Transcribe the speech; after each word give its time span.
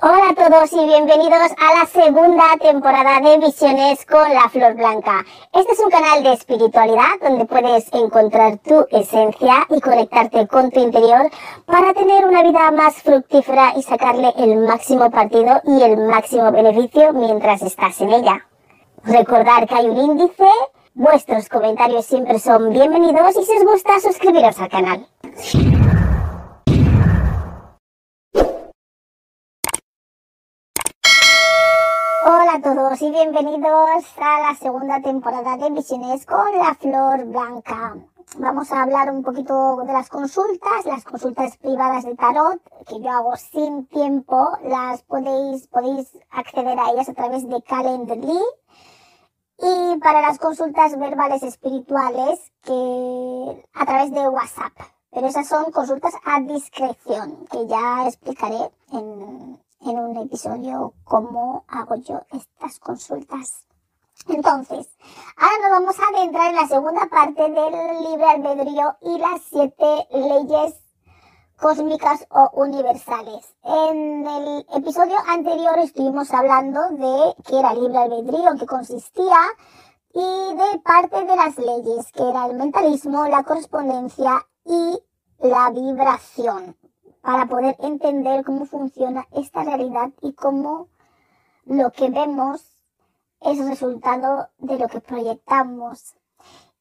Hola 0.00 0.30
a 0.30 0.34
todos 0.34 0.72
y 0.72 0.84
bienvenidos 0.86 1.52
a 1.58 1.78
la 1.78 1.86
segunda 1.86 2.56
temporada 2.60 3.20
de 3.20 3.38
Visiones 3.38 4.04
con 4.04 4.32
la 4.34 4.48
Flor 4.48 4.74
Blanca. 4.74 5.24
Este 5.52 5.72
es 5.72 5.78
un 5.78 5.90
canal 5.90 6.22
de 6.22 6.32
espiritualidad 6.32 7.20
donde 7.22 7.44
puedes 7.44 7.92
encontrar 7.92 8.58
tu 8.58 8.86
esencia 8.90 9.66
y 9.70 9.80
conectarte 9.80 10.46
con 10.48 10.70
tu 10.70 10.80
interior 10.80 11.30
para 11.66 11.94
tener 11.94 12.24
una 12.24 12.42
vida 12.42 12.70
más 12.72 12.96
fructífera 12.96 13.74
y 13.76 13.82
sacarle 13.82 14.32
el 14.36 14.58
máximo 14.58 15.10
partido 15.10 15.60
y 15.64 15.82
el 15.82 15.96
máximo 15.96 16.50
beneficio 16.50 17.12
mientras 17.12 17.62
estás 17.62 18.00
en 18.00 18.12
ella. 18.12 18.46
Recordar 19.04 19.66
que 19.66 19.74
hay 19.74 19.88
un 19.88 19.98
índice, 19.98 20.48
vuestros 20.94 21.48
comentarios 21.48 22.06
siempre 22.06 22.38
son 22.38 22.70
bienvenidos 22.70 23.36
y 23.36 23.44
si 23.44 23.56
os 23.56 23.64
gusta 23.64 24.00
suscribiros 24.00 24.58
al 24.58 24.68
canal. 24.68 25.06
Hola 32.24 32.54
a 32.54 32.60
todos 32.74 33.02
y 33.02 33.10
bienvenidos 33.10 34.04
a 34.16 34.40
la 34.40 34.54
segunda 34.58 34.98
temporada 35.02 35.58
de 35.58 35.68
Visiones 35.68 36.24
con 36.24 36.56
la 36.56 36.74
Flor 36.74 37.26
Blanca. 37.26 37.96
Vamos 38.38 38.72
a 38.72 38.84
hablar 38.84 39.10
un 39.10 39.22
poquito 39.22 39.76
de 39.84 39.92
las 39.92 40.08
consultas, 40.08 40.86
las 40.86 41.04
consultas 41.04 41.58
privadas 41.58 42.06
de 42.06 42.14
tarot 42.14 42.62
que 42.86 42.98
yo 43.02 43.10
hago 43.10 43.36
sin 43.36 43.86
tiempo, 43.88 44.48
las 44.64 45.02
podéis, 45.02 45.66
podéis 45.66 46.16
acceder 46.30 46.78
a 46.78 46.92
ellas 46.92 47.10
a 47.10 47.14
través 47.14 47.46
de 47.46 47.60
Calendly. 47.62 48.40
Y 49.58 49.98
para 49.98 50.22
las 50.22 50.38
consultas 50.38 50.98
verbales 50.98 51.42
espirituales 51.42 52.52
que 52.62 53.66
a 53.74 53.84
través 53.84 54.12
de 54.12 54.28
WhatsApp. 54.28 54.72
Pero 55.10 55.26
esas 55.26 55.46
son 55.46 55.70
consultas 55.72 56.14
a 56.24 56.40
discreción, 56.40 57.44
que 57.50 57.66
ya 57.66 58.06
explicaré 58.06 58.70
en, 58.92 59.60
en 59.84 59.98
un 59.98 60.16
episodio 60.16 60.94
cómo 61.04 61.64
hago 61.68 61.96
yo 61.96 62.20
estas 62.30 62.78
consultas. 62.78 63.66
Entonces, 64.28 64.88
ahora 65.36 65.56
nos 65.62 65.70
vamos 65.70 65.96
a 65.98 66.16
adentrar 66.16 66.50
en 66.50 66.56
la 66.56 66.68
segunda 66.68 67.06
parte 67.06 67.42
del 67.42 68.04
libre 68.04 68.24
albedrío 68.24 68.96
y 69.00 69.18
las 69.18 69.42
siete 69.42 70.06
leyes 70.12 70.74
cósmicas 71.56 72.26
o 72.30 72.50
universales. 72.54 73.54
En 73.64 74.26
el 74.26 74.66
episodio 74.74 75.16
anterior 75.26 75.78
estuvimos 75.78 76.32
hablando 76.32 76.80
de 76.90 77.34
qué 77.44 77.58
era 77.58 77.74
libre 77.74 77.98
albedrío, 77.98 78.56
qué 78.58 78.66
consistía 78.66 79.38
y 80.14 80.54
de 80.54 80.78
parte 80.84 81.24
de 81.24 81.36
las 81.36 81.56
leyes, 81.58 82.12
que 82.12 82.28
era 82.28 82.46
el 82.46 82.54
mentalismo, 82.54 83.26
la 83.26 83.42
correspondencia 83.42 84.46
y 84.64 85.02
la 85.40 85.70
vibración 85.70 86.76
para 87.22 87.46
poder 87.46 87.76
entender 87.78 88.44
cómo 88.44 88.66
funciona 88.66 89.26
esta 89.32 89.64
realidad 89.64 90.10
y 90.20 90.34
cómo 90.34 90.88
lo 91.64 91.90
que 91.92 92.10
vemos 92.10 92.76
es 93.40 93.64
resultado 93.66 94.48
de 94.58 94.78
lo 94.78 94.88
que 94.88 95.00
proyectamos 95.00 96.14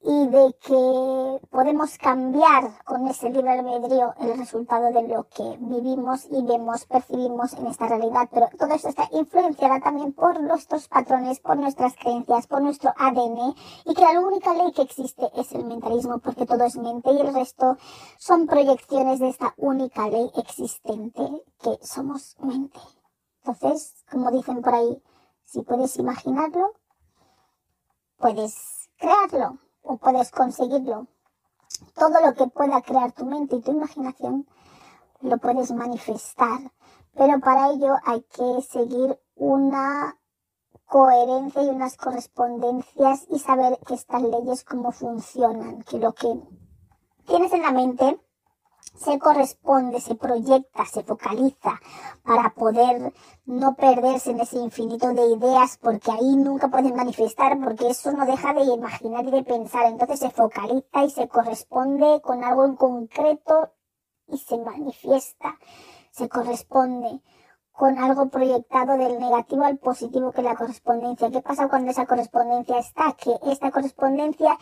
y 0.03 0.27
de 0.29 0.55
que 0.59 1.47
podemos 1.49 1.97
cambiar 1.99 2.83
con 2.85 3.07
ese 3.07 3.29
libre 3.29 3.51
albedrío 3.51 4.13
el 4.19 4.37
resultado 4.37 4.91
de 4.91 5.07
lo 5.07 5.27
que 5.29 5.57
vivimos 5.59 6.25
y 6.31 6.41
vemos, 6.43 6.85
percibimos 6.85 7.53
en 7.53 7.67
esta 7.67 7.87
realidad. 7.87 8.27
Pero 8.31 8.47
todo 8.57 8.73
esto 8.73 8.89
está 8.89 9.07
influenciado 9.11 9.79
también 9.81 10.13
por 10.13 10.41
nuestros 10.41 10.87
patrones, 10.87 11.39
por 11.39 11.57
nuestras 11.57 11.95
creencias, 11.95 12.47
por 12.47 12.61
nuestro 12.61 12.93
ADN 12.97 13.55
y 13.85 13.93
que 13.93 14.01
la 14.01 14.19
única 14.19 14.53
ley 14.53 14.71
que 14.71 14.81
existe 14.81 15.29
es 15.35 15.51
el 15.51 15.65
mentalismo 15.65 16.19
porque 16.19 16.47
todo 16.47 16.63
es 16.63 16.77
mente 16.77 17.11
y 17.11 17.19
el 17.19 17.33
resto 17.33 17.77
son 18.17 18.47
proyecciones 18.47 19.19
de 19.19 19.29
esta 19.29 19.53
única 19.57 20.07
ley 20.07 20.31
existente 20.35 21.43
que 21.61 21.77
somos 21.85 22.35
mente. 22.39 22.79
Entonces, 23.43 24.03
como 24.09 24.31
dicen 24.31 24.61
por 24.61 24.73
ahí, 24.73 25.03
si 25.45 25.61
puedes 25.61 25.97
imaginarlo, 25.97 26.73
puedes 28.17 28.89
crearlo 28.97 29.59
o 29.83 29.97
puedes 29.97 30.31
conseguirlo. 30.31 31.07
Todo 31.95 32.21
lo 32.25 32.33
que 32.33 32.47
pueda 32.47 32.81
crear 32.81 33.11
tu 33.11 33.25
mente 33.25 33.55
y 33.55 33.61
tu 33.61 33.71
imaginación 33.71 34.47
lo 35.21 35.37
puedes 35.37 35.71
manifestar, 35.71 36.59
pero 37.15 37.39
para 37.39 37.71
ello 37.71 37.95
hay 38.05 38.21
que 38.21 38.61
seguir 38.61 39.19
una 39.35 40.17
coherencia 40.85 41.63
y 41.63 41.69
unas 41.69 41.95
correspondencias 41.95 43.25
y 43.29 43.39
saber 43.39 43.79
que 43.87 43.93
estas 43.93 44.21
leyes 44.21 44.63
cómo 44.63 44.91
funcionan, 44.91 45.83
que 45.83 45.99
lo 45.99 46.13
que 46.13 46.27
tienes 47.25 47.53
en 47.53 47.61
la 47.61 47.71
mente 47.71 48.19
se 48.95 49.17
corresponde, 49.19 49.99
se 49.99 50.15
proyecta, 50.15 50.85
se 50.85 51.03
focaliza 51.03 51.79
para 52.23 52.53
poder 52.53 53.13
no 53.45 53.75
perderse 53.75 54.31
en 54.31 54.41
ese 54.41 54.57
infinito 54.57 55.13
de 55.13 55.25
ideas 55.27 55.77
porque 55.77 56.11
ahí 56.11 56.35
nunca 56.35 56.67
pueden 56.67 56.95
manifestar 56.95 57.59
porque 57.59 57.89
eso 57.89 58.11
no 58.11 58.25
deja 58.25 58.53
de 58.53 58.63
imaginar 58.63 59.25
y 59.25 59.31
de 59.31 59.43
pensar. 59.43 59.85
Entonces 59.87 60.19
se 60.19 60.29
focaliza 60.29 61.03
y 61.03 61.09
se 61.09 61.27
corresponde 61.27 62.21
con 62.21 62.43
algo 62.43 62.65
en 62.65 62.75
concreto 62.75 63.73
y 64.27 64.37
se 64.37 64.57
manifiesta, 64.57 65.57
se 66.11 66.29
corresponde 66.29 67.21
con 67.71 67.97
algo 67.97 68.29
proyectado 68.29 68.97
del 68.97 69.19
negativo 69.19 69.63
al 69.63 69.77
positivo 69.77 70.31
que 70.31 70.41
es 70.41 70.45
la 70.45 70.55
correspondencia. 70.55 71.31
¿Qué 71.31 71.41
pasa 71.41 71.67
cuando 71.67 71.91
esa 71.91 72.05
correspondencia 72.05 72.77
está? 72.77 73.13
Que 73.13 73.31
esta 73.49 73.71
correspondencia 73.71 74.57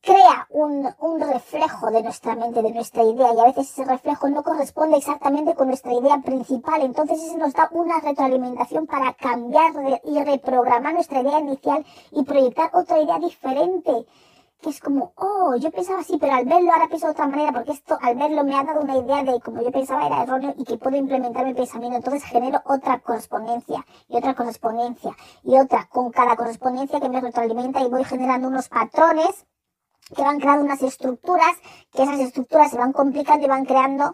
crea 0.00 0.46
un, 0.50 0.88
un, 0.98 1.20
reflejo 1.20 1.90
de 1.90 2.02
nuestra 2.02 2.34
mente, 2.34 2.62
de 2.62 2.72
nuestra 2.72 3.02
idea, 3.02 3.34
y 3.34 3.40
a 3.40 3.44
veces 3.44 3.70
ese 3.70 3.84
reflejo 3.84 4.28
no 4.28 4.42
corresponde 4.42 4.96
exactamente 4.96 5.54
con 5.54 5.68
nuestra 5.68 5.92
idea 5.92 6.18
principal. 6.18 6.82
Entonces 6.82 7.22
eso 7.22 7.38
nos 7.38 7.52
da 7.52 7.68
una 7.72 8.00
retroalimentación 8.00 8.86
para 8.86 9.14
cambiar 9.14 9.72
y 10.04 10.22
reprogramar 10.22 10.94
nuestra 10.94 11.20
idea 11.20 11.40
inicial 11.40 11.84
y 12.12 12.24
proyectar 12.24 12.70
otra 12.74 13.00
idea 13.00 13.18
diferente. 13.18 14.06
Que 14.60 14.68
es 14.68 14.80
como, 14.80 15.12
oh, 15.16 15.56
yo 15.56 15.70
pensaba 15.70 16.00
así, 16.00 16.18
pero 16.18 16.34
al 16.34 16.44
verlo 16.44 16.70
ahora 16.70 16.88
pienso 16.88 17.06
de 17.06 17.12
otra 17.12 17.26
manera, 17.26 17.50
porque 17.50 17.72
esto 17.72 17.96
al 18.02 18.14
verlo 18.16 18.44
me 18.44 18.54
ha 18.54 18.62
dado 18.62 18.82
una 18.82 18.98
idea 18.98 19.24
de 19.24 19.40
como 19.40 19.62
yo 19.62 19.70
pensaba 19.70 20.06
era 20.06 20.22
erróneo 20.22 20.54
y 20.58 20.64
que 20.64 20.76
puedo 20.76 20.96
implementar 20.96 21.46
mi 21.46 21.54
pensamiento. 21.54 21.96
Entonces 21.96 22.24
genero 22.24 22.60
otra 22.66 22.98
correspondencia 23.00 23.86
y 24.08 24.16
otra 24.18 24.34
correspondencia 24.34 25.16
y 25.44 25.58
otra 25.58 25.88
con 25.90 26.10
cada 26.10 26.36
correspondencia 26.36 27.00
que 27.00 27.08
me 27.08 27.22
retroalimenta 27.22 27.80
y 27.80 27.88
voy 27.88 28.04
generando 28.04 28.48
unos 28.48 28.68
patrones 28.68 29.46
que 30.14 30.22
van 30.22 30.40
creando 30.40 30.64
unas 30.64 30.82
estructuras, 30.82 31.56
que 31.92 32.02
esas 32.02 32.20
estructuras 32.20 32.70
se 32.70 32.78
van 32.78 32.92
complicando 32.92 33.46
y 33.46 33.48
van 33.48 33.64
creando 33.64 34.12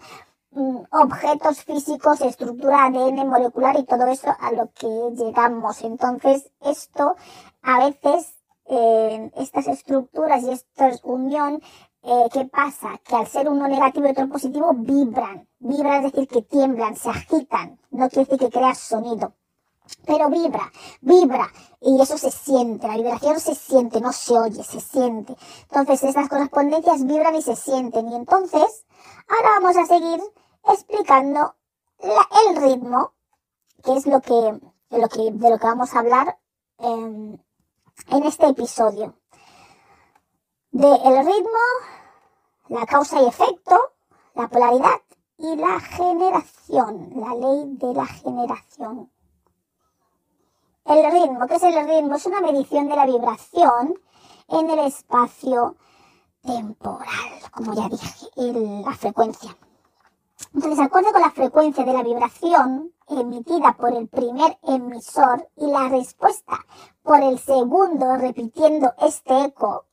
mm, 0.51 0.77
objetos 0.93 1.63
físicos, 1.65 2.21
estructura 2.21 2.85
ADN 2.85 3.29
molecular 3.29 3.79
y 3.79 3.85
todo 3.85 4.07
eso 4.07 4.35
a 4.39 4.53
lo 4.53 4.71
que 4.73 4.89
llegamos. 5.17 5.83
Entonces, 5.83 6.51
esto 6.61 7.17
a 7.63 7.85
veces, 7.85 8.35
eh, 8.67 9.31
estas 9.37 9.69
estructuras 9.69 10.43
y 10.45 10.51
esta 10.51 10.91
unión, 11.05 11.61
eh, 12.03 12.29
¿qué 12.33 12.45
pasa? 12.45 13.01
Que 13.05 13.17
al 13.17 13.27
ser 13.27 13.49
uno 13.49 13.67
negativo 13.69 14.07
y 14.07 14.11
otro 14.11 14.29
positivo, 14.29 14.73
vibran. 14.75 15.49
Vibran 15.59 16.05
es 16.05 16.13
decir, 16.13 16.29
que 16.29 16.43
tiemblan, 16.43 16.97
se 16.97 17.11
agitan. 17.11 17.79
No 17.91 18.09
quiere 18.09 18.29
decir 18.31 18.39
que 18.39 18.57
creas 18.57 18.79
sonido 18.79 19.35
pero 20.05 20.31
vibra, 20.31 20.73
vibra, 21.01 21.53
y 21.81 22.01
eso 22.01 22.17
se 22.19 22.31
siente, 22.31 22.87
la 22.87 22.97
vibración 22.97 23.41
se 23.41 23.55
siente, 23.55 24.01
no 24.01 24.13
se 24.13 24.39
oye, 24.39 24.63
se 24.63 24.81
siente. 24.81 25.37
Entonces, 25.63 26.03
estas 26.03 26.29
correspondencias 26.29 27.05
vibran 27.05 27.35
y 27.35 27.43
se 27.43 27.57
sienten, 27.57 28.11
y 28.11 28.15
entonces, 28.15 28.87
ahora 29.29 29.61
vamos 29.61 29.77
a 29.77 29.87
seguir 29.87 30.21
explicando 30.65 31.55
el 32.01 32.57
ritmo, 32.57 33.13
que 33.85 33.97
es 33.97 34.07
lo 34.07 34.21
que, 34.21 34.61
de 34.91 35.51
lo 35.51 35.59
que 35.59 35.67
vamos 35.67 35.95
a 35.95 36.01
hablar 36.01 36.39
en, 36.79 37.43
en 38.11 38.25
este 38.25 38.49
episodio. 38.49 39.15
De 40.71 40.89
el 40.89 41.27
ritmo, 41.27 41.59
la 42.69 42.85
causa 42.87 43.23
y 43.23 43.27
efecto, 43.27 43.79
la 44.35 44.49
polaridad 44.49 45.01
y 45.39 45.57
la 45.57 45.81
generación, 45.81 47.13
la 47.17 47.35
ley 47.35 47.77
de 47.77 47.95
la 47.95 48.07
generación. 48.07 49.11
El 50.87 51.11
ritmo, 51.11 51.49
¿qué 51.49 51.57
es 51.57 51.63
el 51.65 51.89
ritmo? 51.89 52.15
Es 52.15 52.27
una 52.27 52.41
medición 52.41 52.89
de 52.89 52.95
la 52.95 53.07
vibración 53.07 53.99
en 54.47 54.71
el 54.71 54.79
espacio 54.87 55.75
temporal, 56.43 57.41
como 57.51 57.75
ya 57.75 57.89
dije, 57.89 58.29
la 58.85 58.95
frecuencia. 58.95 59.57
Entonces, 60.55 60.79
acorde 60.79 61.11
con 61.11 61.23
la 61.23 61.33
frecuencia 61.33 61.85
de 61.85 61.93
la 61.93 62.05
vibración 62.05 62.93
emitida 63.09 63.77
por 63.77 63.95
el 63.95 64.07
primer 64.07 64.59
emisor 64.63 65.49
y 65.57 65.67
la 65.67 65.89
respuesta 65.89 66.65
por 67.03 67.21
el 67.21 67.41
segundo 67.41 68.17
repitiendo 68.17 68.95
este 69.01 69.47
eco 69.47 69.86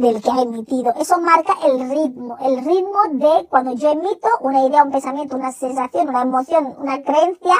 del 0.00 0.22
que 0.22 0.30
ha 0.30 0.40
emitido. 0.40 0.94
Eso 0.98 1.20
marca 1.20 1.52
el 1.62 1.90
ritmo, 1.90 2.38
el 2.40 2.64
ritmo 2.64 2.98
de 3.12 3.46
cuando 3.48 3.74
yo 3.74 3.90
emito 3.90 4.28
una 4.40 4.64
idea, 4.64 4.82
un 4.82 4.90
pensamiento, 4.90 5.36
una 5.36 5.52
sensación, 5.52 6.08
una 6.08 6.22
emoción, 6.22 6.74
una 6.78 7.02
creencia 7.02 7.54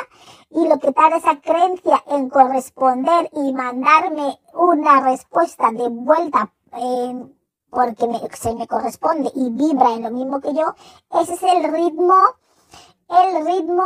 y 0.48 0.66
lo 0.66 0.78
que 0.78 0.92
tarda 0.92 1.18
esa 1.18 1.38
creencia 1.38 2.02
en 2.06 2.30
corresponder 2.30 3.28
y 3.34 3.52
mandarme 3.52 4.38
una 4.54 5.02
respuesta 5.02 5.70
de 5.70 5.88
vuelta 5.90 6.50
eh, 6.78 7.26
porque 7.68 8.06
se 8.32 8.54
me 8.54 8.66
corresponde 8.66 9.30
y 9.34 9.50
vibra 9.50 9.92
en 9.92 10.04
lo 10.04 10.10
mismo 10.10 10.40
que 10.40 10.54
yo, 10.54 10.74
ese 11.20 11.34
es 11.34 11.42
el 11.42 11.70
ritmo, 11.70 12.14
el 13.08 13.44
ritmo 13.44 13.84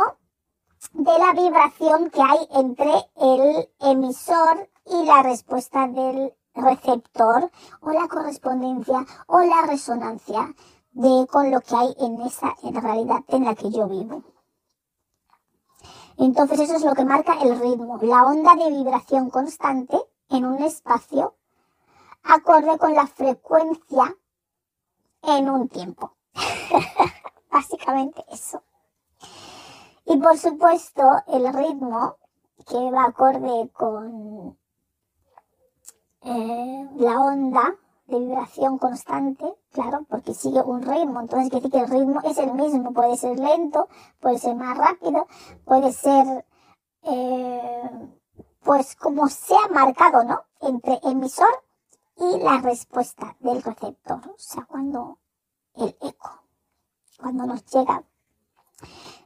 de 0.93 1.19
la 1.19 1.33
vibración 1.33 2.09
que 2.09 2.21
hay 2.21 2.47
entre 2.51 2.93
el 3.17 3.69
emisor 3.81 4.69
y 4.85 5.05
la 5.05 5.23
respuesta 5.23 5.87
del 5.87 6.33
receptor 6.55 7.51
o 7.81 7.91
la 7.91 8.07
correspondencia 8.07 9.05
o 9.27 9.39
la 9.39 9.63
resonancia 9.67 10.53
de 10.91 11.27
con 11.27 11.51
lo 11.51 11.61
que 11.61 11.75
hay 11.75 11.95
en 11.99 12.21
esa 12.21 12.55
realidad 12.61 13.23
en 13.27 13.45
la 13.45 13.55
que 13.55 13.69
yo 13.69 13.87
vivo. 13.87 14.23
Entonces 16.17 16.61
eso 16.61 16.75
es 16.75 16.83
lo 16.83 16.93
que 16.93 17.03
marca 17.03 17.33
el 17.41 17.59
ritmo, 17.59 17.99
la 18.01 18.23
onda 18.23 18.55
de 18.55 18.71
vibración 18.71 19.29
constante 19.29 19.97
en 20.29 20.45
un 20.45 20.63
espacio 20.63 21.35
acorde 22.23 22.77
con 22.77 22.93
la 22.93 23.05
frecuencia 23.05 24.15
en 25.23 25.49
un 25.49 25.67
tiempo. 25.67 26.15
Básicamente 27.51 28.23
eso. 28.29 28.63
Y 30.05 30.17
por 30.17 30.37
supuesto 30.37 31.03
el 31.27 31.53
ritmo 31.53 32.15
que 32.67 32.91
va 32.91 33.05
acorde 33.05 33.69
con 33.73 34.57
eh, 36.25 36.89
la 36.97 37.19
onda 37.19 37.75
de 38.07 38.19
vibración 38.19 38.79
constante, 38.79 39.45
claro, 39.71 40.05
porque 40.09 40.33
sigue 40.33 40.59
un 40.61 40.81
ritmo, 40.81 41.21
entonces 41.21 41.51
quiere 41.51 41.67
decir 41.67 41.71
que 41.71 41.85
el 41.85 41.99
ritmo 41.99 42.19
es 42.23 42.37
el 42.39 42.53
mismo, 42.53 42.93
puede 42.93 43.15
ser 43.15 43.39
lento, 43.39 43.87
puede 44.19 44.39
ser 44.39 44.55
más 44.55 44.75
rápido, 44.75 45.27
puede 45.65 45.91
ser, 45.91 46.45
eh, 47.03 48.09
pues 48.63 48.95
como 48.95 49.27
sea 49.27 49.67
marcado, 49.71 50.23
¿no? 50.23 50.41
Entre 50.61 50.99
emisor 51.03 51.63
y 52.17 52.39
la 52.39 52.57
respuesta 52.57 53.35
del 53.39 53.61
receptor, 53.61 54.21
o 54.27 54.37
sea, 54.37 54.65
cuando 54.65 55.19
el 55.75 55.95
eco, 56.01 56.41
cuando 57.19 57.45
nos 57.45 57.63
llega. 57.65 58.03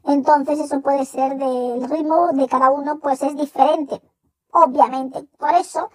Entonces 0.03 0.59
eso 0.59 0.81
puede 0.81 1.05
ser 1.05 1.37
del 1.37 1.89
ritmo 1.89 2.27
de 2.33 2.47
cada 2.47 2.71
uno, 2.71 2.99
pues 2.99 3.21
es 3.23 3.37
diferente, 3.37 4.01
obviamente. 4.51 5.23
Por 5.37 5.53
eso 5.55 5.89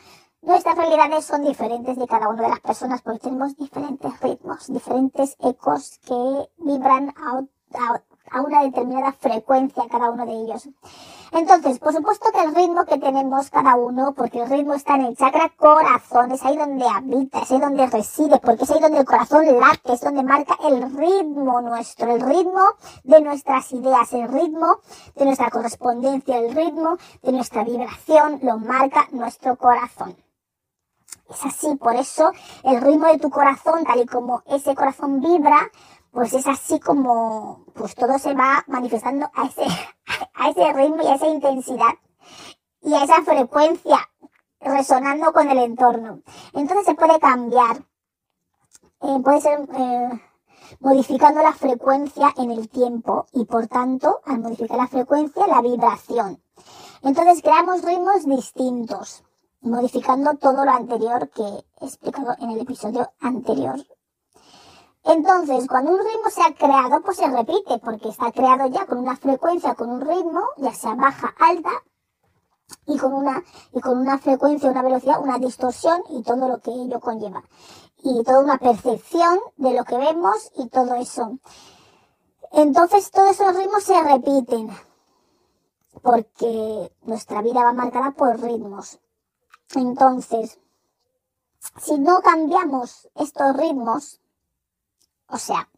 Nuestras 0.47 0.77
realidades 0.77 1.25
son 1.25 1.43
diferentes 1.43 1.97
de 1.97 2.07
cada 2.07 2.29
una 2.29 2.43
de 2.43 2.51
las 2.51 2.61
personas 2.61 3.01
porque 3.01 3.21
tenemos 3.21 3.57
diferentes 3.57 4.21
ritmos, 4.21 4.67
diferentes 4.67 5.39
ecos 5.41 5.99
que 6.05 6.51
vibran 6.59 7.15
a, 7.17 8.43
una 8.43 8.63
determinada 8.63 9.13
frecuencia 9.13 9.85
cada 9.91 10.11
uno 10.11 10.27
de 10.27 10.33
ellos. 10.33 10.69
Entonces, 11.33 11.79
por 11.79 11.95
supuesto 11.95 12.31
que 12.31 12.43
el 12.43 12.55
ritmo 12.55 12.85
que 12.85 12.99
tenemos 12.99 13.49
cada 13.49 13.75
uno, 13.77 14.13
porque 14.13 14.43
el 14.43 14.51
ritmo 14.51 14.75
está 14.75 14.97
en 14.97 15.07
el 15.07 15.17
chakra 15.17 15.51
corazón, 15.57 16.31
es 16.33 16.45
ahí 16.45 16.59
donde 16.59 16.87
habita, 16.87 17.39
es 17.39 17.51
ahí 17.51 17.61
donde 17.61 17.87
reside, 17.87 18.39
porque 18.39 18.65
es 18.65 18.71
ahí 18.71 18.81
donde 18.81 18.99
el 18.99 19.07
corazón 19.07 19.47
late, 19.47 19.95
es 19.95 20.03
donde 20.03 20.23
marca 20.25 20.59
el 20.63 20.95
ritmo 20.95 21.63
nuestro, 21.63 22.15
el 22.15 22.21
ritmo 22.21 22.61
de 23.03 23.23
nuestras 23.23 23.73
ideas, 23.73 24.13
el 24.13 24.29
ritmo 24.29 24.81
de 25.17 25.25
nuestra 25.25 25.49
correspondencia, 25.49 26.37
el 26.37 26.55
ritmo 26.55 26.99
de 27.23 27.33
nuestra 27.33 27.65
vibración, 27.65 28.41
lo 28.43 28.59
marca 28.59 29.09
nuestro 29.11 29.57
corazón. 29.57 30.24
Es 31.29 31.45
así, 31.45 31.75
por 31.77 31.97
eso 31.97 32.33
el 32.65 32.81
ritmo 32.81 33.07
de 33.07 33.19
tu 33.19 33.31
corazón, 33.31 33.85
tal 33.85 34.01
y 34.01 34.07
como 34.07 34.43
ese 34.47 34.75
corazón 34.75 35.21
vibra, 35.21 35.71
pues 36.11 36.33
es 36.33 36.47
así 36.47 36.79
como 36.79 37.65
pues 37.75 37.95
todo 37.95 38.19
se 38.19 38.35
va 38.35 38.65
manifestando 38.69 39.31
a 39.35 39.47
ese, 39.47 39.65
a 40.35 40.51
ese 40.51 40.73
ritmo 40.73 41.03
y 41.03 41.07
a 41.07 41.15
esa 41.15 41.27
intensidad 41.27 41.95
y 42.83 42.95
a 42.95 43.05
esa 43.05 43.23
frecuencia 43.23 43.99
resonando 44.61 45.33
con 45.33 45.51
el 45.51 45.59
entorno. 45.59 46.23
Entonces 46.53 46.87
se 46.87 46.95
puede 46.95 47.19
cambiar, 47.19 47.85
eh, 49.01 49.19
puede 49.23 49.41
ser 49.41 49.69
eh, 49.75 50.21
modificando 50.81 51.43
la 51.43 51.53
frecuencia 51.53 52.33
en 52.37 52.51
el 52.51 52.69
tiempo 52.69 53.27
y 53.33 53.45
por 53.47 53.67
tanto 53.67 54.21
al 54.25 54.41
modificar 54.41 54.77
la 54.77 54.89
frecuencia 54.89 55.47
la 55.47 55.63
vibración. 55.63 56.43
Entonces 57.03 57.43
creamos 57.43 57.83
ritmos 57.83 58.25
distintos 58.25 59.25
modificando 59.65 60.35
todo 60.35 60.65
lo 60.65 60.71
anterior 60.71 61.29
que 61.31 61.43
he 61.43 61.85
explicado 61.85 62.35
en 62.39 62.51
el 62.51 62.61
episodio 62.61 63.11
anterior. 63.21 63.77
Entonces, 65.05 65.67
cuando 65.69 65.93
un 65.93 65.99
ritmo 65.99 66.31
se 66.31 66.43
ha 66.43 66.55
creado, 66.55 67.03
pues 67.03 67.19
se 67.19 67.29
repite, 67.29 67.79
porque 67.79 68.09
está 68.09 68.33
creado 68.33 68.67
ya 68.69 68.87
con 68.87 68.99
una 68.99 69.17
frecuencia, 69.17 69.75
con 69.75 69.91
un 69.91 70.01
ritmo, 70.01 70.41
ya 70.57 70.73
sea 70.73 70.95
baja, 70.95 71.35
alta, 71.39 71.71
y 72.87 72.99
con 72.99 73.13
una, 73.13 73.43
y 73.73 73.81
con 73.81 73.99
una 73.99 74.19
frecuencia, 74.19 74.71
una 74.71 74.83
velocidad, 74.83 75.21
una 75.23 75.39
distorsión 75.39 76.03
y 76.09 76.23
todo 76.23 76.49
lo 76.49 76.61
que 76.61 76.71
ello 76.71 77.01
conlleva. 77.01 77.43
Y 78.03 78.23
toda 78.23 78.41
una 78.41 78.59
percepción 78.59 79.39
de 79.57 79.75
lo 79.75 79.85
que 79.85 79.97
vemos 79.97 80.51
y 80.57 80.69
todo 80.69 80.95
eso. 80.95 81.39
Entonces, 82.53 83.11
todos 83.11 83.33
esos 83.33 83.57
ritmos 83.57 83.83
se 83.83 84.03
repiten, 84.03 84.71
porque 86.03 86.93
nuestra 87.03 87.43
vida 87.43 87.65
va 87.65 87.73
marcada 87.73 88.13
por 88.13 88.41
ritmos. 88.41 89.01
Entonces, 89.75 90.59
si 91.79 91.99
no 91.99 92.21
cambiamos 92.21 93.09
estos 93.15 93.57
ritmos, 93.57 94.21
o 95.29 95.39
sea, 95.39 95.69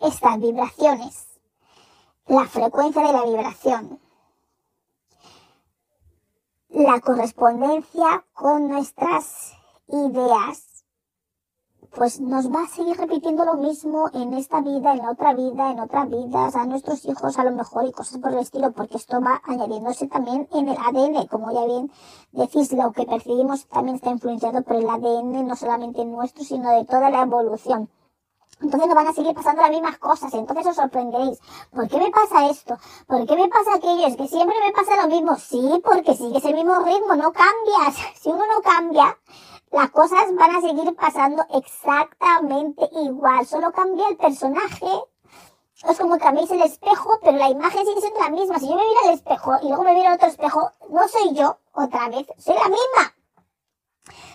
estas 0.00 0.40
vibraciones, 0.40 1.28
la 2.26 2.46
frecuencia 2.46 3.02
de 3.02 3.12
la 3.12 3.24
vibración, 3.24 4.00
la 6.70 7.00
correspondencia 7.00 8.24
con 8.32 8.68
nuestras 8.68 9.52
ideas, 9.88 10.65
pues 11.96 12.20
nos 12.20 12.52
va 12.52 12.64
a 12.64 12.68
seguir 12.68 12.94
repitiendo 12.98 13.46
lo 13.46 13.54
mismo 13.54 14.10
en 14.12 14.34
esta 14.34 14.60
vida, 14.60 14.92
en 14.92 15.06
otra 15.06 15.32
vida, 15.32 15.70
en 15.70 15.80
otras 15.80 16.10
vidas, 16.10 16.54
a 16.54 16.66
nuestros 16.66 17.06
hijos 17.06 17.38
a 17.38 17.44
lo 17.44 17.52
mejor 17.52 17.86
y 17.86 17.92
cosas 17.92 18.18
por 18.18 18.32
el 18.32 18.40
estilo, 18.40 18.70
porque 18.72 18.98
esto 18.98 19.18
va 19.22 19.40
añadiéndose 19.44 20.06
también 20.06 20.46
en 20.52 20.68
el 20.68 20.76
ADN, 20.76 21.26
como 21.26 21.50
ya 21.52 21.64
bien 21.64 21.90
decís, 22.32 22.70
lo 22.72 22.92
que 22.92 23.06
percibimos 23.06 23.66
también 23.68 23.96
está 23.96 24.10
influenciado 24.10 24.62
por 24.62 24.76
el 24.76 24.90
ADN, 24.90 25.46
no 25.46 25.56
solamente 25.56 26.04
nuestro, 26.04 26.44
sino 26.44 26.70
de 26.70 26.84
toda 26.84 27.08
la 27.08 27.22
evolución. 27.22 27.88
Entonces 28.60 28.88
nos 28.88 28.96
van 28.96 29.06
a 29.06 29.12
seguir 29.14 29.34
pasando 29.34 29.62
las 29.62 29.70
mismas 29.70 29.96
cosas, 29.98 30.32
entonces 30.34 30.66
os 30.66 30.76
sorprenderéis. 30.76 31.38
¿Por 31.74 31.88
qué 31.88 31.98
me 31.98 32.10
pasa 32.10 32.48
esto? 32.50 32.76
¿Por 33.06 33.26
qué 33.26 33.36
me 33.36 33.48
pasa 33.48 33.74
aquello? 33.74 34.06
Es 34.06 34.16
que 34.16 34.28
siempre 34.28 34.56
me 34.64 34.72
pasa 34.72 35.02
lo 35.02 35.08
mismo. 35.08 35.36
Sí, 35.36 35.80
porque 35.82 36.14
sigues 36.14 36.44
el 36.44 36.54
mismo 36.54 36.78
ritmo, 36.80 37.16
no 37.16 37.32
cambias. 37.32 37.96
Si 38.20 38.30
uno 38.30 38.44
no 38.46 38.60
cambia, 38.62 39.16
las 39.70 39.90
cosas 39.90 40.34
van 40.34 40.56
a 40.56 40.60
seguir 40.60 40.94
pasando 40.94 41.44
exactamente 41.54 42.88
igual, 42.92 43.46
solo 43.46 43.72
cambia 43.72 44.08
el 44.08 44.16
personaje. 44.16 44.86
Es 45.88 45.98
como 45.98 46.18
cambiáis 46.18 46.50
el 46.50 46.62
espejo, 46.62 47.18
pero 47.22 47.36
la 47.36 47.50
imagen 47.50 47.84
sigue 47.84 48.00
siendo 48.00 48.20
la 48.20 48.30
misma. 48.30 48.58
Si 48.58 48.66
yo 48.66 48.76
me 48.76 48.86
miro 48.86 49.00
al 49.04 49.14
espejo 49.14 49.52
y 49.62 49.68
luego 49.68 49.82
me 49.82 49.92
miro 49.92 50.08
al 50.08 50.14
otro 50.14 50.28
espejo, 50.28 50.70
no 50.88 51.06
soy 51.08 51.34
yo 51.34 51.58
otra 51.72 52.08
vez, 52.08 52.26
soy 52.38 52.54
la 52.54 52.68
misma. 52.68 53.14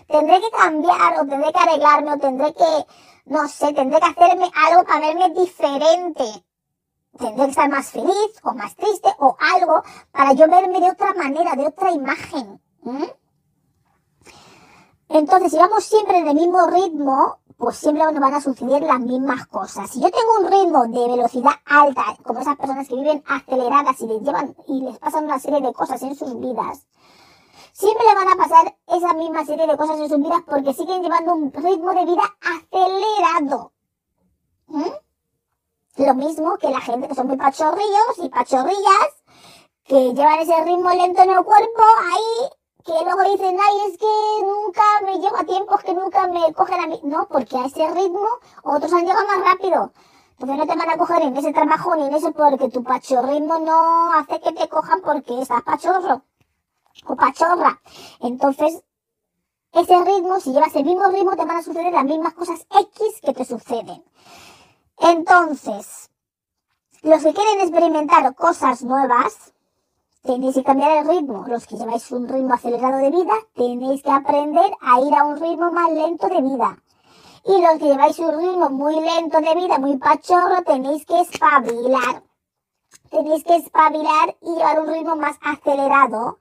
Tendré 0.07 0.41
que 0.41 0.51
cambiar 0.51 1.19
o 1.19 1.25
tendré 1.25 1.51
que 1.51 1.59
arreglarme 1.59 2.13
o 2.13 2.19
tendré 2.19 2.53
que, 2.53 2.85
no 3.25 3.47
sé, 3.47 3.73
tendré 3.73 3.99
que 3.99 4.05
hacerme 4.05 4.51
algo 4.67 4.83
para 4.83 4.99
verme 4.99 5.29
diferente. 5.31 6.25
Tendré 7.17 7.45
que 7.45 7.51
estar 7.51 7.69
más 7.69 7.89
feliz 7.89 8.31
o 8.43 8.53
más 8.53 8.75
triste 8.75 9.09
o 9.19 9.35
algo 9.39 9.81
para 10.11 10.33
yo 10.33 10.47
verme 10.47 10.79
de 10.79 10.91
otra 10.91 11.13
manera, 11.13 11.55
de 11.55 11.67
otra 11.67 11.91
imagen. 11.91 12.61
Entonces, 15.13 15.51
si 15.51 15.57
vamos 15.57 15.83
siempre 15.83 16.19
en 16.19 16.27
el 16.29 16.35
mismo 16.35 16.65
ritmo, 16.67 17.39
pues 17.57 17.75
siempre 17.75 18.05
nos 18.05 18.19
van 18.19 18.33
a 18.33 18.39
suceder 18.39 18.81
las 18.81 18.99
mismas 19.01 19.45
cosas. 19.47 19.89
Si 19.89 19.99
yo 19.99 20.09
tengo 20.09 20.39
un 20.39 20.49
ritmo 20.49 20.87
de 20.87 21.15
velocidad 21.15 21.51
alta, 21.65 22.15
como 22.23 22.39
esas 22.39 22.55
personas 22.55 22.87
que 22.87 22.95
viven 22.95 23.21
aceleradas 23.27 23.99
y 23.99 24.07
les 24.07 24.21
llevan 24.21 24.55
y 24.67 24.81
les 24.81 24.97
pasan 24.99 25.25
una 25.25 25.37
serie 25.37 25.59
de 25.59 25.73
cosas 25.73 26.01
en 26.03 26.15
sus 26.15 26.39
vidas, 26.39 26.87
siempre 27.73 28.05
le 28.07 28.15
van 28.15 28.29
a 28.29 28.35
pasar 28.37 28.77
esa 28.87 29.13
misma 29.13 29.45
serie 29.45 29.67
de 29.67 29.75
cosas 29.75 29.99
en 29.99 30.07
sus 30.07 30.17
vidas 30.17 30.41
porque 30.47 30.73
siguen 30.73 31.03
llevando 31.03 31.35
un 31.35 31.51
ritmo 31.51 31.93
de 31.93 32.05
vida 32.05 32.23
acelerado. 32.39 33.73
¿Mm? 34.67 34.91
Lo 35.97 36.15
mismo 36.15 36.57
que 36.57 36.69
la 36.69 36.79
gente 36.79 37.09
que 37.09 37.15
son 37.15 37.27
muy 37.27 37.37
pachorrillos 37.37 38.17
y 38.23 38.29
pachorrillas, 38.29 39.23
que 39.83 40.13
llevan 40.13 40.39
ese 40.39 40.63
ritmo 40.63 40.89
lento 40.91 41.21
en 41.21 41.31
el 41.31 41.43
cuerpo 41.43 41.83
ahí 42.13 42.60
que 42.83 42.91
luego 43.03 43.31
dicen, 43.31 43.57
ay, 43.59 43.91
es 43.91 43.97
que 43.97 44.45
nunca 44.45 44.81
me 45.03 45.19
llevo 45.19 45.37
a 45.37 45.43
tiempos 45.43 45.83
que 45.83 45.93
nunca 45.93 46.27
me 46.27 46.53
cogen 46.53 46.79
a 46.79 46.87
mí. 46.87 46.99
No, 47.03 47.27
porque 47.27 47.57
a 47.57 47.65
ese 47.65 47.89
ritmo 47.91 48.27
otros 48.63 48.93
han 48.93 49.05
llegado 49.05 49.25
más 49.27 49.43
rápido. 49.45 49.91
Entonces 50.31 50.57
no 50.57 50.65
te 50.65 50.75
van 50.79 50.89
a 50.89 50.97
coger 50.97 51.21
en 51.21 51.37
ese 51.37 51.53
trabajo 51.53 51.95
ni 51.95 52.07
en 52.07 52.13
ese 52.15 52.31
porque 52.31 52.69
tu 52.69 52.83
pachorrismo 52.83 53.59
no 53.59 54.13
hace 54.13 54.39
que 54.41 54.51
te 54.53 54.67
cojan 54.69 55.01
porque 55.01 55.41
estás 55.41 55.61
pachorro 55.61 56.23
o 57.05 57.15
pachorra. 57.15 57.79
Entonces, 58.21 58.81
ese 59.71 60.03
ritmo, 60.03 60.39
si 60.39 60.51
llevas 60.51 60.75
el 60.75 60.83
mismo 60.83 61.07
ritmo, 61.09 61.35
te 61.35 61.45
van 61.45 61.57
a 61.57 61.63
suceder 61.63 61.93
las 61.93 62.05
mismas 62.05 62.33
cosas 62.33 62.65
X 62.69 63.21
que 63.23 63.33
te 63.33 63.45
suceden. 63.45 64.03
Entonces, 64.97 66.09
los 67.03 67.23
que 67.23 67.33
quieren 67.33 67.61
experimentar 67.61 68.35
cosas 68.35 68.83
nuevas, 68.83 69.53
tenéis 70.23 70.55
que 70.55 70.63
cambiar 70.63 70.97
el 70.97 71.07
ritmo. 71.07 71.45
Los 71.47 71.65
que 71.67 71.77
lleváis 71.77 72.11
un 72.11 72.27
ritmo 72.27 72.53
acelerado 72.53 72.97
de 72.97 73.11
vida, 73.11 73.33
tenéis 73.55 74.03
que 74.03 74.11
aprender 74.11 74.71
a 74.81 74.99
ir 75.01 75.13
a 75.15 75.23
un 75.23 75.39
ritmo 75.39 75.71
más 75.71 75.91
lento 75.91 76.27
de 76.27 76.41
vida. 76.41 76.77
Y 77.45 77.61
los 77.61 77.79
que 77.79 77.85
lleváis 77.85 78.19
un 78.19 78.37
ritmo 78.37 78.69
muy 78.69 78.99
lento 78.99 79.39
de 79.41 79.55
vida, 79.55 79.79
muy 79.79 79.97
pachorro, 79.97 80.63
tenéis 80.63 81.05
que 81.05 81.19
espabilar. 81.21 82.23
tenéis 83.09 83.43
que 83.43 83.55
espabilar 83.55 84.35
y 84.41 84.55
llevar 84.55 84.79
un 84.79 84.93
ritmo 84.93 85.15
más 85.15 85.37
acelerado 85.41 86.39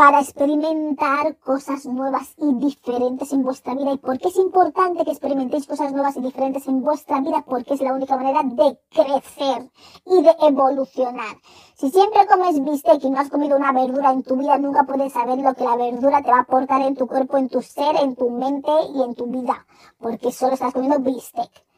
para 0.00 0.22
experimentar 0.22 1.36
cosas 1.40 1.84
nuevas 1.84 2.32
y 2.38 2.54
diferentes 2.54 3.34
en 3.34 3.42
vuestra 3.42 3.74
vida. 3.74 3.92
¿Y 3.92 3.98
por 3.98 4.18
qué 4.18 4.28
es 4.28 4.36
importante 4.36 5.04
que 5.04 5.10
experimentéis 5.10 5.66
cosas 5.66 5.92
nuevas 5.92 6.16
y 6.16 6.22
diferentes 6.22 6.66
en 6.68 6.80
vuestra 6.80 7.20
vida? 7.20 7.44
Porque 7.46 7.74
es 7.74 7.82
la 7.82 7.92
única 7.92 8.16
manera 8.16 8.42
de 8.42 8.78
crecer 8.88 9.70
y 10.06 10.22
de 10.22 10.34
evolucionar. 10.40 11.36
Si 11.74 11.90
siempre 11.90 12.26
comes 12.26 12.64
bistec 12.64 13.04
y 13.04 13.10
no 13.10 13.20
has 13.20 13.28
comido 13.28 13.58
una 13.58 13.72
verdura 13.72 14.10
en 14.12 14.22
tu 14.22 14.36
vida, 14.36 14.56
nunca 14.56 14.84
puedes 14.84 15.12
saber 15.12 15.38
lo 15.38 15.52
que 15.52 15.64
la 15.64 15.76
verdura 15.76 16.22
te 16.22 16.30
va 16.30 16.38
a 16.38 16.42
aportar 16.44 16.80
en 16.80 16.96
tu 16.96 17.06
cuerpo, 17.06 17.36
en 17.36 17.50
tu 17.50 17.60
ser, 17.60 17.96
en 17.96 18.16
tu 18.16 18.30
mente 18.30 18.72
y 18.94 19.02
en 19.02 19.14
tu 19.14 19.26
vida. 19.26 19.66
Porque 19.98 20.32
solo 20.32 20.54
estás 20.54 20.72
comiendo 20.72 20.98
bistec. 21.00 21.69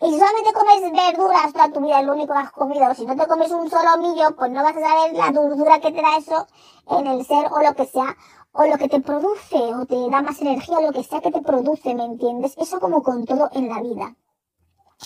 Y 0.00 0.10
si 0.10 0.18
solamente 0.18 0.52
comes 0.52 0.92
verduras 0.92 1.52
toda 1.52 1.72
tu 1.72 1.80
vida, 1.80 2.00
es 2.00 2.06
lo 2.06 2.12
único 2.12 2.32
que 2.32 2.38
has 2.38 2.52
comido, 2.52 2.94
si 2.94 3.04
no 3.04 3.16
te 3.16 3.26
comes 3.26 3.50
un 3.50 3.68
solo 3.68 3.98
millo, 3.98 4.36
pues 4.36 4.50
no 4.52 4.62
vas 4.62 4.76
a 4.76 4.80
saber 4.80 5.12
la 5.14 5.32
dulzura 5.32 5.80
que 5.80 5.90
te 5.90 6.00
da 6.00 6.16
eso 6.16 6.46
en 6.90 7.06
el 7.08 7.26
ser 7.26 7.46
o 7.50 7.60
lo 7.60 7.74
que 7.74 7.84
sea, 7.84 8.16
o 8.52 8.64
lo 8.66 8.78
que 8.78 8.88
te 8.88 9.00
produce, 9.00 9.56
o 9.56 9.86
te 9.86 9.96
da 10.08 10.22
más 10.22 10.40
energía, 10.40 10.78
o 10.78 10.82
lo 10.82 10.92
que 10.92 11.02
sea 11.02 11.20
que 11.20 11.32
te 11.32 11.42
produce, 11.42 11.96
¿me 11.96 12.04
entiendes? 12.04 12.54
Eso 12.58 12.78
como 12.78 13.02
con 13.02 13.24
todo 13.24 13.50
en 13.52 13.68
la 13.68 13.82
vida. 13.82 14.14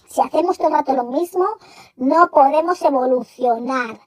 Si 0.09 0.21
hacemos 0.21 0.59
todo 0.59 0.69
el 0.69 0.75
rato 0.75 0.93
lo 0.93 1.05
mismo, 1.05 1.47
no 1.97 2.31
podemos 2.31 2.81
evolucionar 2.83 3.99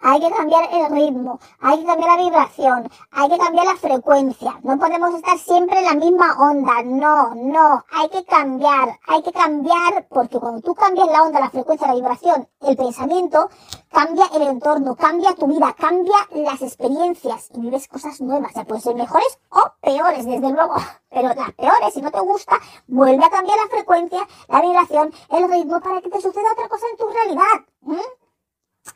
hay 0.00 0.20
que 0.20 0.30
cambiar 0.30 0.68
el 0.72 0.90
ritmo, 0.90 1.40
hay 1.60 1.80
que 1.80 1.86
cambiar 1.86 2.16
la 2.16 2.22
vibración, 2.22 2.90
hay 3.10 3.28
que 3.28 3.38
cambiar 3.38 3.66
la 3.66 3.76
frecuencia. 3.76 4.60
No 4.62 4.78
podemos 4.78 5.14
estar 5.14 5.38
siempre 5.38 5.78
en 5.78 5.84
la 5.84 5.94
misma 5.94 6.36
onda, 6.38 6.82
no, 6.84 7.34
no, 7.34 7.84
hay 7.90 8.08
que 8.08 8.24
cambiar, 8.24 8.98
hay 9.06 9.22
que 9.22 9.32
cambiar 9.32 10.06
porque 10.08 10.38
cuando 10.38 10.60
tú 10.60 10.74
cambias 10.74 11.08
la 11.08 11.22
onda, 11.22 11.40
la 11.40 11.50
frecuencia, 11.50 11.88
la 11.88 11.94
vibración, 11.94 12.48
el 12.60 12.76
pensamiento, 12.76 13.48
cambia 13.90 14.26
el 14.34 14.42
entorno, 14.42 14.94
cambia 14.94 15.34
tu 15.34 15.46
vida, 15.46 15.74
cambia 15.78 16.16
las 16.32 16.62
experiencias 16.62 17.50
y 17.54 17.60
vives 17.60 17.88
cosas 17.88 18.20
nuevas. 18.20 18.52
Ya 18.54 18.64
pueden 18.64 18.82
ser 18.82 18.94
mejores 18.94 19.38
o 19.50 19.72
peores, 19.80 20.24
desde 20.24 20.50
luego, 20.50 20.74
pero 21.10 21.34
las 21.34 21.52
peores, 21.52 21.94
si 21.94 22.02
no 22.02 22.10
te 22.10 22.20
gusta, 22.20 22.58
vuelve 22.86 23.24
a 23.24 23.30
cambiar 23.30 23.58
la 23.58 23.68
frecuencia, 23.68 24.26
la 24.48 24.60
vibración, 24.60 25.12
el 25.30 25.50
ritmo 25.50 25.80
para 25.80 26.00
que 26.00 26.10
te 26.10 26.20
suceda 26.20 26.52
otra 26.52 26.68
cosa 26.68 26.86
en 26.90 26.96
tu 26.96 27.06
realidad. 27.08 28.08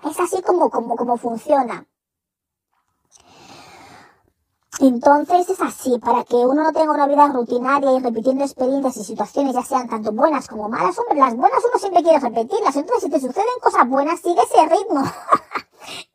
Es 0.08 0.20
así 0.20 0.42
como, 0.42 0.70
como, 0.70 0.96
como 0.96 1.16
funciona. 1.16 1.86
Entonces 4.80 5.48
es 5.50 5.60
así, 5.60 5.98
para 5.98 6.24
que 6.24 6.34
uno 6.34 6.62
no 6.62 6.72
tenga 6.72 6.92
una 6.92 7.06
vida 7.06 7.28
rutinaria 7.28 7.92
y 7.92 8.00
repitiendo 8.00 8.42
experiencias 8.42 8.96
y 8.96 9.04
situaciones, 9.04 9.54
ya 9.54 9.62
sean 9.62 9.88
tanto 9.88 10.12
buenas 10.12 10.48
como 10.48 10.68
malas, 10.68 10.98
hombre, 10.98 11.18
las 11.18 11.36
buenas 11.36 11.62
uno 11.64 11.78
siempre 11.78 12.02
quiere 12.02 12.18
repetirlas, 12.18 12.74
entonces 12.74 13.04
si 13.04 13.10
te 13.10 13.20
suceden 13.20 13.60
cosas 13.62 13.88
buenas, 13.88 14.18
sigue 14.20 14.40
ese 14.42 14.66
ritmo. 14.66 15.02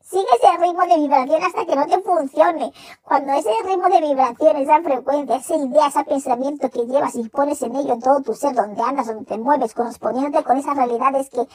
sigue 0.09 0.25
ese 0.41 0.57
ritmo 0.57 0.81
de 0.85 0.97
vibración 0.97 1.43
hasta 1.43 1.65
que 1.65 1.75
no 1.75 1.85
te 1.85 2.01
funcione. 2.01 2.71
Cuando 3.03 3.33
ese 3.33 3.51
ritmo 3.65 3.89
de 3.89 4.01
vibración, 4.01 4.57
esa 4.57 4.81
frecuencia, 4.81 5.35
esa 5.35 5.55
idea, 5.55 5.87
ese 5.87 6.03
pensamiento 6.03 6.69
que 6.69 6.85
llevas 6.85 7.15
y 7.15 7.27
pones 7.29 7.61
en 7.61 7.75
ello 7.75 7.93
en 7.93 8.01
todo 8.01 8.21
tu 8.21 8.33
ser, 8.33 8.55
donde 8.55 8.81
andas, 8.81 9.07
donde 9.07 9.25
te 9.25 9.37
mueves, 9.37 9.73
correspondiéndote 9.73 10.43
con 10.43 10.57
esas 10.57 10.75
realidades 10.75 11.29
que 11.29 11.47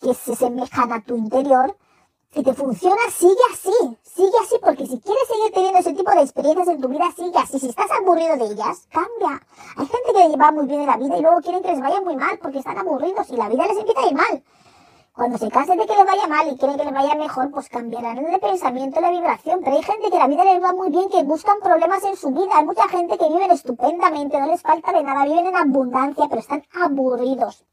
que 0.00 0.14
se 0.14 0.34
semejan 0.34 0.92
a 0.92 1.02
tu 1.02 1.16
interior, 1.16 1.76
si 2.32 2.42
te 2.42 2.54
funciona, 2.54 3.02
sigue 3.10 3.34
así, 3.52 3.98
sigue 4.02 4.38
así, 4.42 4.56
porque 4.62 4.86
si 4.86 5.00
quieres 5.00 5.28
seguir 5.28 5.52
teniendo 5.52 5.78
ese 5.80 5.92
tipo 5.92 6.10
de 6.12 6.22
experiencias 6.22 6.68
en 6.68 6.80
tu 6.80 6.88
vida, 6.88 7.10
sigue 7.14 7.36
así. 7.36 7.58
Si 7.58 7.68
estás 7.68 7.90
aburrido 7.90 8.36
de 8.36 8.52
ellas, 8.52 8.86
cambia. 8.90 9.44
Hay 9.76 9.86
gente 9.86 10.12
que 10.14 10.36
va 10.36 10.52
muy 10.52 10.66
bien 10.66 10.82
en 10.82 10.86
la 10.86 10.96
vida 10.96 11.18
y 11.18 11.22
luego 11.22 11.40
quieren 11.40 11.62
que 11.62 11.72
les 11.72 11.80
vaya 11.80 12.00
muy 12.00 12.16
mal 12.16 12.38
porque 12.40 12.58
están 12.58 12.78
aburridos 12.78 13.28
y 13.30 13.36
la 13.36 13.48
vida 13.48 13.66
les 13.66 13.78
empieza 13.78 14.00
a 14.00 14.06
ir 14.06 14.14
mal. 14.14 14.44
Cuando 15.20 15.36
se 15.36 15.50
cansen 15.50 15.76
de 15.76 15.86
que 15.86 15.94
les 15.94 16.06
vaya 16.06 16.26
mal 16.28 16.48
y 16.48 16.56
quieren 16.56 16.78
que 16.78 16.84
les 16.86 16.94
vaya 16.94 17.14
mejor, 17.14 17.50
pues 17.50 17.68
cambiarán 17.68 18.24
de 18.24 18.38
pensamiento, 18.38 19.02
la 19.02 19.10
vibración. 19.10 19.60
Pero 19.62 19.76
hay 19.76 19.82
gente 19.82 20.10
que 20.10 20.16
la 20.16 20.26
vida 20.26 20.44
les 20.44 20.62
va 20.62 20.72
muy 20.72 20.88
bien, 20.88 21.10
que 21.10 21.22
buscan 21.24 21.60
problemas 21.60 22.02
en 22.04 22.16
su 22.16 22.30
vida. 22.30 22.52
Hay 22.54 22.64
mucha 22.64 22.88
gente 22.88 23.18
que 23.18 23.28
vive 23.28 23.44
estupendamente, 23.52 24.40
no 24.40 24.46
les 24.46 24.62
falta 24.62 24.92
de 24.92 25.02
nada, 25.02 25.24
viven 25.24 25.48
en 25.48 25.56
abundancia, 25.56 26.24
pero 26.26 26.40
están 26.40 26.64
aburridos. 26.72 27.66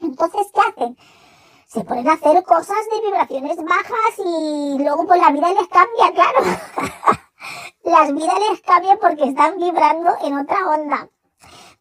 Entonces, 0.00 0.46
¿qué 0.54 0.60
hacen? 0.62 0.96
se 1.66 1.84
ponen 1.84 2.08
a 2.08 2.14
hacer 2.14 2.42
cosas 2.44 2.78
de 2.90 3.02
vibraciones 3.02 3.56
bajas 3.62 4.24
y 4.24 4.78
luego 4.78 5.06
pues 5.06 5.20
la 5.20 5.30
vida 5.30 5.52
les 5.52 5.68
cambia, 5.68 6.10
claro. 6.14 6.38
Las 7.84 8.14
vidas 8.14 8.38
les 8.48 8.62
cambian 8.62 8.98
porque 8.98 9.24
están 9.24 9.58
vibrando 9.58 10.16
en 10.22 10.38
otra 10.38 10.70
onda. 10.70 11.10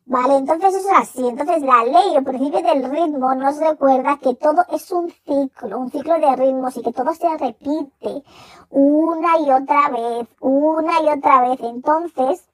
Vale, 0.10 0.38
entonces 0.38 0.74
eso 0.74 0.90
es 0.90 0.98
así. 0.98 1.28
Entonces 1.28 1.62
la 1.64 1.84
ley, 1.84 2.16
el 2.16 2.24
principio 2.24 2.62
del 2.62 2.90
ritmo 2.90 3.36
nos 3.36 3.58
recuerda 3.58 4.18
que 4.18 4.36
todo 4.36 4.64
es 4.72 4.90
un 4.94 5.10
ciclo, 5.10 5.78
un 5.80 5.92
ciclo 5.92 6.18
de 6.18 6.34
ritmos 6.34 6.78
y 6.78 6.82
que 6.82 6.94
todo 6.94 7.14
se 7.14 7.30
repite 7.38 8.24
una 8.70 9.38
y 9.40 9.52
otra 9.52 9.90
vez, 9.90 10.30
una 10.40 11.02
y 11.02 11.10
otra 11.10 11.50
vez. 11.50 11.60
Entonces, 11.60 12.48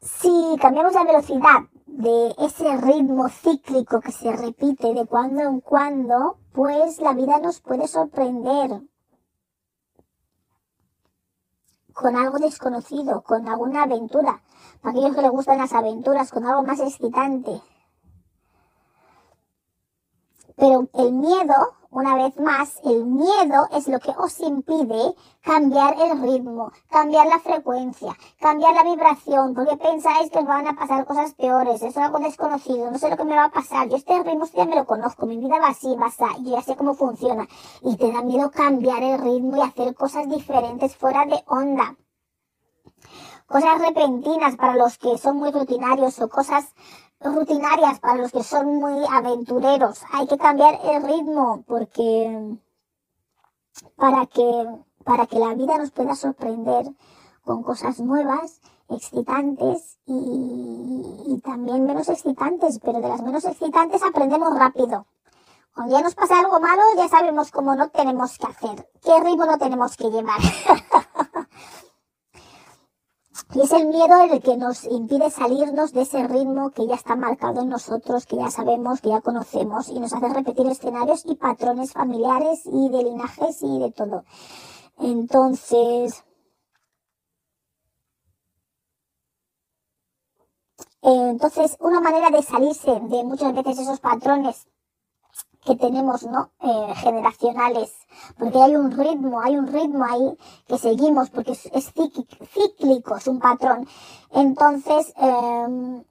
si 0.00 0.56
cambiamos 0.60 0.94
la 0.94 1.04
velocidad 1.04 1.60
de 1.86 2.34
ese 2.38 2.76
ritmo 2.78 3.28
cíclico 3.28 4.00
que 4.00 4.10
se 4.10 4.32
repite 4.32 4.94
de 4.94 5.06
cuando 5.06 5.42
en 5.42 5.60
cuando, 5.60 6.38
pues 6.52 6.98
la 6.98 7.12
vida 7.12 7.38
nos 7.38 7.60
puede 7.60 7.86
sorprender 7.86 8.82
con 11.92 12.16
algo 12.16 12.38
desconocido, 12.38 13.22
con 13.22 13.48
alguna 13.48 13.84
aventura. 13.84 14.42
Aquellos 14.82 15.14
que 15.14 15.22
les 15.22 15.30
gustan 15.30 15.58
las 15.58 15.72
aventuras, 15.72 16.30
con 16.30 16.46
algo 16.46 16.62
más 16.62 16.80
excitante. 16.80 17.60
Pero 20.56 20.88
el 20.94 21.12
miedo 21.12 21.54
una 21.90 22.16
vez 22.16 22.38
más, 22.38 22.78
el 22.84 23.06
miedo 23.06 23.66
es 23.72 23.88
lo 23.88 23.98
que 23.98 24.10
os 24.10 24.40
impide 24.40 25.14
cambiar 25.40 25.96
el 25.98 26.20
ritmo, 26.20 26.70
cambiar 26.90 27.26
la 27.26 27.38
frecuencia, 27.38 28.14
cambiar 28.38 28.74
la 28.74 28.84
vibración, 28.84 29.54
porque 29.54 29.76
pensáis 29.78 30.30
que 30.30 30.38
os 30.38 30.46
van 30.46 30.66
a 30.66 30.74
pasar 30.74 31.06
cosas 31.06 31.32
peores, 31.32 31.82
es 31.82 31.96
algo 31.96 32.18
desconocido, 32.18 32.90
no 32.90 32.98
sé 32.98 33.08
lo 33.08 33.16
que 33.16 33.24
me 33.24 33.36
va 33.36 33.44
a 33.44 33.50
pasar, 33.50 33.88
yo 33.88 33.96
este 33.96 34.22
ritmo 34.22 34.44
ya 34.54 34.66
me 34.66 34.76
lo 34.76 34.84
conozco, 34.84 35.24
mi 35.24 35.38
vida 35.38 35.58
va 35.58 35.68
así, 35.68 35.94
va 35.96 36.06
así, 36.06 36.44
yo 36.44 36.56
ya 36.56 36.62
sé 36.62 36.76
cómo 36.76 36.94
funciona, 36.94 37.48
y 37.82 37.96
te 37.96 38.12
da 38.12 38.20
miedo 38.22 38.50
cambiar 38.50 39.02
el 39.02 39.18
ritmo 39.18 39.56
y 39.56 39.62
hacer 39.62 39.94
cosas 39.94 40.28
diferentes 40.28 40.94
fuera 40.94 41.24
de 41.24 41.42
onda 41.46 41.96
cosas 43.48 43.80
repentinas 43.80 44.56
para 44.56 44.76
los 44.76 44.98
que 44.98 45.16
son 45.18 45.38
muy 45.38 45.50
rutinarios 45.50 46.20
o 46.20 46.28
cosas 46.28 46.74
rutinarias 47.20 47.98
para 47.98 48.16
los 48.16 48.30
que 48.30 48.44
son 48.44 48.76
muy 48.76 49.04
aventureros. 49.10 50.02
Hay 50.12 50.26
que 50.26 50.38
cambiar 50.38 50.78
el 50.84 51.02
ritmo 51.02 51.64
porque 51.66 52.58
para 53.96 54.26
que 54.26 54.66
para 55.04 55.26
que 55.26 55.38
la 55.38 55.54
vida 55.54 55.78
nos 55.78 55.90
pueda 55.90 56.14
sorprender 56.14 56.86
con 57.42 57.62
cosas 57.62 57.98
nuevas, 57.98 58.60
excitantes 58.90 59.98
y, 60.04 60.12
y 61.26 61.40
también 61.40 61.86
menos 61.86 62.10
excitantes, 62.10 62.78
pero 62.78 63.00
de 63.00 63.08
las 63.08 63.22
menos 63.22 63.44
excitantes 63.46 64.02
aprendemos 64.02 64.54
rápido. 64.58 65.06
Cuando 65.74 65.96
ya 65.96 66.02
nos 66.02 66.14
pasa 66.14 66.40
algo 66.40 66.60
malo, 66.60 66.82
ya 66.96 67.08
sabemos 67.08 67.50
cómo 67.50 67.74
no 67.74 67.88
tenemos 67.88 68.36
que 68.36 68.48
hacer, 68.48 68.90
qué 69.02 69.18
ritmo 69.20 69.46
no 69.46 69.56
tenemos 69.56 69.96
que 69.96 70.10
llevar. 70.10 70.40
Y 73.54 73.60
es 73.62 73.72
el 73.72 73.86
miedo 73.86 74.20
el 74.30 74.42
que 74.42 74.58
nos 74.58 74.84
impide 74.84 75.30
salirnos 75.30 75.92
de 75.94 76.02
ese 76.02 76.22
ritmo 76.28 76.70
que 76.70 76.86
ya 76.86 76.96
está 76.96 77.16
marcado 77.16 77.62
en 77.62 77.70
nosotros, 77.70 78.26
que 78.26 78.36
ya 78.36 78.50
sabemos, 78.50 79.00
que 79.00 79.08
ya 79.08 79.22
conocemos 79.22 79.88
y 79.88 79.98
nos 79.98 80.12
hace 80.12 80.28
repetir 80.28 80.66
escenarios 80.66 81.24
y 81.24 81.34
patrones 81.34 81.92
familiares 81.92 82.66
y 82.66 82.90
de 82.90 83.04
linajes 83.04 83.62
y 83.62 83.78
de 83.78 83.90
todo. 83.90 84.24
Entonces, 84.98 86.24
entonces 91.00 91.76
una 91.80 92.00
manera 92.00 92.28
de 92.30 92.42
salirse 92.42 93.00
de 93.00 93.24
muchas 93.24 93.54
veces 93.54 93.78
esos 93.78 94.00
patrones 94.00 94.68
que 95.68 95.76
tenemos, 95.76 96.22
¿no? 96.24 96.50
Eh, 96.60 96.94
generacionales, 96.96 97.94
porque 98.38 98.58
hay 98.58 98.74
un 98.74 98.90
ritmo, 98.90 99.40
hay 99.40 99.56
un 99.56 99.66
ritmo 99.66 100.02
ahí 100.04 100.38
que 100.66 100.78
seguimos, 100.78 101.28
porque 101.28 101.52
es, 101.52 101.92
cíclico, 102.54 103.16
es 103.16 103.26
un 103.26 103.38
patrón. 103.38 103.86
Entonces, 104.30 105.12
em, 105.16 106.02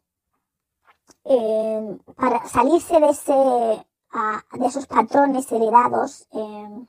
em, 1.24 1.98
para 2.16 2.48
salirse 2.48 3.00
de 3.00 3.10
ese, 3.10 3.34
de 3.34 4.66
esos 4.66 4.86
patrones 4.86 5.52
heredados, 5.52 6.28
em, 6.32 6.86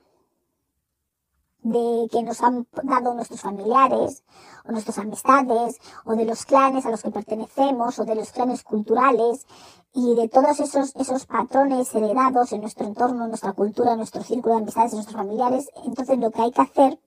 de 1.61 2.07
que 2.09 2.23
nos 2.23 2.41
han 2.41 2.67
dado 2.83 3.13
nuestros 3.13 3.41
familiares 3.41 4.23
o 4.65 4.71
nuestras 4.71 4.97
amistades 4.97 5.79
o 6.05 6.15
de 6.15 6.25
los 6.25 6.45
clanes 6.45 6.85
a 6.85 6.89
los 6.89 7.03
que 7.03 7.11
pertenecemos 7.11 7.99
o 7.99 8.05
de 8.05 8.15
los 8.15 8.31
clanes 8.31 8.63
culturales 8.63 9.45
y 9.93 10.15
de 10.15 10.29
todos 10.29 10.59
esos, 10.59 10.95
esos 10.95 11.25
patrones 11.25 11.93
heredados 11.93 12.53
en 12.53 12.61
nuestro 12.61 12.85
entorno, 12.85 13.23
en 13.23 13.29
nuestra 13.29 13.53
cultura, 13.53 13.91
en 13.91 13.97
nuestro 13.97 14.23
círculo 14.23 14.55
de 14.55 14.61
amistades, 14.61 14.93
en 14.93 14.97
nuestros 14.97 15.17
familiares. 15.17 15.69
Entonces 15.85 16.17
lo 16.17 16.31
que 16.31 16.41
hay 16.41 16.51
que 16.51 16.61
hacer, 16.61 16.99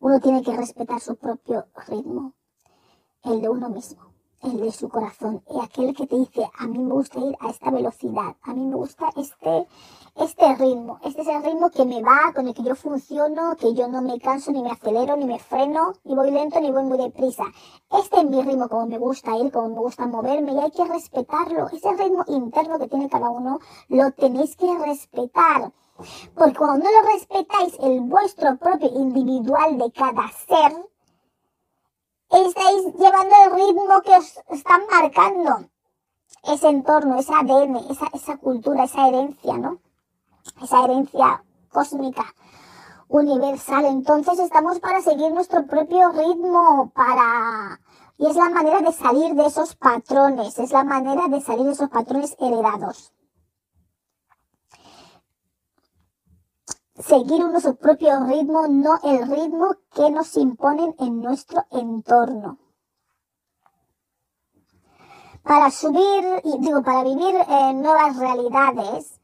uno 0.00 0.20
tiene 0.20 0.42
que 0.42 0.56
respetar 0.56 1.00
su 1.00 1.16
propio 1.16 1.66
ritmo, 1.88 2.34
el 3.24 3.40
de 3.40 3.48
uno 3.48 3.68
mismo. 3.68 4.11
El 4.42 4.60
de 4.60 4.72
su 4.72 4.88
corazón, 4.88 5.42
y 5.48 5.60
aquel 5.60 5.94
que 5.94 6.06
te 6.06 6.16
dice, 6.16 6.50
a 6.58 6.66
mí 6.66 6.78
me 6.78 6.92
gusta 6.92 7.20
ir 7.20 7.36
a 7.40 7.50
esta 7.50 7.70
velocidad, 7.70 8.36
a 8.42 8.54
mí 8.54 8.64
me 8.64 8.76
gusta 8.76 9.10
este, 9.16 9.66
este 10.16 10.54
ritmo, 10.56 10.98
este 11.04 11.22
es 11.22 11.28
el 11.28 11.42
ritmo 11.44 11.70
que 11.70 11.84
me 11.84 12.02
va, 12.02 12.32
con 12.34 12.48
el 12.48 12.54
que 12.54 12.62
yo 12.62 12.74
funciono, 12.74 13.56
que 13.56 13.72
yo 13.74 13.88
no 13.88 14.02
me 14.02 14.18
canso, 14.18 14.50
ni 14.50 14.62
me 14.62 14.70
acelero, 14.70 15.16
ni 15.16 15.26
me 15.26 15.38
freno, 15.38 15.92
ni 16.04 16.14
voy 16.14 16.30
lento, 16.30 16.60
ni 16.60 16.70
voy 16.70 16.82
muy 16.82 16.98
deprisa. 16.98 17.44
Este 17.90 18.20
es 18.20 18.24
mi 18.24 18.42
ritmo, 18.42 18.68
como 18.68 18.86
me 18.86 18.98
gusta 18.98 19.36
ir, 19.36 19.52
como 19.52 19.68
me 19.68 19.78
gusta 19.78 20.06
moverme, 20.06 20.52
y 20.52 20.58
hay 20.58 20.70
que 20.70 20.84
respetarlo. 20.84 21.68
Ese 21.68 21.92
ritmo 21.92 22.24
interno 22.26 22.78
que 22.78 22.88
tiene 22.88 23.08
cada 23.08 23.30
uno, 23.30 23.60
lo 23.88 24.10
tenéis 24.12 24.56
que 24.56 24.76
respetar. 24.78 25.72
Porque 26.34 26.56
cuando 26.56 26.84
no 26.84 26.90
lo 26.90 27.12
respetáis, 27.12 27.78
el 27.80 28.00
vuestro 28.00 28.56
propio 28.56 28.88
individual 28.88 29.78
de 29.78 29.92
cada 29.92 30.28
ser, 30.48 30.72
estáis 32.32 32.94
llevando 32.98 33.34
el 33.44 33.52
ritmo 33.54 34.00
que 34.02 34.16
os 34.16 34.38
están 34.48 34.82
marcando 34.90 35.68
ese 36.44 36.68
entorno, 36.68 37.18
ese 37.18 37.32
ADN, 37.32 37.76
esa, 37.90 38.06
esa 38.12 38.36
cultura, 38.38 38.84
esa 38.84 39.08
herencia, 39.08 39.58
¿no? 39.58 39.78
Esa 40.60 40.84
herencia 40.84 41.44
cósmica, 41.70 42.24
universal. 43.08 43.84
Entonces 43.84 44.38
estamos 44.38 44.80
para 44.80 45.00
seguir 45.02 45.32
nuestro 45.32 45.66
propio 45.66 46.10
ritmo, 46.10 46.90
para... 46.94 47.80
Y 48.18 48.26
es 48.26 48.36
la 48.36 48.50
manera 48.50 48.80
de 48.80 48.92
salir 48.92 49.34
de 49.34 49.46
esos 49.46 49.74
patrones, 49.74 50.58
es 50.58 50.70
la 50.70 50.84
manera 50.84 51.28
de 51.28 51.40
salir 51.40 51.66
de 51.66 51.72
esos 51.72 51.88
patrones 51.88 52.36
heredados. 52.38 53.12
Seguir 56.98 57.44
nuestro 57.44 57.74
propio 57.74 58.24
ritmo, 58.26 58.66
no 58.68 58.98
el 59.02 59.28
ritmo 59.28 59.76
que 59.94 60.10
nos 60.10 60.36
imponen 60.36 60.94
en 60.98 61.20
nuestro 61.20 61.64
entorno. 61.70 62.58
Para 65.42 65.70
subir, 65.70 66.40
digo, 66.60 66.82
para 66.82 67.02
vivir 67.02 67.34
nuevas 67.74 68.16
realidades, 68.16 69.20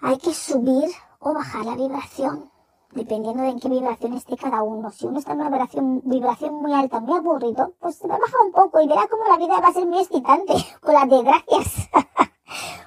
hay 0.00 0.18
que 0.18 0.32
subir 0.32 0.88
o 1.18 1.34
bajar 1.34 1.64
la 1.64 1.74
vibración, 1.74 2.50
dependiendo 2.92 3.42
de 3.42 3.50
en 3.50 3.60
qué 3.60 3.68
vibración 3.68 4.12
esté 4.14 4.36
cada 4.36 4.62
uno. 4.62 4.90
Si 4.90 5.06
uno 5.06 5.18
está 5.18 5.32
en 5.32 5.40
una 5.40 5.50
vibración, 5.50 6.02
vibración 6.04 6.54
muy 6.54 6.72
alta, 6.74 7.00
muy 7.00 7.18
aburrido, 7.18 7.74
pues 7.80 7.96
se 7.96 8.06
va 8.06 8.16
a 8.16 8.18
bajar 8.18 8.40
un 8.44 8.52
poco 8.52 8.80
y 8.80 8.86
verá 8.86 9.08
cómo 9.08 9.24
la 9.24 9.36
vida 9.36 9.60
va 9.60 9.68
a 9.68 9.72
ser 9.72 9.86
muy 9.86 9.98
excitante, 9.98 10.54
con 10.80 10.94
las 10.94 11.08
desgracias. 11.08 11.88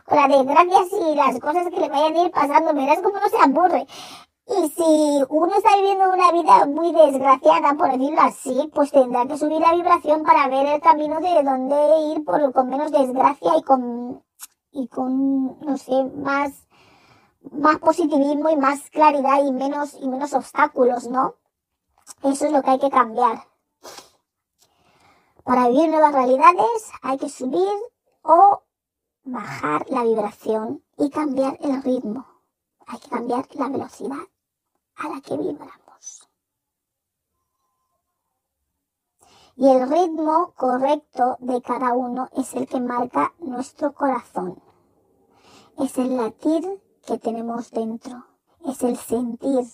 con 0.06 0.18
las 0.18 0.30
desgracias 0.30 0.88
y 0.92 1.16
las 1.16 1.40
cosas 1.40 1.68
que 1.70 1.80
le 1.80 1.90
vayan 1.90 2.16
a 2.16 2.22
ir 2.24 2.32
pasando, 2.32 2.74
verás 2.74 3.00
cómo 3.02 3.20
no 3.20 3.30
se 3.30 3.38
aburre. 3.38 3.88
Y 4.48 4.70
si 4.70 5.24
uno 5.30 5.52
está 5.56 5.76
viviendo 5.76 6.08
una 6.14 6.32
vida 6.32 6.66
muy 6.68 6.92
desgraciada, 6.92 7.74
por 7.74 7.92
decirlo 7.92 8.22
así, 8.22 8.72
pues 8.76 8.92
tendrá 8.92 9.26
que 9.26 9.38
subir 9.38 9.60
la 9.60 9.74
vibración 9.74 10.22
para 10.24 10.48
ver 10.48 10.68
el 10.68 10.82
camino 10.82 11.20
de 11.20 11.42
dónde 11.42 12.14
ir 12.14 12.24
por, 12.24 12.54
con 12.54 12.70
menos 12.70 12.92
desgracia 12.92 13.58
y 13.58 13.64
con, 13.64 14.24
y 14.72 14.88
con, 14.88 15.60
no 15.62 15.78
sé, 15.78 16.04
más, 16.16 16.68
más 17.52 17.80
positivismo 17.80 18.52
y 18.52 18.56
más 18.56 18.88
claridad 18.92 19.44
y 19.44 19.52
menos, 19.52 19.98
y 20.00 20.08
menos 20.08 20.34
obstáculos, 20.34 21.08
¿no? 21.08 21.34
Eso 22.22 22.46
es 22.46 22.52
lo 22.52 22.62
que 22.62 22.70
hay 22.70 22.80
que 22.80 22.92
cambiar. 22.92 23.48
Para 25.44 25.70
vivir 25.70 25.90
nuevas 25.90 26.14
realidades 26.14 26.92
hay 27.02 27.18
que 27.18 27.30
subir 27.30 27.74
o 28.22 28.62
bajar 29.26 29.86
la 29.90 30.04
vibración 30.04 30.84
y 30.98 31.10
cambiar 31.10 31.58
el 31.62 31.82
ritmo. 31.84 32.26
Hay 32.86 33.00
que 33.00 33.10
cambiar 33.10 33.48
la 33.56 33.68
velocidad 33.68 34.28
a 34.96 35.10
la 35.10 35.22
que 35.22 35.36
vibramos. 35.36 36.30
Y 39.58 39.68
el 39.68 39.90
ritmo 39.90 40.54
correcto 40.56 41.38
de 41.40 41.62
cada 41.62 41.94
uno 41.94 42.30
es 42.36 42.54
el 42.54 42.68
que 42.68 42.80
marca 42.80 43.34
nuestro 43.40 43.94
corazón. 43.94 44.62
Es 45.78 45.98
el 45.98 46.16
latir 46.18 46.82
que 47.06 47.18
tenemos 47.18 47.72
dentro. 47.72 48.26
Es 48.66 48.84
el 48.84 48.98
sentir 48.98 49.66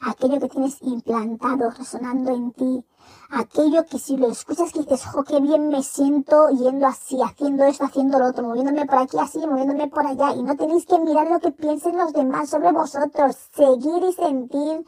aquello 0.00 0.40
que 0.40 0.48
tienes 0.48 0.80
implantado, 0.82 1.70
resonando 1.70 2.30
en 2.30 2.52
ti, 2.52 2.84
aquello 3.30 3.84
que 3.86 3.98
si 3.98 4.16
lo 4.16 4.28
escuchas 4.28 4.72
que 4.72 4.80
dices, 4.80 5.06
jo, 5.06 5.24
qué 5.24 5.40
bien 5.40 5.68
me 5.68 5.82
siento 5.82 6.48
yendo 6.50 6.86
así, 6.86 7.20
haciendo 7.22 7.64
esto, 7.64 7.84
haciendo 7.84 8.18
lo 8.18 8.26
otro, 8.26 8.44
moviéndome 8.44 8.86
por 8.86 8.98
aquí 8.98 9.18
así, 9.18 9.38
moviéndome 9.38 9.88
por 9.88 10.06
allá, 10.06 10.32
y 10.34 10.42
no 10.42 10.56
tenéis 10.56 10.86
que 10.86 10.98
mirar 10.98 11.30
lo 11.30 11.40
que 11.40 11.50
piensen 11.50 11.96
los 11.96 12.12
demás 12.12 12.50
sobre 12.50 12.72
vosotros, 12.72 13.36
seguir 13.54 14.02
y 14.04 14.12
sentir 14.12 14.84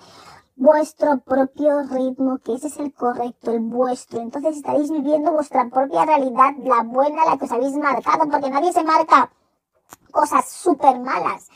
vuestro 0.56 1.18
propio 1.20 1.82
ritmo, 1.84 2.38
que 2.38 2.54
ese 2.54 2.68
es 2.68 2.78
el 2.78 2.92
correcto, 2.92 3.50
el 3.50 3.60
vuestro. 3.60 4.20
Entonces 4.20 4.56
estaréis 4.56 4.90
viviendo 4.90 5.32
vuestra 5.32 5.68
propia 5.70 6.04
realidad, 6.04 6.52
la 6.62 6.82
buena, 6.82 7.24
la 7.24 7.38
que 7.38 7.46
os 7.46 7.52
habéis 7.52 7.74
marcado, 7.76 8.28
porque 8.30 8.50
nadie 8.50 8.72
se 8.72 8.84
marca 8.84 9.32
cosas 10.12 10.48
súper 10.48 11.00
malas 11.00 11.48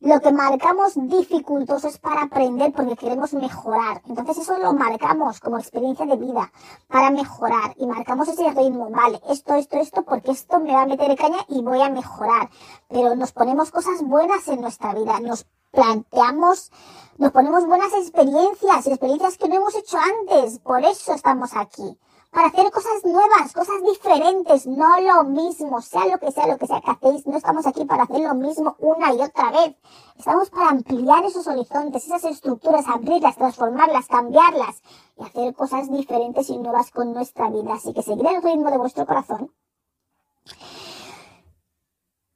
lo 0.00 0.20
que 0.20 0.32
marcamos 0.32 0.92
dificultoso 0.94 1.88
es 1.88 1.98
para 1.98 2.22
aprender 2.22 2.72
porque 2.72 2.96
queremos 2.96 3.32
mejorar. 3.34 4.00
Entonces 4.08 4.38
eso 4.38 4.56
lo 4.58 4.72
marcamos 4.72 5.40
como 5.40 5.58
experiencia 5.58 6.06
de 6.06 6.16
vida 6.16 6.52
para 6.86 7.10
mejorar 7.10 7.74
y 7.76 7.86
marcamos 7.86 8.28
ese 8.28 8.48
ritmo. 8.50 8.90
Vale, 8.90 9.20
esto, 9.28 9.54
esto, 9.54 9.78
esto, 9.78 10.02
porque 10.02 10.30
esto 10.30 10.60
me 10.60 10.72
va 10.72 10.82
a 10.82 10.86
meter 10.86 11.16
caña 11.16 11.38
y 11.48 11.62
voy 11.62 11.80
a 11.80 11.90
mejorar. 11.90 12.48
Pero 12.88 13.16
nos 13.16 13.32
ponemos 13.32 13.72
cosas 13.72 14.00
buenas 14.02 14.46
en 14.46 14.60
nuestra 14.60 14.94
vida. 14.94 15.18
Nos 15.18 15.46
planteamos, 15.72 16.70
nos 17.16 17.32
ponemos 17.32 17.66
buenas 17.66 17.92
experiencias, 17.94 18.86
experiencias 18.86 19.36
que 19.36 19.48
no 19.48 19.56
hemos 19.56 19.74
hecho 19.74 19.98
antes. 19.98 20.60
Por 20.60 20.84
eso 20.84 21.12
estamos 21.12 21.56
aquí 21.56 21.98
para 22.30 22.48
hacer 22.48 22.70
cosas 22.70 23.04
nuevas, 23.04 23.52
cosas 23.52 23.82
diferentes, 23.82 24.66
no 24.66 25.00
lo 25.00 25.24
mismo, 25.24 25.80
sea 25.80 26.06
lo 26.06 26.18
que 26.18 26.30
sea 26.30 26.46
lo 26.46 26.58
que 26.58 26.66
sea 26.66 26.80
que 26.80 26.90
hacéis, 26.90 27.26
no 27.26 27.36
estamos 27.36 27.66
aquí 27.66 27.84
para 27.84 28.02
hacer 28.02 28.20
lo 28.20 28.34
mismo 28.34 28.76
una 28.78 29.14
y 29.14 29.22
otra 29.22 29.50
vez. 29.50 29.76
Estamos 30.16 30.50
para 30.50 30.70
ampliar 30.70 31.24
esos 31.24 31.46
horizontes, 31.46 32.04
esas 32.04 32.24
estructuras, 32.24 32.86
abrirlas, 32.86 33.36
transformarlas, 33.36 34.06
cambiarlas 34.06 34.82
y 35.16 35.24
hacer 35.24 35.54
cosas 35.54 35.90
diferentes 35.90 36.50
y 36.50 36.58
nuevas 36.58 36.90
con 36.90 37.12
nuestra 37.12 37.48
vida. 37.50 37.74
Así 37.74 37.92
que 37.94 38.02
seguir 38.02 38.26
el 38.26 38.42
ritmo 38.42 38.70
de 38.70 38.78
vuestro 38.78 39.06
corazón. 39.06 39.52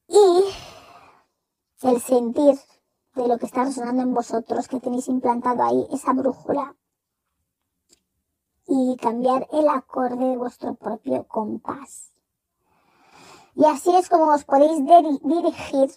Y 0.09 0.44
el 1.83 2.00
sentir 2.00 2.59
de 3.14 3.28
lo 3.28 3.38
que 3.38 3.46
está 3.46 3.64
resonando 3.64 4.02
en 4.02 4.14
vosotros, 4.14 4.68
que 4.68 4.81
tenéis 4.81 5.09
implantado 5.09 5.62
ahí, 5.62 5.87
esa 5.92 6.12
brújula, 6.12 6.74
y 8.74 8.96
cambiar 8.96 9.46
el 9.52 9.68
acorde 9.68 10.24
de 10.24 10.37
vuestro 10.38 10.72
propio 10.74 11.28
compás. 11.28 12.11
Y 13.54 13.66
así 13.66 13.94
es 13.94 14.08
como 14.08 14.32
os 14.32 14.44
podéis 14.44 14.82
dirigir 15.22 15.90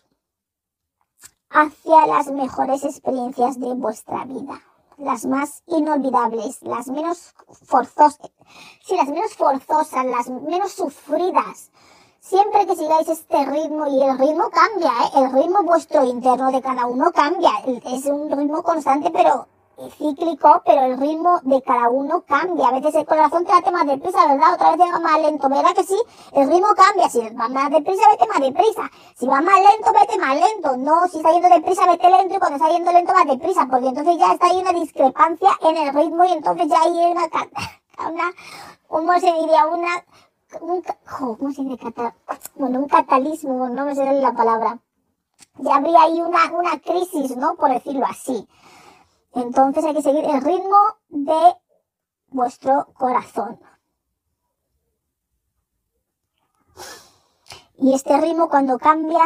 hacia 1.49 2.05
las 2.05 2.27
mejores 2.31 2.83
experiencias 2.83 3.57
de 3.61 3.73
vuestra 3.75 4.25
vida. 4.25 4.61
Las 4.97 5.25
más 5.25 5.63
inolvidables, 5.67 6.61
las 6.63 6.89
menos 6.89 7.33
forzosas, 7.63 8.19
sí, 8.83 8.97
las 8.97 9.07
menos 9.07 9.33
forzosas, 9.35 10.05
las 10.05 10.29
menos 10.29 10.73
sufridas. 10.73 11.71
Siempre 12.19 12.65
que 12.65 12.75
sigáis 12.75 13.07
este 13.07 13.45
ritmo, 13.45 13.87
y 13.87 14.03
el 14.03 14.17
ritmo 14.17 14.49
cambia, 14.49 14.89
¿eh? 14.89 15.23
el 15.23 15.31
ritmo 15.31 15.63
vuestro 15.63 16.03
interno 16.03 16.51
de 16.51 16.61
cada 16.61 16.87
uno 16.87 17.11
cambia. 17.13 17.51
Es 17.85 18.05
un 18.05 18.29
ritmo 18.29 18.63
constante, 18.63 19.11
pero 19.11 19.47
cíclico, 19.97 20.61
pero 20.65 20.81
el 20.85 20.99
ritmo 20.99 21.39
de 21.43 21.61
cada 21.61 21.89
uno 21.89 22.23
cambia. 22.27 22.67
A 22.67 22.71
veces 22.71 22.95
el 22.95 23.05
corazón 23.05 23.45
te 23.45 23.51
late 23.51 23.71
más 23.71 23.85
deprisa, 23.85 24.27
¿verdad? 24.27 24.53
Otra 24.53 24.71
vez 24.71 24.77
te 24.77 24.91
va 24.91 24.99
más 24.99 25.21
lento, 25.21 25.49
¿verdad 25.49 25.75
que 25.75 25.83
sí? 25.83 25.97
El 26.33 26.49
ritmo 26.49 26.67
cambia. 26.75 27.09
Si 27.09 27.19
va 27.19 27.49
más 27.49 27.69
deprisa, 27.69 28.03
vete 28.11 28.27
más 28.27 28.39
deprisa. 28.39 28.91
Si 29.15 29.27
va 29.27 29.41
más 29.41 29.55
lento, 29.55 29.91
vete 29.93 30.17
más 30.17 30.35
lento. 30.35 30.77
No, 30.77 31.07
si 31.07 31.17
está 31.17 31.31
yendo 31.31 31.49
deprisa, 31.49 31.85
vete 31.87 32.09
lento 32.09 32.35
y 32.35 32.39
cuando 32.39 32.57
está 32.57 32.69
yendo 32.69 32.91
lento, 32.91 33.13
más 33.13 33.27
deprisa, 33.27 33.67
porque 33.69 33.87
entonces 33.87 34.17
ya 34.17 34.33
está 34.33 34.47
ahí 34.47 34.57
una 34.57 34.73
discrepancia 34.73 35.49
en 35.61 35.77
el 35.77 35.93
ritmo 35.93 36.23
y 36.25 36.31
entonces 36.31 36.67
ya 36.67 36.81
hay 36.81 37.11
una, 37.11 37.23
una 38.09 38.31
¿cómo 38.87 39.13
se 39.19 39.33
diría? 39.33 39.67
Una, 39.67 40.05
un, 40.61 40.83
¿cómo 41.37 41.51
se 41.51 41.63
dice? 41.63 41.85
bueno, 42.55 42.79
un 42.79 42.87
catalismo, 42.87 43.67
no 43.69 43.85
me 43.85 43.95
sé 43.95 44.05
la 44.05 44.33
palabra. 44.33 44.79
Ya 45.57 45.75
habría 45.75 46.03
ahí 46.03 46.21
una, 46.21 46.51
una 46.51 46.79
crisis, 46.79 47.35
¿no? 47.35 47.55
Por 47.55 47.69
decirlo 47.71 48.05
así. 48.05 48.47
Entonces 49.35 49.83
hay 49.83 49.93
que 49.93 50.01
seguir 50.01 50.23
el 50.23 50.41
ritmo 50.41 50.77
de 51.09 51.57
vuestro 52.29 52.87
corazón. 52.93 53.59
Y 57.77 57.93
este 57.93 58.15
ritmo 58.21 58.47
cuando 58.47 58.77
cambia, 58.79 59.19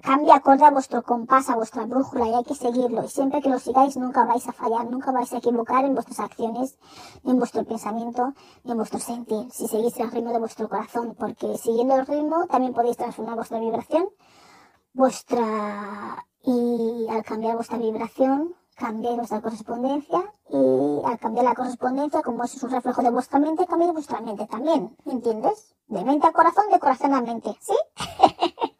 cambia 0.00 0.36
acorde 0.36 0.64
a 0.64 0.70
vuestro 0.70 1.02
compás, 1.02 1.50
a 1.50 1.56
vuestra 1.56 1.84
brújula 1.84 2.26
y 2.26 2.34
hay 2.34 2.44
que 2.44 2.54
seguirlo. 2.54 3.04
Y 3.04 3.08
siempre 3.08 3.42
que 3.42 3.50
lo 3.50 3.58
sigáis 3.58 3.98
nunca 3.98 4.24
vais 4.24 4.48
a 4.48 4.52
fallar, 4.52 4.86
nunca 4.90 5.12
vais 5.12 5.30
a 5.34 5.36
equivocar 5.36 5.84
en 5.84 5.92
vuestras 5.92 6.18
acciones, 6.20 6.78
en 7.22 7.38
vuestro 7.38 7.64
pensamiento, 7.64 8.32
en 8.64 8.76
vuestro 8.78 8.98
sentir. 8.98 9.46
Si 9.52 9.68
seguís 9.68 9.98
el 10.00 10.10
ritmo 10.10 10.32
de 10.32 10.38
vuestro 10.38 10.70
corazón, 10.70 11.14
porque 11.18 11.58
siguiendo 11.58 11.96
el 11.96 12.06
ritmo 12.06 12.46
también 12.46 12.72
podéis 12.72 12.96
transformar 12.96 13.36
vuestra 13.36 13.60
vibración, 13.60 14.08
vuestra, 14.94 16.26
y 16.44 17.06
al 17.10 17.22
cambiar 17.24 17.56
vuestra 17.56 17.76
vibración, 17.76 18.56
cambiéis 18.76 19.16
vuestra 19.16 19.40
correspondencia 19.40 20.22
y 20.48 21.00
al 21.04 21.18
cambiar 21.18 21.44
la 21.44 21.54
correspondencia, 21.54 22.22
como 22.22 22.44
eso 22.44 22.56
es 22.56 22.62
un 22.62 22.70
reflejo 22.70 23.02
de 23.02 23.10
vuestra 23.10 23.38
mente, 23.38 23.66
cambiéis 23.66 23.92
vuestra 23.92 24.20
mente 24.20 24.46
también, 24.46 24.96
¿entiendes? 25.06 25.74
De 25.86 26.04
mente 26.04 26.26
a 26.26 26.32
corazón, 26.32 26.64
de 26.70 26.78
corazón 26.78 27.14
a 27.14 27.20
mente, 27.20 27.56
¿sí? 27.60 27.74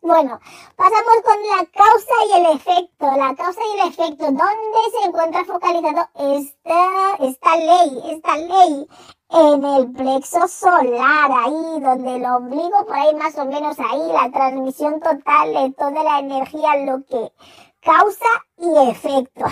bueno, 0.00 0.38
pasamos 0.76 1.14
con 1.24 1.36
la 1.42 1.66
causa 1.66 2.14
y 2.28 2.40
el 2.40 2.56
efecto. 2.56 3.06
La 3.16 3.34
causa 3.34 3.60
y 3.60 3.80
el 3.80 3.88
efecto, 3.88 4.24
¿dónde 4.24 4.78
se 4.92 5.06
encuentra 5.06 5.44
focalizado 5.44 6.08
esta, 6.14 7.14
esta 7.20 7.56
ley? 7.56 8.02
Esta 8.10 8.36
ley 8.36 8.88
en 9.30 9.64
el 9.64 9.92
plexo 9.92 10.48
solar, 10.48 11.30
ahí 11.30 11.80
donde 11.80 12.16
el 12.16 12.24
ombligo, 12.24 12.86
por 12.86 12.96
ahí 12.96 13.14
más 13.14 13.36
o 13.36 13.44
menos 13.44 13.78
ahí, 13.78 14.10
la 14.12 14.30
transmisión 14.30 15.00
total 15.00 15.52
de 15.52 15.72
toda 15.72 16.02
la 16.02 16.20
energía, 16.20 16.76
lo 16.76 17.04
que 17.04 17.32
causa 17.80 18.26
y 18.56 18.90
efecto. 18.90 19.44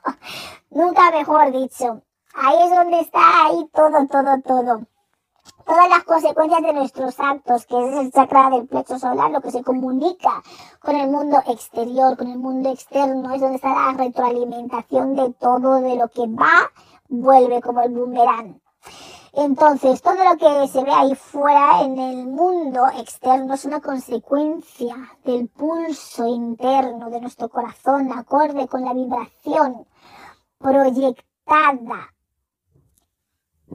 Nunca 0.70 1.10
mejor 1.10 1.52
dicho. 1.52 2.02
Ahí 2.34 2.64
es 2.64 2.70
donde 2.70 3.00
está 3.00 3.46
ahí 3.46 3.68
todo, 3.72 4.06
todo, 4.08 4.40
todo. 4.42 4.80
Todas 5.66 5.88
las 5.88 6.04
consecuencias 6.04 6.62
de 6.62 6.72
nuestros 6.72 7.18
actos, 7.20 7.64
que 7.66 7.76
es 7.76 7.96
el 7.96 8.12
chakra 8.12 8.50
del 8.50 8.66
plexo 8.66 8.98
solar, 8.98 9.30
lo 9.30 9.40
que 9.40 9.50
se 9.50 9.62
comunica 9.62 10.42
con 10.80 10.96
el 10.96 11.08
mundo 11.08 11.42
exterior, 11.46 12.16
con 12.16 12.28
el 12.28 12.38
mundo 12.38 12.70
externo, 12.70 13.34
es 13.34 13.40
donde 13.40 13.56
está 13.56 13.70
la 13.70 13.92
retroalimentación 13.96 15.14
de 15.14 15.32
todo, 15.32 15.80
de 15.80 15.96
lo 15.96 16.08
que 16.08 16.26
va, 16.26 16.70
vuelve 17.08 17.62
como 17.62 17.82
el 17.82 17.92
boomerang. 17.92 18.60
Entonces, 19.36 20.00
todo 20.00 20.14
lo 20.14 20.36
que 20.36 20.68
se 20.68 20.84
ve 20.84 20.92
ahí 20.92 21.14
fuera 21.16 21.82
en 21.82 21.98
el 21.98 22.26
mundo 22.26 22.86
externo 22.96 23.54
es 23.54 23.64
una 23.64 23.80
consecuencia 23.80 24.94
del 25.24 25.48
pulso 25.48 26.24
interno 26.26 27.10
de 27.10 27.20
nuestro 27.20 27.48
corazón, 27.48 28.12
acorde 28.12 28.68
con 28.68 28.84
la 28.84 28.94
vibración 28.94 29.86
proyectada 30.58 32.14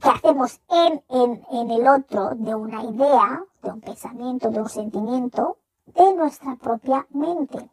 que 0.02 0.10
hacemos 0.10 0.62
en, 0.70 1.04
en, 1.10 1.72
el 1.72 1.88
otro 1.90 2.30
de 2.36 2.56
una 2.56 2.84
idea, 2.86 3.44
de 3.62 3.72
un 3.72 3.82
pensamiento, 3.82 4.50
de 4.50 4.62
un 4.62 4.70
sentimiento, 4.70 5.58
de 5.88 6.14
nuestra 6.14 6.56
propia 6.56 7.06
mente. 7.10 7.70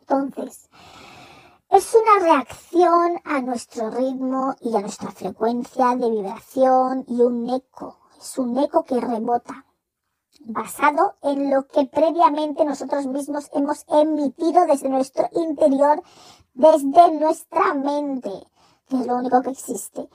Entonces, 0.00 0.70
es 1.70 1.94
una 1.94 2.26
reacción 2.26 3.20
a 3.24 3.40
nuestro 3.42 3.90
ritmo 3.90 4.56
y 4.60 4.74
a 4.74 4.80
nuestra 4.80 5.12
frecuencia 5.12 5.94
de 5.94 6.10
vibración 6.10 7.04
y 7.06 7.22
un 7.22 7.48
eco. 7.48 7.96
Es 8.20 8.36
un 8.38 8.58
eco 8.58 8.82
que 8.82 9.00
rebota, 9.00 9.66
basado 10.40 11.14
en 11.22 11.48
lo 11.48 11.68
que 11.68 11.86
previamente 11.86 12.64
nosotros 12.64 13.06
mismos 13.06 13.48
hemos 13.52 13.84
emitido 13.86 14.66
desde 14.66 14.88
nuestro 14.88 15.28
interior, 15.32 16.02
desde 16.54 17.12
nuestra 17.12 17.72
mente, 17.74 18.32
que 18.88 18.96
es 18.96 19.06
lo 19.06 19.16
único 19.16 19.40
que 19.40 19.50
existe. 19.50 20.08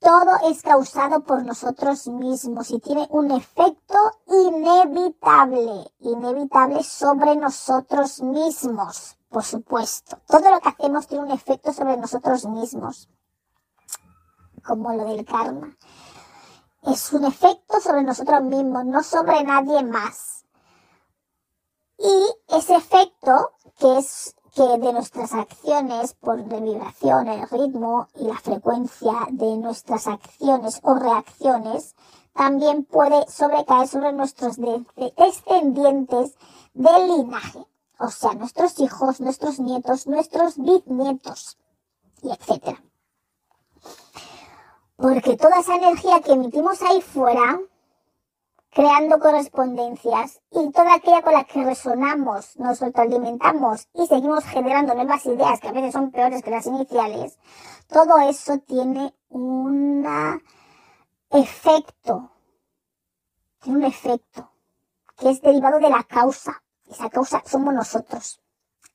Todo 0.00 0.50
es 0.50 0.60
causado 0.60 1.22
por 1.24 1.46
nosotros 1.46 2.08
mismos 2.08 2.70
y 2.70 2.78
tiene 2.78 3.06
un 3.08 3.30
efecto 3.30 3.96
inevitable, 4.28 5.90
inevitable 6.00 6.82
sobre 6.82 7.36
nosotros 7.36 8.20
mismos 8.20 9.16
por 9.34 9.42
supuesto. 9.42 10.16
Todo 10.28 10.48
lo 10.48 10.60
que 10.60 10.68
hacemos 10.68 11.08
tiene 11.08 11.24
un 11.24 11.32
efecto 11.32 11.72
sobre 11.72 11.96
nosotros 11.96 12.46
mismos, 12.46 13.08
como 14.64 14.92
lo 14.92 15.06
del 15.06 15.24
karma. 15.24 15.76
Es 16.84 17.12
un 17.12 17.24
efecto 17.24 17.80
sobre 17.80 18.04
nosotros 18.04 18.42
mismos, 18.42 18.84
no 18.84 19.02
sobre 19.02 19.42
nadie 19.42 19.82
más. 19.82 20.44
Y 21.98 22.54
ese 22.54 22.76
efecto, 22.76 23.50
que 23.80 23.98
es 23.98 24.36
que 24.54 24.62
de 24.62 24.92
nuestras 24.92 25.32
acciones, 25.34 26.14
por 26.14 26.38
la 26.38 26.60
vibración, 26.60 27.26
el 27.26 27.48
ritmo 27.48 28.06
y 28.14 28.28
la 28.28 28.38
frecuencia 28.38 29.14
de 29.32 29.56
nuestras 29.56 30.06
acciones 30.06 30.78
o 30.84 30.94
reacciones, 30.94 31.96
también 32.34 32.84
puede 32.84 33.26
sobrecaer 33.28 33.88
sobre 33.88 34.12
nuestros 34.12 34.58
descendientes 35.16 36.36
del 36.74 37.08
linaje 37.08 37.66
o 37.98 38.08
sea, 38.10 38.32
nuestros 38.34 38.78
hijos, 38.80 39.20
nuestros 39.20 39.60
nietos, 39.60 40.06
nuestros 40.06 40.56
bisnietos, 40.56 41.58
y 42.22 42.30
etcétera. 42.30 42.82
Porque 44.96 45.36
toda 45.36 45.60
esa 45.60 45.76
energía 45.76 46.20
que 46.20 46.32
emitimos 46.32 46.80
ahí 46.82 47.00
fuera, 47.02 47.60
creando 48.70 49.18
correspondencias, 49.18 50.40
y 50.50 50.70
toda 50.72 50.94
aquella 50.94 51.22
con 51.22 51.34
la 51.34 51.44
que 51.44 51.62
resonamos, 51.64 52.56
nos 52.58 52.82
alimentamos 52.82 53.88
y 53.94 54.06
seguimos 54.06 54.44
generando 54.44 54.94
nuevas 54.94 55.24
ideas 55.26 55.60
que 55.60 55.68
a 55.68 55.72
veces 55.72 55.92
son 55.92 56.10
peores 56.10 56.42
que 56.42 56.50
las 56.50 56.66
iniciales, 56.66 57.38
todo 57.86 58.18
eso 58.18 58.58
tiene 58.58 59.14
un 59.28 60.04
efecto, 61.30 62.30
tiene 63.60 63.78
un 63.78 63.84
efecto 63.84 64.50
que 65.16 65.30
es 65.30 65.40
derivado 65.40 65.78
de 65.78 65.90
la 65.90 66.02
causa. 66.02 66.63
Esa 66.94 67.10
causa 67.10 67.42
somos 67.44 67.74
nosotros. 67.74 68.40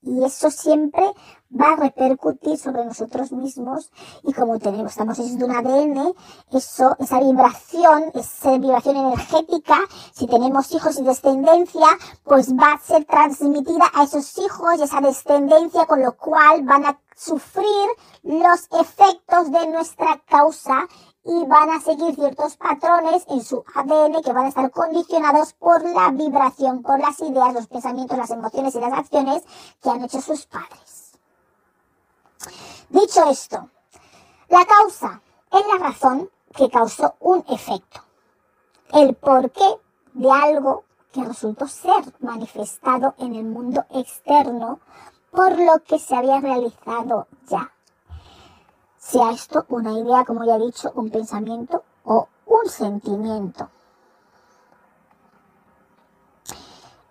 Y 0.02 0.24
eso 0.24 0.50
siempre 0.50 1.04
va 1.52 1.74
a 1.74 1.76
repercutir 1.76 2.58
sobre 2.58 2.86
nosotros 2.86 3.34
mismos. 3.34 3.92
Y 4.24 4.32
como 4.32 4.58
tenemos, 4.58 4.92
estamos 4.92 5.20
hechos 5.20 5.38
de 5.38 5.44
un 5.44 5.52
ADN, 5.52 6.14
eso, 6.54 6.96
esa 7.00 7.20
vibración, 7.20 8.12
esa 8.14 8.58
vibración 8.58 8.96
energética, 8.96 9.76
si 10.14 10.28
tenemos 10.28 10.72
hijos 10.72 10.98
y 10.98 11.04
descendencia, 11.04 11.88
pues 12.24 12.54
va 12.54 12.74
a 12.74 12.80
ser 12.80 13.04
transmitida 13.04 13.92
a 13.94 14.04
esos 14.04 14.38
hijos 14.38 14.80
y 14.80 14.84
esa 14.84 15.02
descendencia, 15.02 15.86
con 15.86 16.02
lo 16.02 16.16
cual 16.16 16.64
van 16.64 16.86
a 16.86 17.02
sufrir 17.14 17.90
los 18.24 18.70
efectos 18.80 19.52
de 19.52 19.68
nuestra 19.68 20.24
causa 20.30 20.88
y 21.24 21.46
van 21.46 21.70
a 21.70 21.80
seguir 21.80 22.16
ciertos 22.16 22.58
patrones 22.58 23.26
en 23.28 23.44
su 23.44 23.64
ADN 23.76 24.22
que 24.24 24.34
van 24.34 24.46
a 24.46 24.50
estar 24.50 24.72
condicionados 24.72 25.54
por 25.54 25.84
la 25.84 26.12
vibración, 26.12 26.82
por 26.82 27.00
las 27.00 27.20
ideas, 27.20 27.54
los 27.54 27.68
pensamientos, 27.68 28.18
las 28.18 28.32
emociones 28.32 28.76
y 28.76 28.80
las 28.80 28.94
acciones 28.94 29.44
que 29.82 29.90
han 29.90 30.04
hecho 30.04 30.22
sus 30.22 30.46
padres. 30.46 31.14
Dicho 32.90 33.30
esto, 33.30 33.70
la 34.48 34.66
causa 34.66 35.22
es 35.52 35.62
la 35.68 35.88
razón 35.88 36.30
que 36.56 36.70
causó 36.70 37.16
un 37.20 37.44
efecto. 37.50 38.02
El 38.92 39.14
porqué 39.16 39.80
de 40.14 40.32
algo 40.32 40.86
que 41.12 41.24
resultó 41.24 41.68
ser 41.68 42.04
manifestado 42.20 43.14
en 43.18 43.36
el 43.36 43.46
mundo 43.46 43.86
externo 43.92 44.80
por 45.32 45.60
lo 45.60 45.84
que 45.84 46.00
se 46.00 46.16
había 46.16 46.40
realizado 46.40 47.28
ya 47.48 47.72
sea 49.10 49.32
esto 49.32 49.66
una 49.70 49.94
idea, 49.94 50.24
como 50.24 50.46
ya 50.46 50.56
he 50.56 50.60
dicho, 50.60 50.92
un 50.94 51.10
pensamiento 51.10 51.84
o 52.04 52.28
un 52.46 52.70
sentimiento. 52.70 53.70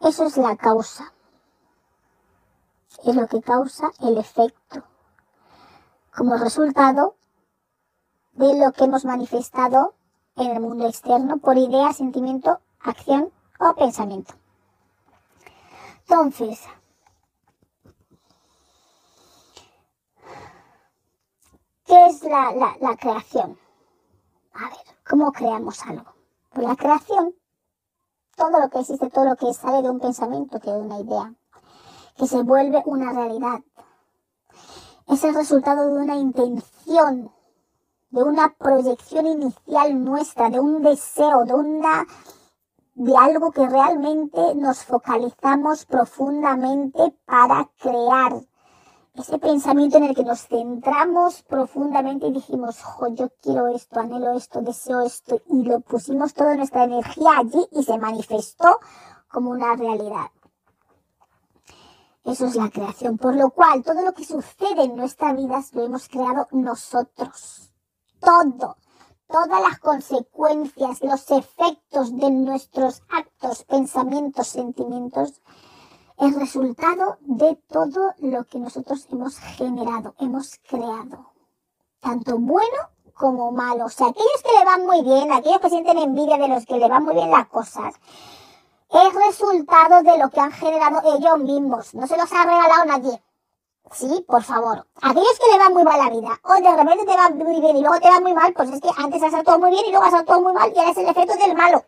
Eso 0.01 0.25
es 0.25 0.37
la 0.37 0.57
causa. 0.57 1.13
Es 3.05 3.17
lo 3.17 3.27
que 3.27 3.43
causa 3.43 3.91
el 4.01 4.17
efecto. 4.17 4.85
Como 6.17 6.37
resultado 6.37 7.17
de 8.33 8.59
lo 8.59 8.73
que 8.73 8.85
hemos 8.85 9.05
manifestado 9.05 9.95
en 10.37 10.53
el 10.53 10.61
mundo 10.61 10.87
externo 10.87 11.39
por 11.39 11.57
idea, 11.57 11.93
sentimiento, 11.93 12.61
acción 12.81 13.33
o 13.59 13.75
pensamiento. 13.75 14.35
Entonces, 16.09 16.61
¿Qué 21.89 22.07
es 22.07 22.23
la, 22.23 22.53
la, 22.83 22.97
creación? 22.99 23.59
A 24.53 24.69
ver, 24.69 24.79
¿cómo 25.09 25.33
creamos 25.33 25.83
algo? 25.87 26.05
Pues 26.51 26.69
la 26.69 26.77
creación, 26.77 27.35
todo 28.37 28.61
lo 28.61 28.69
que 28.69 28.81
existe, 28.81 29.09
todo 29.09 29.25
lo 29.25 29.37
que 29.37 29.55
sale 29.55 29.81
de 29.81 29.89
un 29.89 29.99
pensamiento, 29.99 30.61
que 30.61 30.71
de 30.71 30.83
una 30.83 31.01
idea, 31.01 31.33
que 32.19 32.27
se 32.27 32.43
vuelve 32.43 32.83
una 32.85 33.15
realidad, 33.15 33.61
es 35.07 35.25
el 35.25 35.35
resultado 35.35 35.87
de 35.87 36.03
una 36.03 36.17
intención, 36.17 37.33
de 38.11 38.23
una 38.23 38.55
proyección 38.59 39.25
inicial 39.25 40.05
nuestra, 40.05 40.51
de 40.51 40.61
un 40.61 40.83
deseo, 40.83 41.47
de 41.47 41.55
una 41.55 42.07
de 42.97 43.17
algo 43.17 43.51
que 43.51 43.67
realmente 43.67 44.55
nos 44.57 44.85
focalizamos 44.85 45.87
profundamente 45.87 47.17
para 47.25 47.71
crear 47.79 48.43
ese 49.23 49.39
pensamiento 49.39 49.99
en 49.99 50.05
el 50.05 50.15
que 50.15 50.25
nos 50.25 50.47
centramos 50.47 51.43
profundamente 51.43 52.27
y 52.27 52.33
dijimos, 52.33 52.83
jo, 52.83 53.09
yo 53.15 53.31
quiero 53.43 53.69
esto, 53.69 54.01
anhelo 54.01 54.37
esto, 54.37 54.61
deseo 54.63 55.01
esto, 55.01 55.41
y 55.47 55.63
lo 55.65 55.81
pusimos 55.81 56.35
toda 56.35 56.57
nuestra 56.57 56.85
energía 56.85 57.39
allí 57.39 57.67
y 57.73 57.83
se 57.83 57.99
manifestó 57.99 58.81
como 59.29 59.51
una 59.51 59.75
realidad. 59.77 60.31
Eso 62.25 62.47
es 62.47 62.57
la 62.57 62.69
creación, 62.69 63.17
por 63.17 63.35
lo 63.35 63.51
cual 63.51 63.83
todo 63.83 64.03
lo 64.03 64.13
que 64.13 64.25
sucede 64.25 64.85
en 64.85 64.97
nuestra 64.97 65.33
vida 65.33 65.63
lo 65.73 65.85
hemos 65.85 66.09
creado 66.09 66.47
nosotros. 66.51 67.73
Todo, 68.21 68.77
todas 69.27 69.63
las 69.63 69.79
consecuencias, 69.79 71.03
los 71.03 71.31
efectos 71.31 72.15
de 72.17 72.31
nuestros 72.31 73.03
actos, 73.09 73.65
pensamientos, 73.65 74.49
sentimientos, 74.49 75.41
el 76.21 76.35
resultado 76.35 77.19
de 77.21 77.57
todo 77.69 78.13
lo 78.19 78.45
que 78.45 78.59
nosotros 78.59 79.07
hemos 79.11 79.39
generado, 79.39 80.15
hemos 80.19 80.59
creado. 80.69 81.33
Tanto 82.01 82.39
bueno 82.39 82.91
como 83.15 83.53
malo. 83.53 83.87
O 83.87 83.89
sea, 83.89 84.09
aquellos 84.09 84.43
que 84.43 84.59
le 84.59 84.65
van 84.65 84.87
muy 84.87 85.03
bien, 85.03 85.33
aquellos 85.33 85.61
que 85.61 85.71
sienten 85.71 85.99
envidia 85.99 86.39
de 86.39 86.49
los 86.49 86.67
que 86.67 86.77
le 86.77 86.89
van 86.89 87.05
muy 87.05 87.15
bien 87.15 87.31
las 87.31 87.47
cosas, 87.49 87.95
es 88.91 89.15
resultado 89.27 90.03
de 90.03 90.19
lo 90.19 90.31
que 90.31 90.41
han 90.41 90.53
generado 90.53 91.17
ellos 91.17 91.39
mismos. 91.39 91.95
No 91.95 92.07
se 92.07 92.17
los 92.17 92.33
ha 92.33 92.45
regalado 92.45 92.85
nadie. 92.87 93.23
Sí, 93.93 94.25
por 94.27 94.43
favor. 94.43 94.87
Aquellos 95.01 95.39
que 95.39 95.53
le 95.53 95.59
van 95.59 95.73
muy 95.73 95.85
mal 95.85 95.99
la 95.99 96.11
vida, 96.11 96.39
o 96.43 96.55
de 96.55 96.77
repente 96.77 97.07
te 97.07 97.17
va 97.17 97.31
muy 97.31 97.61
bien 97.61 97.77
y 97.77 97.81
luego 97.81 97.99
te 98.01 98.11
va 98.11 98.21
muy 98.21 98.35
mal, 98.35 98.53
pues 98.53 98.71
es 98.71 98.81
que 98.81 98.91
antes 98.97 99.23
has 99.23 99.35
actuado 99.35 99.59
muy 99.61 99.71
bien 99.71 99.87
y 99.87 99.91
luego 99.91 100.05
has 100.05 100.15
actuado 100.15 100.43
muy 100.43 100.53
mal 100.53 100.73
y 100.75 100.79
ahora 100.79 100.91
es 100.91 100.99
el 100.99 101.09
efecto 101.09 101.35
del 101.37 101.57
malo. 101.57 101.85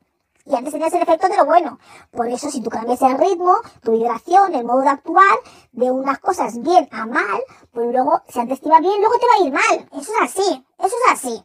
Y 0.51 0.57
antes 0.57 0.73
tenías 0.73 0.93
el 0.95 1.03
efecto 1.03 1.29
de 1.29 1.37
lo 1.37 1.45
bueno. 1.45 1.79
Por 2.11 2.27
eso, 2.29 2.51
si 2.51 2.61
tú 2.61 2.71
cambias 2.71 3.01
el 3.03 3.17
ritmo, 3.19 3.55
tu 3.85 3.93
vibración, 3.93 4.53
el 4.53 4.65
modo 4.65 4.81
de 4.81 4.89
actuar, 4.89 5.39
de 5.71 5.93
unas 5.93 6.19
cosas 6.19 6.61
bien 6.61 6.89
a 6.91 7.07
mal, 7.07 7.41
pues 7.73 7.93
luego, 7.93 8.21
si 8.29 8.41
antes 8.41 8.61
te 8.61 8.67
iba 8.69 8.81
bien, 8.81 9.01
luego 9.01 9.15
te 9.19 9.27
va 9.27 9.33
a 9.39 9.47
ir 9.47 9.53
mal. 9.53 9.89
Eso 10.01 10.13
es 10.13 10.23
así. 10.23 10.67
Eso 10.79 10.97
es 11.07 11.13
así. 11.13 11.45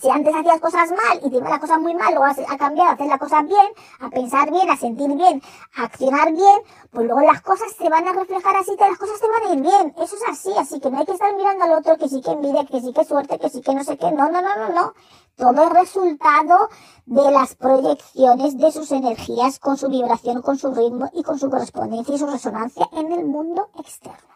Si 0.00 0.10
antes 0.10 0.34
hacías 0.34 0.60
cosas 0.60 0.90
mal 0.90 1.18
y 1.22 1.30
te 1.30 1.36
iban 1.36 1.50
las 1.50 1.60
cosas 1.60 1.80
muy 1.80 1.94
mal, 1.94 2.12
luego 2.14 2.26
a 2.26 2.56
cambiar 2.58 2.88
a 2.88 2.90
hacer 2.92 3.06
las 3.06 3.18
cosas 3.18 3.46
bien, 3.46 3.66
a 4.00 4.10
pensar 4.10 4.50
bien, 4.50 4.68
a 4.68 4.76
sentir 4.76 5.14
bien, 5.14 5.40
a 5.76 5.84
accionar 5.84 6.32
bien, 6.32 6.62
pues 6.90 7.06
luego 7.06 7.20
las 7.20 7.40
cosas 7.40 7.72
se 7.72 7.88
van 7.88 8.06
a 8.06 8.12
reflejar 8.12 8.56
así, 8.56 8.76
que 8.76 8.84
las 8.84 8.98
cosas 8.98 9.20
te 9.20 9.28
van 9.28 9.42
a 9.42 9.54
ir 9.54 9.62
bien. 9.62 9.94
Eso 9.96 10.16
es 10.16 10.22
así, 10.28 10.52
así 10.58 10.80
que 10.80 10.90
no 10.90 10.98
hay 10.98 11.06
que 11.06 11.12
estar 11.12 11.34
mirando 11.34 11.64
al 11.64 11.72
otro 11.72 11.96
que 11.96 12.08
sí 12.08 12.20
que 12.20 12.32
envidia, 12.32 12.66
que 12.66 12.80
sí 12.80 12.92
que 12.92 13.04
suerte, 13.04 13.38
que 13.38 13.48
sí 13.48 13.62
que 13.62 13.74
no 13.74 13.84
sé 13.84 13.96
qué. 13.96 14.10
No, 14.10 14.30
no, 14.30 14.42
no, 14.42 14.56
no, 14.56 14.68
no. 14.74 14.94
Todo 15.36 15.64
es 15.64 15.72
resultado 15.72 16.68
de 17.06 17.30
las 17.30 17.54
proyecciones 17.54 18.58
de 18.58 18.72
sus 18.72 18.92
energías 18.92 19.58
con 19.58 19.76
su 19.76 19.88
vibración, 19.88 20.42
con 20.42 20.58
su 20.58 20.72
ritmo 20.74 21.08
y 21.14 21.22
con 21.22 21.38
su 21.38 21.48
correspondencia 21.48 22.14
y 22.14 22.18
su 22.18 22.26
resonancia 22.26 22.88
en 22.92 23.10
el 23.10 23.24
mundo 23.24 23.70
externo, 23.78 24.34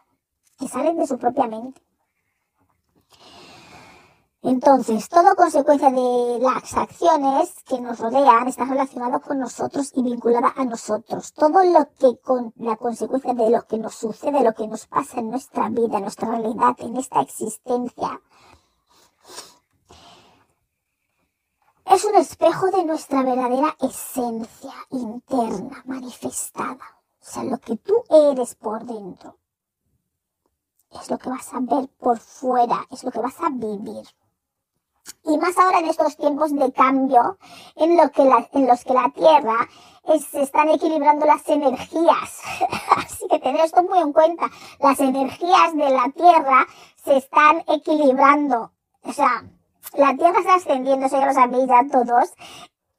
que 0.58 0.66
salen 0.66 0.96
de 0.96 1.06
su 1.06 1.18
propia 1.18 1.46
mente. 1.46 1.82
Entonces, 4.48 5.10
todo 5.10 5.36
consecuencia 5.36 5.90
de 5.90 6.38
las 6.40 6.72
acciones 6.72 7.52
que 7.66 7.78
nos 7.82 7.98
rodean 7.98 8.48
está 8.48 8.64
relacionado 8.64 9.20
con 9.20 9.38
nosotros 9.38 9.92
y 9.94 10.02
vinculada 10.02 10.54
a 10.56 10.64
nosotros. 10.64 11.34
Todo 11.34 11.62
lo 11.64 11.86
que 11.98 12.18
con 12.18 12.54
la 12.56 12.76
consecuencia 12.76 13.34
de 13.34 13.50
lo 13.50 13.66
que 13.66 13.76
nos 13.76 13.94
sucede, 13.94 14.42
lo 14.42 14.54
que 14.54 14.66
nos 14.66 14.86
pasa 14.86 15.20
en 15.20 15.28
nuestra 15.28 15.68
vida, 15.68 15.98
en 15.98 16.04
nuestra 16.04 16.30
realidad, 16.30 16.74
en 16.78 16.96
esta 16.96 17.20
existencia, 17.20 18.22
es 21.84 22.04
un 22.06 22.14
espejo 22.14 22.70
de 22.70 22.86
nuestra 22.86 23.22
verdadera 23.22 23.76
esencia 23.82 24.72
interna, 24.88 25.82
manifestada. 25.84 27.02
O 27.20 27.24
sea, 27.30 27.44
lo 27.44 27.58
que 27.58 27.76
tú 27.76 28.02
eres 28.08 28.54
por 28.54 28.82
dentro 28.86 29.36
es 30.90 31.10
lo 31.10 31.18
que 31.18 31.28
vas 31.28 31.52
a 31.52 31.60
ver 31.60 31.86
por 31.98 32.18
fuera, 32.18 32.86
es 32.90 33.04
lo 33.04 33.10
que 33.10 33.20
vas 33.20 33.38
a 33.40 33.50
vivir. 33.50 34.08
Y 35.24 35.38
más 35.38 35.56
ahora 35.58 35.80
en 35.80 35.86
estos 35.86 36.16
tiempos 36.16 36.54
de 36.54 36.72
cambio, 36.72 37.38
en, 37.76 37.96
lo 37.96 38.10
que 38.10 38.22
en 38.22 38.66
los 38.66 38.84
que 38.84 38.94
la 38.94 39.10
Tierra 39.10 39.68
se 40.30 40.42
están 40.42 40.70
equilibrando 40.70 41.26
las 41.26 41.46
energías. 41.48 42.40
Así 42.96 43.26
que 43.28 43.38
tener 43.38 43.64
esto 43.64 43.82
muy 43.82 43.98
en 43.98 44.12
cuenta. 44.12 44.50
Las 44.80 44.98
energías 45.00 45.74
de 45.74 45.90
la 45.90 46.10
Tierra 46.14 46.66
se 47.04 47.18
están 47.18 47.62
equilibrando. 47.68 48.72
O 49.02 49.12
sea, 49.12 49.44
la 49.94 50.14
Tierra 50.16 50.40
está 50.40 50.54
ascendiendo, 50.54 51.06
eso 51.06 51.18
ya 51.18 51.26
lo 51.26 51.34
sabéis 51.34 51.66
ya 51.66 51.86
todos. 51.90 52.34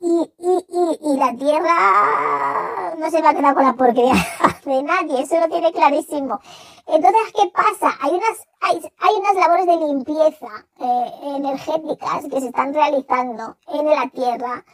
Y, 0.01 0.31
y, 0.39 0.65
y, 0.69 1.13
y 1.13 1.17
la 1.17 1.35
Tierra 1.35 2.95
no 2.97 3.11
se 3.11 3.21
va 3.21 3.29
a 3.29 3.33
quedar 3.33 3.53
con 3.53 3.65
la 3.65 3.73
porquería 3.73 4.13
de 4.65 4.83
nadie, 4.83 5.21
eso 5.21 5.39
lo 5.39 5.49
tiene 5.49 5.73
clarísimo. 5.73 6.39
Entonces, 6.87 7.21
¿qué 7.35 7.51
pasa? 7.53 7.97
Hay 8.01 8.11
unas, 8.11 8.47
hay, 8.61 8.81
hay 8.99 9.15
unas 9.15 9.35
labores 9.35 9.65
de 9.65 9.77
limpieza 9.77 10.47
eh, 10.79 11.11
energéticas 11.35 12.25
que 12.31 12.39
se 12.39 12.47
están 12.47 12.73
realizando 12.73 13.57
en 13.67 13.85
la 13.85 14.09
Tierra. 14.09 14.65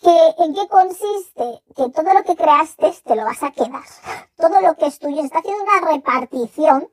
Que, 0.00 0.44
¿En 0.44 0.54
qué 0.54 0.68
consiste? 0.68 1.62
Que 1.74 1.88
todo 1.88 2.12
lo 2.12 2.22
que 2.24 2.36
creaste 2.36 2.92
te 3.02 3.16
lo 3.16 3.24
vas 3.24 3.42
a 3.42 3.52
quedar. 3.52 3.82
Todo 4.36 4.60
lo 4.60 4.74
que 4.76 4.86
es 4.86 4.98
tuyo 4.98 5.16
se 5.16 5.26
está 5.26 5.38
haciendo 5.38 5.62
una 5.62 5.92
repartición 5.92 6.90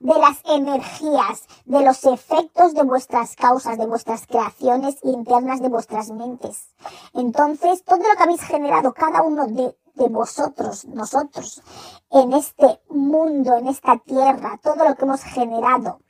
de 0.00 0.18
las 0.18 0.40
energías, 0.46 1.46
de 1.66 1.82
los 1.82 2.04
efectos 2.04 2.74
de 2.74 2.82
vuestras 2.82 3.36
causas, 3.36 3.78
de 3.78 3.86
vuestras 3.86 4.26
creaciones 4.26 4.96
internas, 5.02 5.60
de 5.60 5.68
vuestras 5.68 6.10
mentes. 6.10 6.74
Entonces, 7.12 7.84
todo 7.84 7.98
lo 7.98 8.16
que 8.16 8.22
habéis 8.22 8.42
generado 8.42 8.94
cada 8.94 9.22
uno 9.22 9.46
de, 9.46 9.76
de 9.94 10.08
vosotros, 10.08 10.86
nosotros, 10.86 11.62
en 12.10 12.32
este 12.32 12.80
mundo, 12.88 13.54
en 13.54 13.68
esta 13.68 13.98
tierra, 13.98 14.58
todo 14.62 14.88
lo 14.88 14.96
que 14.96 15.04
hemos 15.04 15.22
generado. 15.22 16.00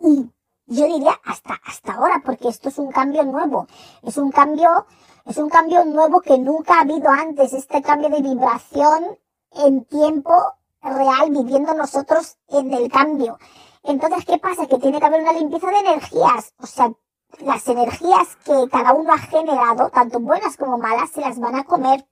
Y 0.00 0.30
yo 0.66 0.86
diría 0.86 1.18
hasta, 1.24 1.60
hasta 1.66 1.94
ahora, 1.94 2.22
porque 2.24 2.48
esto 2.48 2.68
es 2.68 2.78
un 2.78 2.92
cambio 2.92 3.24
nuevo. 3.24 3.66
Es 4.02 4.16
un 4.18 4.30
cambio, 4.30 4.86
es 5.24 5.36
un 5.38 5.48
cambio 5.48 5.84
nuevo 5.84 6.20
que 6.20 6.38
nunca 6.38 6.74
ha 6.74 6.82
habido 6.82 7.10
antes. 7.10 7.52
Este 7.52 7.82
cambio 7.82 8.08
de 8.08 8.22
vibración 8.22 9.18
en 9.50 9.84
tiempo 9.86 10.57
real 10.82 11.30
viviendo 11.30 11.74
nosotros 11.74 12.38
en 12.48 12.72
el 12.72 12.90
cambio. 12.90 13.38
Entonces, 13.82 14.24
¿qué 14.24 14.38
pasa? 14.38 14.66
Que 14.66 14.78
tiene 14.78 15.00
que 15.00 15.06
haber 15.06 15.22
una 15.22 15.32
limpieza 15.32 15.68
de 15.68 15.78
energías. 15.78 16.54
O 16.60 16.66
sea, 16.66 16.92
las 17.40 17.66
energías 17.68 18.36
que 18.44 18.68
cada 18.70 18.92
uno 18.92 19.12
ha 19.12 19.18
generado, 19.18 19.90
tanto 19.90 20.20
buenas 20.20 20.56
como 20.56 20.78
malas, 20.78 21.10
se 21.10 21.20
las 21.20 21.38
van 21.38 21.56
a 21.56 21.64
comer. 21.64 22.06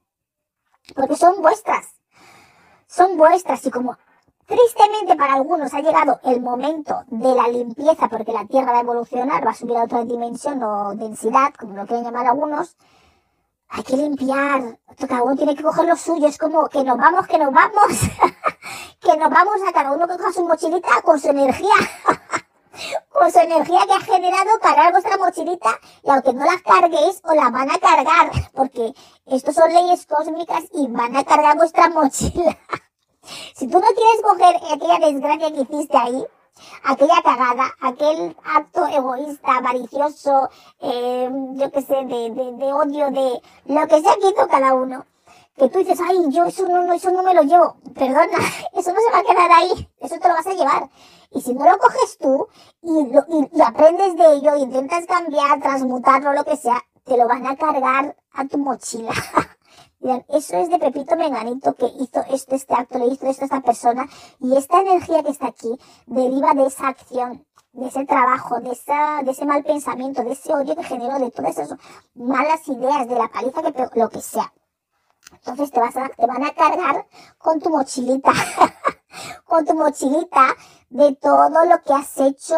Porque 0.94 1.16
son 1.16 1.42
vuestras. 1.42 1.87
Son 2.87 3.16
vuestras. 3.16 3.64
Y 3.66 3.70
como 3.70 3.96
tristemente 4.46 5.16
para 5.16 5.35
algunos 5.35 5.74
ha 5.74 5.81
llegado 5.81 6.20
el 6.24 6.40
momento 6.40 7.02
de 7.09 7.35
la 7.35 7.48
limpieza, 7.48 8.09
porque 8.09 8.33
la 8.33 8.46
Tierra 8.46 8.72
va 8.72 8.79
a 8.79 8.83
evolucionar, 8.83 9.44
va 9.44 9.50
a 9.50 9.55
subir 9.55 9.76
a 9.76 9.85
otra 9.85 10.05
dimensión 10.05 10.62
o 10.62 10.94
densidad, 10.94 11.52
como 11.55 11.74
lo 11.74 11.87
quieren 11.87 12.05
llamar 12.05 12.26
algunos, 12.26 12.76
hay 13.68 13.83
que 13.83 13.96
limpiar, 13.96 14.79
cada 15.09 15.22
uno 15.22 15.37
tiene 15.37 15.55
que 15.55 15.62
coger 15.62 15.87
lo 15.87 15.96
suyo, 15.96 16.26
es 16.26 16.38
como 16.38 16.68
que 16.68 16.83
nos 16.85 16.96
vamos, 16.96 17.26
que 17.26 17.38
nos 17.38 17.52
vamos, 17.52 17.87
que 19.00 19.16
nos 19.16 19.31
vamos 19.31 19.57
a 19.66 19.72
cada 19.72 19.92
uno 19.92 20.07
que 20.07 20.16
coja 20.16 20.33
su 20.33 20.44
mochilita 20.44 21.02
con 21.02 21.18
su 21.18 21.29
energía, 21.29 21.74
con 23.11 23.31
su 23.31 23.38
energía 23.38 23.81
que 23.87 23.92
ha 23.92 24.00
generado 24.00 24.59
cargar 24.61 24.92
vuestra 24.92 25.16
mochilita. 25.16 25.79
Y 26.02 26.11
aunque 26.11 26.33
no 26.33 26.44
las 26.44 26.62
carguéis, 26.62 27.20
os 27.24 27.35
la 27.35 27.50
van 27.50 27.70
a 27.70 27.79
cargar, 27.79 28.31
porque 28.55 28.94
estos 29.26 29.55
son 29.55 29.72
leyes 29.72 30.07
cósmicas 30.07 30.64
y 30.72 30.87
van 30.88 31.16
a 31.16 31.24
cargar 31.24 31.57
vuestra 31.57 31.88
mochila. 31.90 32.57
si 33.55 33.66
tú 33.66 33.79
no 33.81 33.87
quieres 33.87 34.22
coger 34.22 34.57
aquella 34.72 35.07
desgracia 35.07 35.52
que 35.52 35.61
hiciste 35.61 35.96
ahí, 35.96 36.26
aquella 36.85 37.23
cagada, 37.23 37.73
aquel 37.81 38.37
acto 38.45 38.87
egoísta, 38.87 39.57
avaricioso, 39.57 40.49
eh, 40.81 41.31
yo 41.55 41.71
qué 41.71 41.83
sé, 41.83 41.95
de, 41.95 42.31
de, 42.31 42.53
de, 42.53 42.73
odio, 42.73 43.11
de 43.11 43.40
lo 43.66 43.87
que 43.87 44.01
sea 44.01 44.14
que 44.21 44.29
hizo 44.29 44.49
cada 44.49 44.75
uno. 44.75 45.05
Que 45.57 45.69
tú 45.71 45.79
dices, 45.79 45.99
ay, 46.07 46.19
yo 46.31 46.45
eso 46.45 46.69
no, 46.69 46.92
eso 46.92 47.11
no 47.11 47.23
me 47.23 47.35
lo 47.35 47.42
llevo. 47.42 47.77
Perdona, 47.95 48.38
eso 48.75 48.92
no 48.92 49.01
se 49.01 49.12
va 49.12 49.19
a 49.19 49.25
quedar 49.25 49.51
ahí. 49.51 49.88
Eso 50.01 50.19
te 50.19 50.29
lo 50.29 50.35
vas 50.35 50.47
a 50.47 50.53
llevar. 50.53 50.90
Y 51.31 51.40
si 51.40 51.55
no 51.55 51.64
lo 51.64 51.79
coges 51.79 52.19
tú 52.19 52.49
y, 52.83 53.07
lo, 53.12 53.25
y, 53.29 53.49
y 53.57 53.61
aprendes 53.62 54.16
de 54.16 54.35
ello, 54.35 54.57
intentas 54.57 55.07
cambiar, 55.07 55.61
transmutarlo, 55.61 56.33
lo 56.35 56.45
que 56.45 56.57
sea, 56.57 56.83
te 57.05 57.16
lo 57.16 57.27
van 57.27 57.47
a 57.47 57.57
cargar 57.57 58.16
a 58.33 58.45
tu 58.47 58.59
mochila. 58.59 59.12
eso 60.29 60.57
es 60.57 60.71
de 60.71 60.79
Pepito 60.79 61.17
Menganito 61.17 61.75
que 61.75 61.87
hizo 61.87 62.21
esto, 62.31 62.55
este 62.55 62.75
acto, 62.75 62.99
le 62.99 63.07
hizo 63.07 63.27
esto 63.27 63.43
a 63.43 63.47
esta 63.47 63.61
persona. 63.61 64.07
Y 64.41 64.57
esta 64.57 64.81
energía 64.81 65.23
que 65.23 65.31
está 65.31 65.49
aquí 65.49 65.79
deriva 66.07 66.55
de 66.55 66.67
esa 66.67 66.89
acción, 66.89 67.47
de 67.73 67.89
ese 67.89 68.05
trabajo, 68.05 68.61
de, 68.61 68.73
esa, 68.73 69.23
de 69.25 69.31
ese 69.31 69.47
mal 69.47 69.65
pensamiento, 69.65 70.23
de 70.23 70.33
ese 70.33 70.53
odio 70.55 70.77
que 70.77 70.85
generó, 70.85 71.19
de 71.19 71.31
todas 71.31 71.59
esas 71.59 71.79
malas 72.15 72.67
ideas, 72.69 73.09
de 73.09 73.15
la 73.17 73.29
paliza 73.29 73.63
que 73.63 74.01
lo 74.01 74.09
que 74.09 74.21
sea. 74.21 74.53
Entonces 75.33 75.71
te, 75.71 75.81
vas 75.81 75.97
a, 75.97 76.09
te 76.09 76.27
van 76.27 76.45
a 76.45 76.55
cargar 76.55 77.07
con 77.39 77.61
tu 77.61 77.71
mochilita, 77.71 78.33
con 79.45 79.65
tu 79.65 79.75
mochilita 79.75 80.55
de 80.89 81.17
todo 81.17 81.65
lo 81.65 81.83
que 81.83 81.93
has 81.93 82.19
hecho 82.19 82.55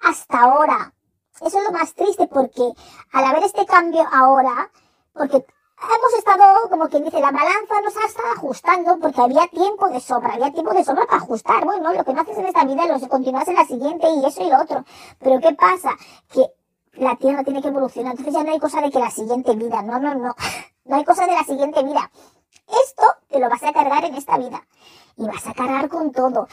hasta 0.00 0.40
ahora. 0.40 0.94
Eso 1.40 1.58
es 1.58 1.64
lo 1.64 1.72
más 1.72 1.94
triste 1.94 2.26
porque 2.26 2.72
al 3.12 3.24
haber 3.24 3.44
este 3.44 3.64
cambio 3.64 4.04
ahora, 4.12 4.70
porque 5.12 5.46
hemos 5.82 6.14
estado, 6.18 6.68
como 6.68 6.88
quien 6.88 7.04
dice, 7.04 7.20
la 7.20 7.30
balanza 7.30 7.80
nos 7.82 7.96
ha 7.96 8.06
estado 8.06 8.28
ajustando 8.32 8.98
porque 8.98 9.20
había 9.20 9.46
tiempo 9.48 9.88
de 9.88 10.00
sobra, 10.00 10.34
había 10.34 10.52
tiempo 10.52 10.72
de 10.72 10.84
sobra 10.84 11.06
para 11.06 11.18
ajustar. 11.18 11.64
Bueno, 11.64 11.92
lo 11.92 12.04
que 12.04 12.12
no 12.12 12.20
haces 12.20 12.38
en 12.38 12.46
esta 12.46 12.64
vida 12.64 12.86
lo 12.86 13.08
continúas 13.08 13.48
en 13.48 13.54
la 13.54 13.64
siguiente 13.64 14.08
y 14.08 14.24
eso 14.24 14.42
y 14.42 14.50
lo 14.50 14.60
otro. 14.60 14.84
Pero 15.18 15.40
¿qué 15.40 15.54
pasa? 15.54 15.96
Que 16.32 16.46
la 16.94 17.16
Tierra 17.16 17.44
tiene 17.44 17.62
que 17.62 17.68
evolucionar. 17.68 18.12
Entonces 18.12 18.34
ya 18.34 18.44
no 18.44 18.52
hay 18.52 18.58
cosa 18.58 18.80
de 18.80 18.90
que 18.90 18.98
la 18.98 19.10
siguiente 19.10 19.54
vida. 19.54 19.82
No, 19.82 19.98
no, 19.98 20.14
no. 20.14 20.34
No 20.84 20.96
hay 20.96 21.04
cosa 21.04 21.26
de 21.26 21.32
la 21.32 21.44
siguiente 21.44 21.82
vida. 21.82 22.10
Esto 22.84 23.06
te 23.28 23.38
lo 23.38 23.48
vas 23.48 23.62
a 23.62 23.72
cargar 23.72 24.04
en 24.04 24.14
esta 24.14 24.38
vida. 24.38 24.62
Y 25.16 25.26
vas 25.26 25.46
a 25.46 25.54
cargar 25.54 25.88
con 25.88 26.12
todo. 26.12 26.48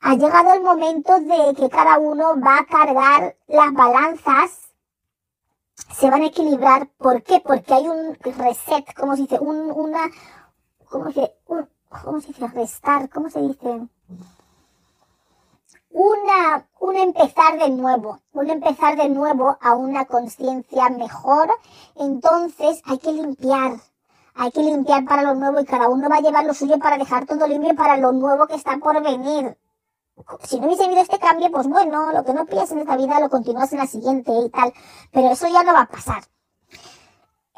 Ha 0.00 0.14
llegado 0.14 0.52
el 0.52 0.62
momento 0.62 1.18
de 1.18 1.54
que 1.56 1.68
cada 1.68 1.98
uno 1.98 2.34
va 2.40 2.58
a 2.58 2.66
cargar 2.66 3.36
las 3.46 3.72
balanzas 3.72 4.67
se 5.94 6.10
van 6.10 6.22
a 6.22 6.26
equilibrar. 6.26 6.88
¿Por 6.98 7.22
qué? 7.22 7.40
Porque 7.40 7.74
hay 7.74 7.88
un 7.88 8.14
reset, 8.14 8.94
como 8.94 9.16
se 9.16 9.22
dice, 9.22 9.38
un, 9.38 9.70
una, 9.70 10.10
¿cómo 10.88 11.06
dice? 11.06 11.34
¿Cómo 12.04 12.20
se 12.20 12.28
dice? 12.28 12.46
Restar, 12.48 13.08
¿cómo 13.08 13.30
se 13.30 13.40
dice? 13.40 13.88
Una, 15.90 16.68
un 16.80 16.96
empezar 16.96 17.58
de 17.58 17.70
nuevo, 17.70 18.20
un 18.32 18.50
empezar 18.50 18.96
de 18.96 19.08
nuevo 19.08 19.56
a 19.60 19.74
una 19.74 20.04
conciencia 20.04 20.90
mejor. 20.90 21.50
Entonces 21.96 22.82
hay 22.84 22.98
que 22.98 23.12
limpiar, 23.12 23.78
hay 24.34 24.50
que 24.52 24.62
limpiar 24.62 25.04
para 25.04 25.22
lo 25.22 25.34
nuevo 25.34 25.60
y 25.60 25.64
cada 25.64 25.88
uno 25.88 26.08
va 26.08 26.16
a 26.16 26.20
llevar 26.20 26.44
lo 26.44 26.54
suyo 26.54 26.78
para 26.78 26.98
dejar 26.98 27.26
todo 27.26 27.46
limpio 27.46 27.74
para 27.74 27.96
lo 27.96 28.12
nuevo 28.12 28.46
que 28.46 28.54
está 28.54 28.76
por 28.76 29.02
venir. 29.02 29.56
Si 30.44 30.58
no 30.58 30.66
hubiese 30.66 30.84
habido 30.84 31.02
este 31.02 31.18
cambio, 31.18 31.50
pues 31.50 31.66
bueno, 31.66 32.12
lo 32.12 32.24
que 32.24 32.32
no 32.32 32.46
pillas 32.46 32.70
en 32.72 32.80
esta 32.80 32.96
vida 32.96 33.20
lo 33.20 33.30
continúas 33.30 33.72
en 33.72 33.78
la 33.78 33.86
siguiente 33.86 34.32
y 34.32 34.50
tal. 34.50 34.72
Pero 35.12 35.30
eso 35.30 35.48
ya 35.48 35.62
no 35.62 35.72
va 35.72 35.82
a 35.82 35.88
pasar. 35.88 36.22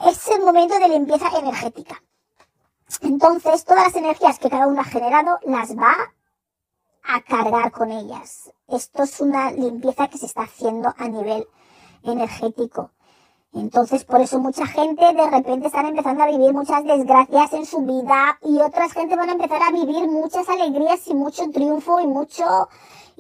Es 0.07 0.29
el 0.29 0.40
momento 0.42 0.79
de 0.79 0.88
limpieza 0.88 1.29
energética. 1.38 2.03
Entonces, 3.03 3.64
todas 3.64 3.85
las 3.85 3.96
energías 3.96 4.38
que 4.38 4.51
cada 4.51 4.66
uno 4.66 4.81
ha 4.81 4.85
generado 4.85 5.38
las 5.42 5.77
va 5.77 5.94
a 7.05 7.20
cargar 7.23 7.70
con 7.70 7.90
ellas. 7.90 8.51
Esto 8.68 9.03
es 9.03 9.20
una 9.20 9.51
limpieza 9.51 10.09
que 10.09 10.18
se 10.18 10.27
está 10.27 10.42
haciendo 10.42 10.92
a 10.96 11.09
nivel 11.09 11.46
energético. 12.03 12.92
Entonces, 13.53 14.05
por 14.05 14.21
eso 14.21 14.39
mucha 14.39 14.65
gente 14.67 15.05
de 15.13 15.29
repente 15.29 15.67
están 15.67 15.87
empezando 15.87 16.23
a 16.23 16.27
vivir 16.27 16.53
muchas 16.53 16.85
desgracias 16.85 17.53
en 17.53 17.67
su 17.67 17.81
vida 17.85 18.39
y 18.43 18.61
otras 18.61 18.93
gente 18.93 19.17
van 19.17 19.29
a 19.29 19.33
empezar 19.33 19.61
a 19.63 19.73
vivir 19.73 20.09
muchas 20.09 20.49
alegrías 20.49 21.07
y 21.09 21.15
mucho 21.15 21.51
triunfo 21.51 22.01
y 22.01 22.07
mucho 22.07 22.45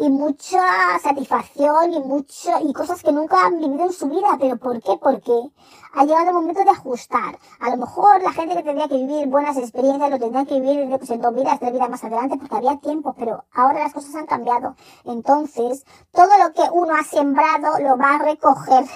y 0.00 0.08
mucha 0.08 0.98
satisfacción 0.98 1.92
y 1.92 2.00
mucho 2.00 2.52
y 2.62 2.72
cosas 2.72 3.02
que 3.02 3.12
nunca 3.12 3.44
han 3.44 3.58
vivido 3.58 3.84
en 3.84 3.92
su 3.92 4.08
vida. 4.08 4.38
¿Pero 4.40 4.56
por 4.56 4.80
qué? 4.82 4.96
Porque 4.96 5.50
ha 5.92 6.04
llegado 6.04 6.28
el 6.28 6.34
momento 6.34 6.64
de 6.64 6.70
ajustar. 6.70 7.38
A 7.60 7.68
lo 7.68 7.76
mejor 7.76 8.22
la 8.22 8.32
gente 8.32 8.56
que 8.56 8.62
tendría 8.62 8.88
que 8.88 8.96
vivir 8.96 9.28
buenas 9.28 9.58
experiencias 9.58 10.10
lo 10.10 10.18
tendría 10.18 10.46
que 10.46 10.58
vivir 10.58 10.80
en 10.80 10.90
dos 10.90 11.34
vidas, 11.34 11.60
tres 11.60 11.72
vidas 11.72 11.90
más 11.90 12.02
adelante 12.02 12.38
porque 12.38 12.56
había 12.56 12.78
tiempo, 12.78 13.14
pero 13.18 13.44
ahora 13.52 13.80
las 13.80 13.92
cosas 13.92 14.14
han 14.14 14.24
cambiado. 14.24 14.74
Entonces, 15.04 15.84
todo 16.12 16.30
lo 16.42 16.54
que 16.54 16.62
uno 16.72 16.94
ha 16.96 17.04
sembrado 17.04 17.78
lo 17.80 17.98
va 17.98 18.14
a 18.14 18.18
recoger, 18.20 18.86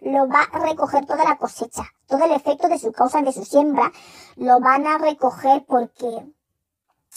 lo 0.00 0.26
va 0.28 0.48
a 0.50 0.58
recoger 0.60 1.04
toda 1.04 1.24
la 1.24 1.36
cosecha. 1.36 1.84
Todo 2.06 2.24
el 2.24 2.32
efecto 2.32 2.68
de 2.68 2.78
su 2.78 2.90
causa, 2.90 3.20
de 3.20 3.32
su 3.32 3.44
siembra, 3.44 3.92
lo 4.36 4.60
van 4.60 4.86
a 4.86 4.96
recoger 4.96 5.66
porque 5.66 6.24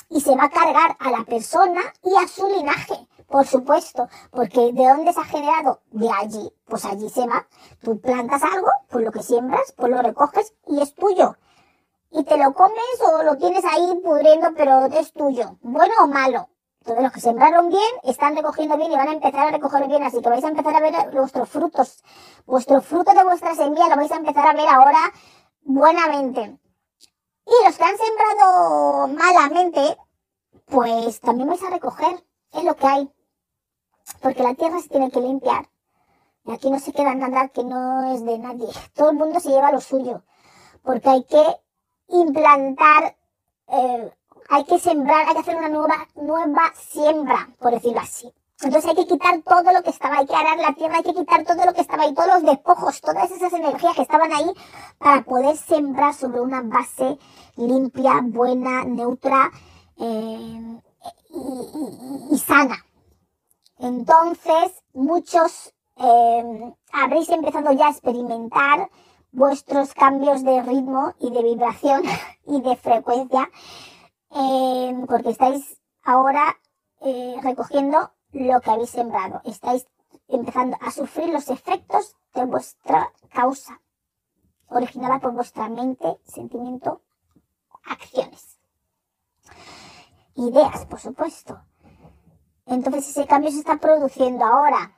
y 0.10 0.22
se 0.22 0.36
va 0.36 0.46
a 0.46 0.50
cargar 0.50 0.96
a 1.00 1.12
la 1.12 1.24
persona 1.24 1.82
y 2.04 2.16
a 2.16 2.28
su 2.28 2.48
linaje. 2.48 3.08
Por 3.28 3.46
supuesto, 3.46 4.08
porque 4.32 4.72
¿de 4.72 4.88
dónde 4.88 5.12
se 5.12 5.20
ha 5.20 5.26
generado? 5.26 5.82
De 5.92 6.10
allí. 6.10 6.50
Pues 6.66 6.86
allí 6.86 7.10
se 7.10 7.28
va. 7.28 7.46
Tú 7.82 8.00
plantas 8.00 8.42
algo, 8.44 8.70
pues 8.90 9.04
lo 9.04 9.12
que 9.12 9.22
siembras, 9.22 9.74
pues 9.76 9.92
lo 9.92 10.02
recoges 10.02 10.54
y 10.68 10.82
es 10.82 10.96
tuyo. 10.96 11.36
Y 12.12 12.24
te 12.24 12.38
lo 12.38 12.54
comes 12.54 13.02
o 13.02 13.24
lo 13.24 13.36
tienes 13.38 13.66
ahí 13.66 14.00
pudriendo, 14.04 14.54
pero 14.56 14.86
es 14.86 15.12
tuyo. 15.12 15.58
Bueno 15.62 15.94
o 16.04 16.08
malo. 16.08 16.48
Todos 16.86 17.04
los 17.04 17.12
que 17.12 17.20
sembraron 17.20 17.68
bien 17.68 17.92
están 18.04 18.34
recogiendo 18.34 18.78
bien 18.78 18.94
y 18.94 18.96
van 18.96 19.10
a 19.10 19.14
empezar 19.14 19.48
a 19.48 19.52
recoger 19.52 19.86
bien, 19.90 20.04
así 20.04 20.22
que 20.22 20.30
vais 20.30 20.44
a 20.46 20.48
empezar 20.48 20.74
a 20.74 20.80
ver 20.80 20.94
vuestros 21.12 21.50
frutos. 21.50 22.02
Vuestro 22.46 22.82
fruto 22.82 23.14
de 23.14 23.26
vuestra 23.26 23.56
semilla 23.56 23.90
lo 23.90 23.98
vais 23.98 24.12
a 24.12 24.16
empezar 24.16 24.48
a 24.48 24.54
ver 24.54 24.70
ahora 24.70 25.00
buenamente. 25.64 26.58
Y 27.46 27.66
los 27.66 27.78
que 27.78 27.84
han 27.84 27.98
sembrado 27.98 29.08
malamente, 29.10 29.98
pues 30.66 31.20
también 31.20 31.50
vais 31.50 31.64
a 31.64 31.72
recoger. 31.72 32.24
Es 32.54 32.64
lo 32.64 32.76
que 32.78 32.88
hay 32.88 33.12
porque 34.22 34.44
la 34.44 34.56
tierra 34.56 34.80
se 34.80 34.90
tiene 34.90 35.12
que 35.12 35.22
limpiar. 35.22 35.68
Y 36.46 36.52
aquí 36.52 36.70
no 36.70 36.80
se 36.80 36.94
queda 36.94 37.14
nada 37.14 37.50
que 37.50 37.64
no 37.64 38.14
es 38.14 38.24
de 38.26 38.40
nadie. 38.40 38.68
Todo 38.94 39.10
el 39.10 39.18
mundo 39.18 39.40
se 39.40 39.50
lleva 39.50 39.72
lo 39.72 39.82
suyo, 39.82 40.24
porque 40.82 41.10
hay 41.10 41.24
que 41.26 41.44
implantar, 42.10 43.18
eh, 43.68 44.12
hay 44.50 44.64
que 44.64 44.80
sembrar, 44.80 45.28
hay 45.28 45.34
que 45.34 45.42
hacer 45.42 45.58
una 45.58 45.70
nueva, 45.70 46.08
nueva 46.16 46.72
siembra, 46.76 47.50
por 47.60 47.72
decirlo 47.72 48.00
así. 48.00 48.34
Entonces 48.62 48.90
hay 48.90 48.96
que 48.96 49.08
quitar 49.08 49.40
todo 49.44 49.72
lo 49.72 49.84
que 49.84 49.92
estaba, 49.92 50.18
hay 50.18 50.26
que 50.26 50.36
arar 50.36 50.58
la 50.58 50.74
tierra, 50.74 50.98
hay 50.98 51.04
que 51.04 51.14
quitar 51.14 51.44
todo 51.44 51.64
lo 51.64 51.74
que 51.74 51.82
estaba 51.82 52.04
ahí, 52.04 52.14
todos 52.16 52.42
los 52.42 52.44
despojos, 52.44 53.02
todas 53.02 53.30
esas 53.30 53.54
energías 53.54 53.96
que 53.96 54.02
estaban 54.02 54.34
ahí 54.34 54.52
para 54.98 55.22
poder 55.24 55.56
sembrar 55.58 56.16
sobre 56.16 56.42
una 56.42 56.62
base 56.62 57.20
limpia, 57.56 58.22
buena, 58.24 58.84
neutra 58.84 59.52
eh, 59.98 60.82
y 62.32 62.38
sana. 62.40 62.87
Entonces, 63.80 64.84
muchos 64.94 65.74
eh, 65.98 66.74
habréis 66.92 67.30
empezado 67.30 67.72
ya 67.74 67.88
a 67.88 67.92
experimentar 67.92 68.90
vuestros 69.32 69.94
cambios 69.94 70.44
de 70.44 70.64
ritmo 70.64 71.14
y 71.20 71.32
de 71.32 71.44
vibración 71.44 72.04
y 72.46 72.62
de 72.62 72.76
frecuencia, 72.76 73.50
eh, 74.32 75.06
porque 75.08 75.30
estáis 75.30 75.80
ahora 76.04 76.58
eh, 77.02 77.36
recogiendo 77.44 78.12
lo 78.32 78.62
que 78.62 78.72
habéis 78.72 78.90
sembrado. 78.90 79.42
Estáis 79.44 79.86
empezando 80.28 80.78
a 80.82 80.92
sufrir 80.92 81.30
los 81.30 81.50
efectos 81.50 82.16
de 82.34 82.46
vuestra 82.46 83.12
causa, 83.34 83.82
originada 84.70 85.20
por 85.20 85.34
vuestra 85.34 85.70
mente, 85.70 86.20
sentimiento, 86.26 87.02
acciones. 87.84 88.60
Ideas, 90.36 90.86
por 90.86 91.00
supuesto. 91.00 91.67
Entonces 92.68 93.10
ese 93.10 93.26
cambio 93.26 93.52
se 93.52 93.60
está 93.60 93.78
produciendo 93.78 94.46
ahora. 94.46 94.94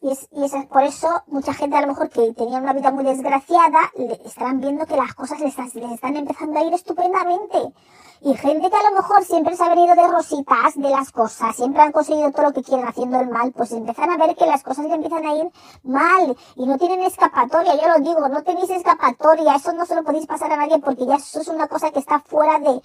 Y 0.00 0.12
es, 0.12 0.28
y 0.30 0.44
es 0.44 0.52
por 0.66 0.84
eso 0.84 1.08
mucha 1.26 1.52
gente 1.52 1.76
a 1.76 1.80
lo 1.80 1.88
mejor 1.88 2.08
que 2.08 2.32
tenía 2.32 2.58
una 2.58 2.72
vida 2.72 2.92
muy 2.92 3.02
desgraciada, 3.02 3.80
le 3.96 4.12
estarán 4.24 4.60
viendo 4.60 4.86
que 4.86 4.96
las 4.96 5.12
cosas 5.14 5.40
les, 5.40 5.56
les 5.74 5.92
están 5.92 6.16
empezando 6.16 6.58
a 6.58 6.62
ir 6.62 6.72
estupendamente. 6.72 7.74
Y 8.20 8.34
gente 8.34 8.68
que 8.68 8.76
a 8.76 8.90
lo 8.90 8.96
mejor 8.96 9.24
siempre 9.24 9.56
se 9.56 9.64
ha 9.64 9.68
venido 9.68 9.94
de 9.94 10.08
rositas 10.08 10.74
de 10.74 10.90
las 10.90 11.12
cosas, 11.12 11.54
siempre 11.54 11.82
han 11.82 11.92
conseguido 11.92 12.32
todo 12.32 12.46
lo 12.46 12.52
que 12.52 12.62
quieren 12.62 12.86
haciendo 12.86 13.18
el 13.20 13.28
mal, 13.28 13.52
pues 13.52 13.70
empiezan 13.70 14.10
a 14.10 14.16
ver 14.16 14.34
que 14.34 14.46
las 14.46 14.62
cosas 14.64 14.86
le 14.86 14.94
empiezan 14.94 15.24
a 15.24 15.34
ir 15.34 15.50
mal 15.84 16.36
y 16.56 16.66
no 16.66 16.78
tienen 16.78 17.02
escapatoria. 17.02 17.74
Yo 17.76 17.88
lo 17.88 17.98
digo, 18.00 18.28
no 18.28 18.42
tenéis 18.42 18.70
escapatoria, 18.70 19.54
eso 19.54 19.72
no 19.72 19.86
se 19.86 19.94
lo 19.94 20.02
podéis 20.02 20.26
pasar 20.26 20.52
a 20.52 20.56
nadie 20.56 20.78
porque 20.78 21.06
ya 21.06 21.16
eso 21.16 21.40
es 21.40 21.48
una 21.48 21.68
cosa 21.68 21.92
que 21.92 22.00
está 22.00 22.18
fuera 22.18 22.58
de, 22.58 22.82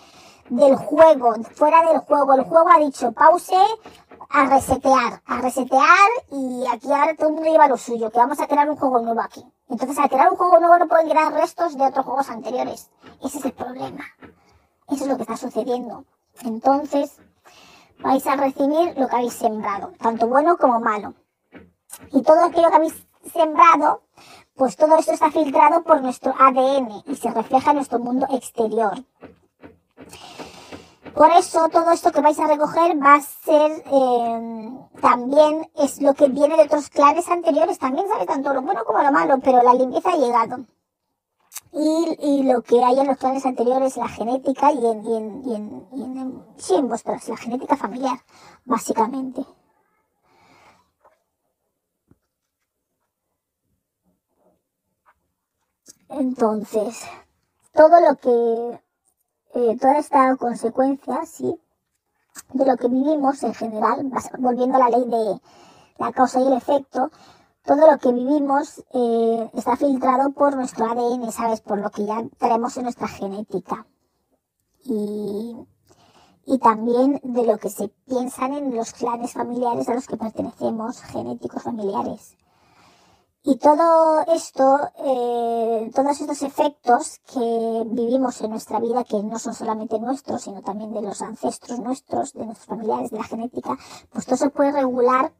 del 0.50 0.76
juego, 0.76 1.34
fuera 1.56 1.82
del 1.90 2.00
juego. 2.00 2.36
El 2.36 2.44
juego 2.44 2.70
ha 2.70 2.80
dicho 2.80 3.12
pause, 3.12 3.56
a 4.34 4.48
resetear, 4.48 5.22
a 5.28 5.42
resetear 5.42 6.10
y 6.32 6.66
aquí 6.68 6.92
ahora 6.92 7.16
todo 7.16 7.30
el 7.30 7.36
mundo 7.36 7.52
lleva 7.52 7.68
lo 7.68 7.78
suyo, 7.78 8.10
que 8.10 8.18
vamos 8.18 8.40
a 8.40 8.48
crear 8.48 8.68
un 8.68 8.76
juego 8.76 9.00
nuevo 9.00 9.22
aquí. 9.22 9.46
Entonces 9.70 9.98
al 10.00 10.10
crear 10.10 10.32
un 10.32 10.38
juego 10.38 10.60
nuevo 10.60 10.76
no 10.80 10.88
pueden 10.88 11.08
quedar 11.08 11.32
restos 11.34 11.78
de 11.78 11.86
otros 11.86 12.04
juegos 12.04 12.30
anteriores. 12.32 12.90
Ese 13.24 13.38
es 13.38 13.46
el 13.46 13.54
problema. 13.54 14.04
Eso 14.90 15.04
es 15.04 15.08
lo 15.08 15.18
que 15.18 15.22
está 15.22 15.38
sucediendo. 15.38 16.06
Entonces 16.44 17.16
vais 18.00 18.26
a 18.26 18.36
recibir 18.36 18.98
lo 18.98 19.08
que 19.08 19.16
habéis 19.16 19.34
sembrado, 19.34 19.94
tanto 20.00 20.26
bueno 20.28 20.58
como 20.58 20.80
malo. 20.80 21.14
Y 22.12 22.24
todo 22.24 22.44
aquello 22.44 22.72
que 22.72 22.76
habéis 22.76 23.08
sembrado, 23.32 24.02
pues 24.56 24.76
todo 24.76 24.98
esto 24.98 25.12
está 25.12 25.30
filtrado 25.30 25.84
por 25.84 26.02
nuestro 26.02 26.34
ADN 26.40 27.04
y 27.06 27.16
se 27.18 27.30
refleja 27.30 27.70
en 27.70 27.76
nuestro 27.76 28.00
mundo 28.00 28.26
exterior. 28.32 28.94
Por 31.14 31.30
eso 31.32 31.70
todo 31.70 31.92
esto 31.92 32.12
que 32.12 32.22
vais 32.22 32.40
a 32.40 32.48
recoger 32.48 32.98
va 33.02 33.16
a 33.16 33.22
ser 33.22 33.84
eh, 33.86 34.72
también 35.00 35.70
es 35.76 36.02
lo 36.02 36.14
que 36.16 36.28
viene 36.28 36.58
de 36.58 36.64
otros 36.64 36.90
clanes 36.90 37.30
anteriores, 37.30 37.78
también 37.78 38.08
sabe 38.08 38.26
tanto 38.26 38.52
lo 38.54 38.62
bueno 38.64 38.84
como 38.84 39.02
lo 39.04 39.12
malo, 39.12 39.38
pero 39.44 39.62
la 39.62 39.76
limpieza 39.76 40.10
ha 40.12 40.18
llegado. 40.18 40.66
Y, 41.72 42.18
y 42.20 42.44
lo 42.44 42.62
que 42.64 42.84
hay 42.84 43.00
en 43.00 43.08
los 43.08 43.18
clanes 43.18 43.46
anteriores, 43.46 43.98
la 43.98 44.08
genética 44.08 44.72
y 44.72 44.86
en, 44.86 45.06
y 45.06 45.16
en, 45.16 45.44
y 45.46 45.56
en, 45.56 45.88
y 45.94 46.04
en 46.04 46.46
sí, 46.58 46.76
en 46.76 46.88
vuestros, 46.88 47.28
la 47.28 47.38
genética 47.38 47.78
familiar, 47.78 48.20
básicamente. 48.66 49.46
Entonces, 56.10 57.04
todo 57.74 58.00
lo 58.00 58.16
que 58.16 58.83
eh, 59.54 59.78
toda 59.80 59.98
esta 59.98 60.36
consecuencia, 60.36 61.26
sí, 61.26 61.60
de 62.54 62.66
lo 62.66 62.76
que 62.78 62.88
vivimos 62.88 63.44
en 63.44 63.54
general, 63.54 64.12
volviendo 64.40 64.78
a 64.78 64.90
la 64.90 64.98
ley 64.98 65.06
de 65.06 65.40
la 66.00 66.12
causa 66.12 66.40
y 66.42 66.48
el 66.48 66.54
efecto, 66.54 67.12
todo 67.64 67.90
lo 67.90 67.98
que 67.98 68.12
vivimos 68.12 68.84
eh, 68.94 69.50
está 69.54 69.78
filtrado 69.78 70.32
por 70.32 70.56
nuestro 70.56 70.86
ADN, 70.86 71.32
¿sabes? 71.32 71.62
Por 71.62 71.80
lo 71.80 71.90
que 71.92 72.06
ya 72.06 72.24
traemos 72.38 72.76
en 72.78 72.84
nuestra 72.84 73.08
genética. 73.08 73.86
Y, 74.84 75.56
y 76.46 76.58
también 76.58 77.22
de 77.24 77.46
lo 77.46 77.58
que 77.58 77.70
se 77.70 77.88
piensan 78.06 78.54
en 78.54 78.76
los 78.76 78.92
clanes 78.92 79.34
familiares 79.34 79.88
a 79.88 79.94
los 79.94 80.08
que 80.08 80.18
pertenecemos, 80.18 81.02
genéticos 81.04 81.64
familiares. 81.64 82.36
Y 83.46 83.58
todo 83.58 84.22
esto, 84.34 84.80
eh, 85.04 85.92
todos 85.94 86.22
estos 86.22 86.42
efectos 86.44 87.20
que 87.26 87.84
vivimos 87.88 88.40
en 88.42 88.52
nuestra 88.52 88.80
vida, 88.80 89.04
que 89.04 89.22
no 89.22 89.38
son 89.38 89.54
solamente 89.54 90.00
nuestros, 90.00 90.44
sino 90.44 90.62
también 90.62 90.94
de 90.94 91.02
los 91.02 91.22
ancestros 91.22 91.80
nuestros, 91.80 92.32
de 92.34 92.46
nuestros 92.46 92.68
familiares, 92.68 93.12
de 93.12 93.18
la 93.18 93.26
genética, 93.26 93.78
pues 94.12 94.26
todo 94.26 94.38
se 94.38 94.50
puede 94.50 94.72
regular 94.72 95.34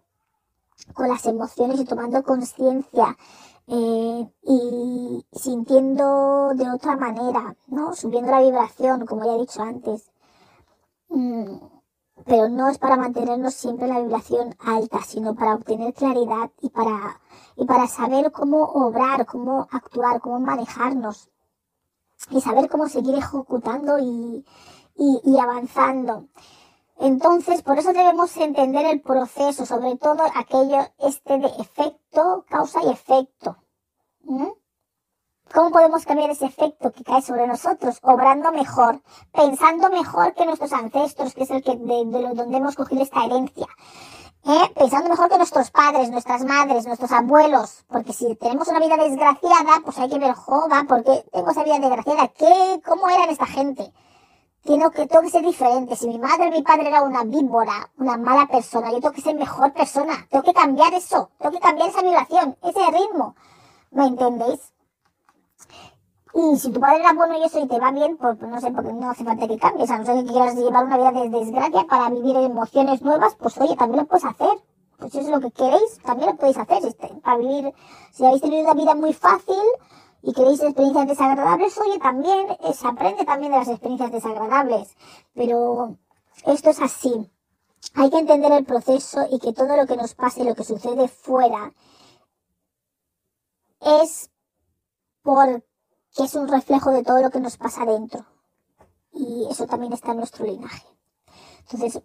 con 0.94 1.08
las 1.08 1.26
emociones 1.26 1.80
y 1.80 1.86
tomando 1.86 2.24
conciencia 2.24 3.18
eh, 3.68 4.30
y 4.44 5.26
sintiendo 5.32 6.52
de 6.56 6.70
otra 6.70 6.98
manera, 6.98 7.56
¿no? 7.68 7.94
Subiendo 7.96 8.32
la 8.32 8.42
vibración, 8.42 9.06
como 9.06 9.24
ya 9.24 9.36
he 9.36 9.40
dicho 9.40 9.62
antes. 9.62 10.12
Mm, 11.08 11.56
pero 12.26 12.50
no 12.50 12.70
es 12.70 12.78
para 12.78 12.96
mantenernos 12.96 13.54
siempre 13.54 13.88
la 13.88 14.00
vibración 14.00 14.56
alta, 14.60 15.02
sino 15.04 15.36
para 15.36 15.56
obtener 15.56 15.94
claridad 15.94 16.52
y 16.62 16.70
para, 16.70 17.22
y 17.56 17.66
para 17.66 17.88
saber 17.88 18.32
cómo 18.32 18.64
obrar, 18.64 19.26
cómo 19.26 19.68
actuar, 19.72 20.22
cómo 20.22 20.40
manejarnos 20.40 21.30
y 22.30 22.42
saber 22.42 22.70
cómo 22.70 22.88
seguir 22.88 23.16
ejecutando 23.16 24.00
y, 24.00 24.46
y, 24.96 25.22
y 25.24 25.40
avanzando. 25.40 26.28
Entonces, 27.00 27.62
por 27.64 27.78
eso 27.80 27.92
debemos 27.92 28.36
entender 28.38 28.86
el 28.86 29.02
proceso, 29.02 29.66
sobre 29.66 29.98
todo 29.98 30.24
aquello 30.36 30.80
este 31.00 31.40
de 31.40 31.48
efecto, 31.60 32.46
causa 32.48 32.84
y 32.84 32.92
efecto. 32.92 33.58
¿Cómo 35.54 35.70
podemos 35.70 36.04
cambiar 36.04 36.32
ese 36.32 36.48
efecto 36.48 36.92
que 36.92 37.04
cae 37.04 37.22
sobre 37.22 37.46
nosotros? 37.46 38.00
Obrando 38.02 38.52
mejor, 38.52 39.04
pensando 39.32 39.92
mejor 39.92 40.34
que 40.34 40.48
nuestros 40.48 40.74
ancestros, 40.74 41.36
que 41.36 41.44
es 41.44 41.52
el 41.52 41.64
que 41.64 41.76
de, 41.76 42.34
donde 42.34 42.58
hemos 42.58 42.76
cogido 42.76 43.04
esta 43.04 43.24
herencia. 43.24 43.68
¿Eh? 44.46 44.74
Pensando 44.74 45.12
mejor 45.12 45.30
que 45.30 45.38
nuestros 45.38 45.70
padres, 45.70 46.10
nuestras 46.10 46.44
madres, 46.44 46.88
nuestros 46.88 47.12
abuelos. 47.12 47.86
Porque 47.88 48.14
si 48.14 48.36
tenemos 48.36 48.68
una 48.68 48.80
vida 48.80 48.98
desgraciada, 48.98 49.80
pues 49.86 50.00
hay 50.00 50.10
que 50.10 50.18
ver, 50.18 50.34
joda, 50.34 50.86
porque 50.90 51.24
tengo 51.32 51.52
esa 51.52 51.64
vida 51.64 51.78
desgraciada? 51.78 52.30
¿Qué, 52.30 52.82
¿Cómo 52.84 53.08
eran 53.08 53.30
esta 53.30 53.46
gente? 53.46 53.94
Tengo 54.64 54.90
que, 54.90 55.06
tengo 55.06 55.22
que 55.22 55.30
ser 55.30 55.46
diferente. 55.46 55.96
Si 55.96 56.08
mi 56.08 56.18
madre 56.18 56.50
mi 56.50 56.64
padre 56.64 56.88
era 56.88 57.04
una 57.04 57.26
víbora, 57.26 57.92
una 57.98 58.18
mala 58.18 58.48
persona, 58.48 58.90
yo 58.90 59.02
tengo 59.02 59.14
que 59.14 59.22
ser 59.22 59.36
mejor 59.36 59.72
persona. 59.72 60.26
Tengo 60.32 60.44
que 60.44 60.54
cambiar 60.54 60.96
eso. 60.96 61.30
Tengo 61.38 61.52
que 61.52 61.60
cambiar 61.60 61.90
esa 61.90 62.02
vibración, 62.02 62.58
ese 62.64 62.80
ritmo. 62.90 63.36
¿Me 63.92 64.08
entendéis? 64.08 64.73
Y 66.36 66.58
si 66.58 66.72
tu 66.72 66.80
padre 66.80 67.02
era 67.02 67.14
bueno 67.14 67.38
y 67.38 67.44
eso 67.44 67.60
y 67.60 67.68
te 67.68 67.80
va 67.80 67.92
bien, 67.92 68.18
pues 68.18 68.40
no 68.42 68.60
sé, 68.60 68.72
porque 68.72 68.92
no 68.92 69.10
hace 69.12 69.24
falta 69.24 69.48
que 69.48 69.58
cambies, 69.58 69.92
a 69.92 70.00
no 70.00 70.06
ser 70.06 70.24
que 70.26 70.32
quieras 70.32 70.56
llevar 70.56 70.86
una 70.86 70.98
vida 70.98 71.12
de 71.12 71.30
desgracia 71.30 71.86
para 71.88 72.10
vivir 72.10 72.36
emociones 72.38 73.02
nuevas, 73.04 73.36
pues 73.36 73.58
oye, 73.60 73.76
también 73.76 74.02
lo 74.02 74.08
puedes 74.08 74.26
hacer. 74.26 74.64
Pues 74.98 75.12
si 75.12 75.20
es 75.20 75.28
lo 75.28 75.40
que 75.40 75.52
queréis, 75.52 76.00
también 76.04 76.32
lo 76.32 76.36
podéis 76.38 76.58
hacer. 76.58 76.82
Para 77.22 77.38
vivir, 77.38 77.74
si 78.12 78.26
habéis 78.26 78.42
tenido 78.42 78.64
una 78.64 78.74
vida 78.74 78.96
muy 78.96 79.14
fácil, 79.14 79.64
y 80.24 80.32
queréis 80.32 80.62
experiencias 80.64 81.08
desagradables, 81.08 81.78
oye, 81.78 82.00
también 82.00 82.48
eh, 82.62 82.74
se 82.74 82.88
aprende 82.88 83.26
también 83.26 83.52
de 83.52 83.60
las 83.60 83.68
experiencias 83.68 84.12
desagradables. 84.12 84.96
Pero 85.34 85.98
esto 86.46 86.70
es 86.70 86.82
así. 86.82 87.30
Hay 87.96 88.10
que 88.10 88.20
entender 88.20 88.54
el 88.54 88.64
proceso 88.64 89.28
y 89.30 89.40
que 89.40 89.52
todo 89.52 89.76
lo 89.76 89.86
que 89.86 89.98
nos 89.98 90.16
pase, 90.16 90.46
lo 90.46 90.56
que 90.56 90.64
sucede 90.64 91.10
fuera, 91.10 91.74
es 93.82 94.32
porque 95.22 95.64
es 96.18 96.36
un 96.36 96.48
reflejo 96.48 96.92
de 96.92 97.04
todo 97.04 97.22
lo 97.22 97.30
que 97.30 97.40
nos 97.40 97.58
pasa 97.58 97.86
dentro. 97.86 98.26
Y 99.12 99.48
eso 99.50 99.66
también 99.66 99.94
está 99.94 100.12
en 100.12 100.18
nuestro 100.18 100.46
linaje. 100.46 100.88
Entonces, 101.60 102.02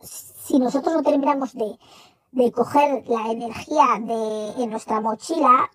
si 0.00 0.58
nosotros 0.58 0.94
no 0.94 1.02
terminamos 1.02 1.54
de, 1.54 1.78
de 2.32 2.52
coger 2.52 3.04
la 3.08 3.30
energía 3.30 3.98
de, 4.00 4.62
en 4.62 4.70
nuestra 4.70 5.00
mochila, 5.00 5.70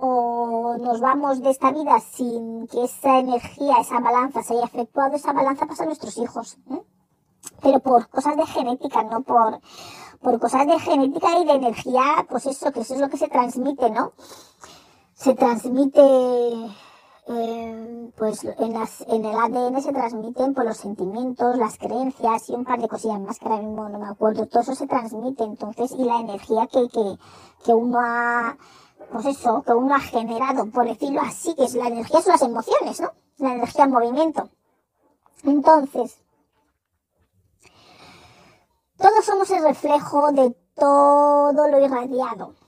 o 0.00 0.76
nos 0.80 1.00
vamos 1.00 1.42
de 1.42 1.50
esta 1.50 1.70
vida 1.72 2.00
sin 2.00 2.66
que 2.68 2.84
esa 2.84 3.18
energía, 3.18 3.76
esa 3.80 4.00
balanza 4.00 4.42
se 4.42 4.54
haya 4.54 4.64
efectuado, 4.64 5.14
esa 5.14 5.32
balanza 5.32 5.66
pasa 5.66 5.82
a 5.82 5.86
nuestros 5.86 6.16
hijos. 6.18 6.56
¿eh? 6.70 6.82
Pero 7.62 7.80
por 7.80 8.08
cosas 8.08 8.36
de 8.36 8.46
genética, 8.46 9.02
no 9.02 9.22
por, 9.22 9.60
por 10.22 10.40
cosas 10.40 10.66
de 10.66 10.78
genética 10.78 11.38
y 11.38 11.44
de 11.44 11.52
energía, 11.52 12.26
pues 12.28 12.46
eso, 12.46 12.72
que 12.72 12.80
eso 12.80 12.94
es 12.94 13.00
lo 13.00 13.10
que 13.10 13.18
se 13.18 13.28
transmite, 13.28 13.90
¿no? 13.90 14.12
Se 15.14 15.34
transmite, 15.34 16.00
eh, 17.28 18.12
pues 18.16 18.44
en, 18.44 19.24
el 19.24 19.34
ADN 19.34 19.82
se 19.82 19.92
transmiten 19.92 20.54
por 20.54 20.64
los 20.64 20.76
sentimientos, 20.76 21.56
las 21.56 21.78
creencias 21.78 22.48
y 22.48 22.54
un 22.54 22.64
par 22.64 22.80
de 22.80 22.88
cosillas 22.88 23.20
más 23.20 23.38
que 23.38 23.46
ahora 23.46 23.62
mismo 23.62 23.88
no 23.88 23.98
me 23.98 24.08
acuerdo. 24.08 24.46
Todo 24.46 24.62
eso 24.62 24.74
se 24.74 24.86
transmite, 24.86 25.44
entonces, 25.44 25.92
y 25.92 26.04
la 26.04 26.20
energía 26.20 26.66
que, 26.66 26.88
que, 26.88 27.18
que 27.64 27.74
uno 27.74 27.98
ha, 28.00 28.56
pues 29.12 29.26
eso, 29.26 29.62
que 29.62 29.72
uno 29.72 29.94
ha 29.94 30.00
generado, 30.00 30.66
por 30.70 30.86
decirlo 30.86 31.20
así, 31.20 31.54
que 31.54 31.64
es 31.64 31.74
la 31.74 31.88
energía, 31.88 32.20
son 32.20 32.32
las 32.32 32.42
emociones, 32.42 33.00
¿no? 33.00 33.10
La 33.38 33.54
energía 33.54 33.84
en 33.84 33.90
movimiento. 33.90 34.48
Entonces, 35.44 36.18
todos 38.96 39.24
somos 39.24 39.50
el 39.50 39.62
reflejo 39.62 40.30
de 40.32 40.54
todo 40.74 41.68
lo 41.68 41.78
irradiado. 41.78 42.59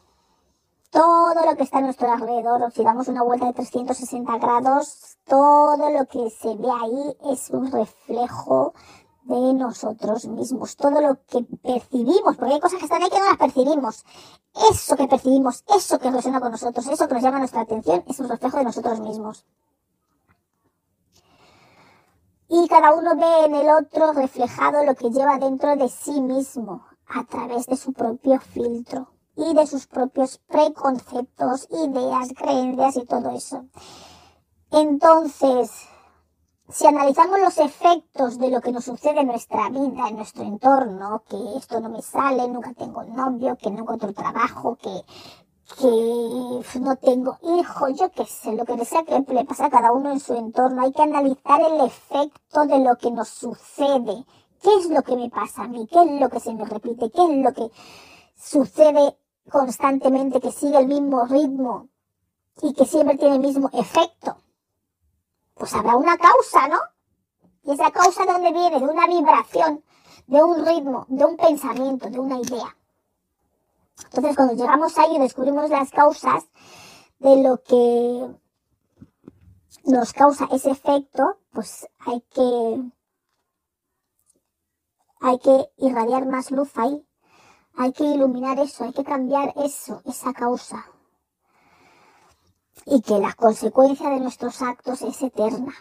Todo 0.92 1.46
lo 1.46 1.56
que 1.56 1.62
está 1.62 1.78
a 1.78 1.80
nuestro 1.80 2.12
alrededor, 2.12 2.70
si 2.70 2.84
damos 2.84 3.08
una 3.08 3.22
vuelta 3.22 3.46
de 3.46 3.54
360 3.54 4.36
grados, 4.36 5.16
todo 5.24 5.88
lo 5.90 6.04
que 6.04 6.28
se 6.28 6.54
ve 6.54 6.68
ahí 6.70 7.32
es 7.32 7.48
un 7.48 7.72
reflejo 7.72 8.74
de 9.22 9.54
nosotros 9.54 10.26
mismos, 10.26 10.76
todo 10.76 11.00
lo 11.00 11.18
que 11.24 11.44
percibimos, 11.62 12.36
porque 12.36 12.52
hay 12.52 12.60
cosas 12.60 12.78
que 12.78 12.84
están 12.84 13.02
ahí 13.02 13.08
que 13.08 13.20
no 13.20 13.24
las 13.24 13.38
percibimos. 13.38 14.04
Eso 14.70 14.94
que 14.94 15.08
percibimos, 15.08 15.64
eso 15.74 15.98
que 15.98 16.10
resuena 16.10 16.40
con 16.42 16.50
nosotros, 16.50 16.86
eso 16.86 17.08
que 17.08 17.14
nos 17.14 17.22
llama 17.22 17.38
nuestra 17.38 17.62
atención, 17.62 18.04
es 18.06 18.20
un 18.20 18.28
reflejo 18.28 18.58
de 18.58 18.64
nosotros 18.64 19.00
mismos. 19.00 19.46
Y 22.48 22.68
cada 22.68 22.92
uno 22.92 23.16
ve 23.16 23.46
en 23.46 23.54
el 23.54 23.70
otro 23.70 24.12
reflejado 24.12 24.84
lo 24.84 24.94
que 24.94 25.08
lleva 25.08 25.38
dentro 25.38 25.74
de 25.74 25.88
sí 25.88 26.20
mismo, 26.20 26.84
a 27.06 27.24
través 27.24 27.64
de 27.64 27.78
su 27.78 27.94
propio 27.94 28.38
filtro 28.40 29.08
y 29.36 29.54
de 29.54 29.66
sus 29.66 29.86
propios 29.86 30.38
preconceptos, 30.48 31.68
ideas, 31.70 32.28
creencias 32.36 32.96
y 32.96 33.04
todo 33.06 33.30
eso. 33.30 33.64
Entonces, 34.70 35.70
si 36.68 36.86
analizamos 36.86 37.38
los 37.40 37.58
efectos 37.58 38.38
de 38.38 38.50
lo 38.50 38.60
que 38.60 38.72
nos 38.72 38.84
sucede 38.84 39.20
en 39.20 39.26
nuestra 39.26 39.68
vida, 39.68 40.08
en 40.08 40.16
nuestro 40.16 40.42
entorno, 40.42 41.22
que 41.28 41.36
esto 41.56 41.80
no 41.80 41.90
me 41.90 42.00
sale, 42.02 42.48
nunca 42.48 42.72
tengo 42.72 43.04
novio, 43.04 43.56
que 43.56 43.70
no 43.70 43.80
encuentro 43.80 44.12
trabajo, 44.14 44.76
que, 44.76 45.04
que 45.78 46.80
no 46.80 46.96
tengo 46.96 47.38
hijos, 47.58 47.92
yo 47.98 48.10
qué 48.10 48.24
sé, 48.24 48.52
lo 48.52 48.64
que 48.64 48.82
sea 48.84 49.04
que 49.04 49.22
le 49.32 49.44
pasa 49.44 49.66
a 49.66 49.70
cada 49.70 49.92
uno 49.92 50.12
en 50.12 50.20
su 50.20 50.34
entorno, 50.34 50.82
hay 50.82 50.92
que 50.92 51.02
analizar 51.02 51.60
el 51.60 51.80
efecto 51.82 52.64
de 52.66 52.78
lo 52.78 52.96
que 52.96 53.10
nos 53.10 53.28
sucede. 53.28 54.24
¿Qué 54.62 54.70
es 54.78 54.88
lo 54.88 55.02
que 55.02 55.16
me 55.16 55.28
pasa 55.28 55.64
a 55.64 55.68
mí? 55.68 55.86
¿Qué 55.90 56.02
es 56.02 56.20
lo 56.20 56.30
que 56.30 56.40
se 56.40 56.54
me 56.54 56.64
repite? 56.64 57.10
¿Qué 57.10 57.22
es 57.22 57.44
lo 57.44 57.52
que 57.52 57.70
sucede 58.36 59.16
constantemente, 59.50 60.40
que 60.40 60.52
sigue 60.52 60.78
el 60.78 60.86
mismo 60.86 61.24
ritmo 61.26 61.88
y 62.62 62.72
que 62.74 62.84
siempre 62.84 63.16
tiene 63.16 63.36
el 63.36 63.40
mismo 63.40 63.70
efecto? 63.72 64.36
pues 65.62 65.74
habrá 65.74 65.94
una 65.94 66.18
causa, 66.18 66.66
¿no? 66.66 66.80
Y 67.62 67.70
esa 67.70 67.92
causa 67.92 68.26
de 68.26 68.32
dónde 68.32 68.52
viene, 68.52 68.80
de 68.80 68.84
una 68.84 69.06
vibración, 69.06 69.84
de 70.26 70.42
un 70.42 70.66
ritmo, 70.66 71.06
de 71.08 71.24
un 71.24 71.36
pensamiento, 71.36 72.10
de 72.10 72.18
una 72.18 72.40
idea. 72.40 72.76
Entonces, 74.06 74.34
cuando 74.34 74.54
llegamos 74.54 74.98
ahí 74.98 75.14
y 75.14 75.20
descubrimos 75.20 75.70
las 75.70 75.92
causas 75.92 76.44
de 77.20 77.42
lo 77.44 77.62
que 77.62 78.28
nos 79.84 80.12
causa 80.12 80.48
ese 80.50 80.70
efecto, 80.70 81.38
pues 81.52 81.86
hay 82.00 82.20
que 82.22 82.82
hay 85.20 85.38
que 85.38 85.70
irradiar 85.76 86.26
más 86.26 86.50
luz 86.50 86.76
ahí. 86.76 87.06
Hay 87.76 87.92
que 87.92 88.04
iluminar 88.04 88.58
eso, 88.58 88.84
hay 88.84 88.92
que 88.92 89.04
cambiar 89.04 89.52
eso, 89.56 90.02
esa 90.04 90.32
causa 90.32 90.84
y 92.86 93.00
que 93.02 93.18
la 93.18 93.32
consecuencia 93.34 94.10
de 94.10 94.20
nuestros 94.20 94.62
actos 94.62 95.02
es 95.02 95.22
eterna. 95.22 95.72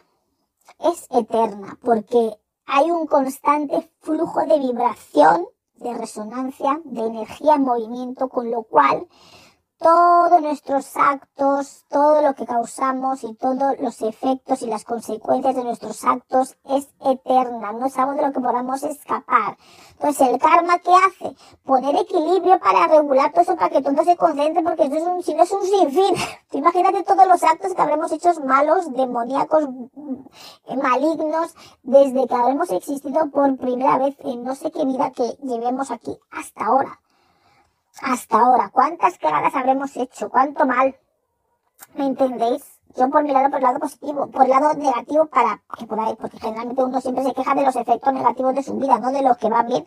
Es 0.79 1.07
eterna 1.09 1.77
porque 1.81 2.37
hay 2.65 2.91
un 2.91 3.07
constante 3.07 3.91
flujo 3.99 4.41
de 4.45 4.59
vibración, 4.59 5.45
de 5.75 5.93
resonancia, 5.93 6.79
de 6.85 7.01
energía 7.01 7.55
en 7.55 7.63
movimiento, 7.63 8.29
con 8.29 8.51
lo 8.51 8.63
cual 8.63 9.07
todos 9.81 10.39
nuestros 10.43 10.95
actos, 10.95 11.85
todo 11.89 12.21
lo 12.21 12.35
que 12.35 12.45
causamos 12.45 13.23
y 13.23 13.33
todos 13.33 13.79
los 13.79 13.99
efectos 14.03 14.61
y 14.61 14.67
las 14.67 14.83
consecuencias 14.85 15.55
de 15.55 15.63
nuestros 15.63 16.03
actos 16.03 16.55
es 16.65 16.87
eterna, 17.03 17.71
no 17.71 17.87
algo 17.95 18.13
de 18.13 18.21
lo 18.21 18.31
que 18.31 18.39
podamos 18.39 18.83
escapar. 18.83 19.57
Entonces, 19.93 20.27
el 20.27 20.37
karma 20.37 20.77
que 20.77 20.91
hace, 20.91 21.35
poner 21.65 21.95
equilibrio 21.95 22.59
para 22.59 22.87
regular 22.89 23.31
todo 23.31 23.41
eso, 23.41 23.55
para 23.55 23.69
que 23.71 23.81
todo 23.81 24.03
se 24.03 24.15
concentre, 24.15 24.61
porque 24.61 24.83
eso 24.83 24.97
es 24.97 25.03
un, 25.03 25.23
si 25.23 25.33
no 25.33 25.43
es 25.43 25.51
un 25.51 25.63
sinfín. 25.63 26.15
Imagínate 26.51 27.03
todos 27.03 27.27
los 27.27 27.43
actos 27.43 27.73
que 27.73 27.81
habremos 27.81 28.11
hecho 28.11 28.29
malos, 28.45 28.93
demoníacos, 28.93 29.67
mm, 29.67 30.79
malignos, 30.79 31.55
desde 31.81 32.27
que 32.27 32.35
habremos 32.35 32.69
existido 32.69 33.31
por 33.31 33.57
primera 33.57 33.97
vez 33.97 34.15
en 34.19 34.43
no 34.43 34.53
sé 34.53 34.69
qué 34.69 34.85
vida 34.85 35.11
que 35.11 35.37
llevemos 35.41 35.89
aquí 35.89 36.15
hasta 36.29 36.65
ahora 36.65 36.99
hasta 38.01 38.39
ahora. 38.39 38.69
¿Cuántas 38.69 39.17
cagadas 39.17 39.55
habremos 39.55 39.95
hecho? 39.97 40.29
¿Cuánto 40.29 40.65
mal? 40.65 40.95
¿Me 41.95 42.05
entendéis? 42.05 42.63
Yo 42.97 43.09
por 43.09 43.23
mi 43.23 43.31
lado, 43.31 43.49
por 43.49 43.59
el 43.59 43.63
lado 43.63 43.79
positivo, 43.79 44.27
por 44.27 44.43
el 44.43 44.49
lado 44.49 44.73
negativo 44.73 45.25
para 45.27 45.61
que 45.77 45.85
podáis, 45.85 46.17
porque 46.17 46.37
generalmente 46.39 46.83
uno 46.83 46.99
siempre 46.99 47.23
se 47.23 47.33
queja 47.33 47.55
de 47.55 47.63
los 47.63 47.75
efectos 47.75 48.13
negativos 48.13 48.53
de 48.53 48.63
su 48.63 48.75
vida, 48.75 48.99
no 48.99 49.11
de 49.11 49.21
los 49.21 49.37
que 49.37 49.49
van 49.49 49.67
bien. 49.67 49.85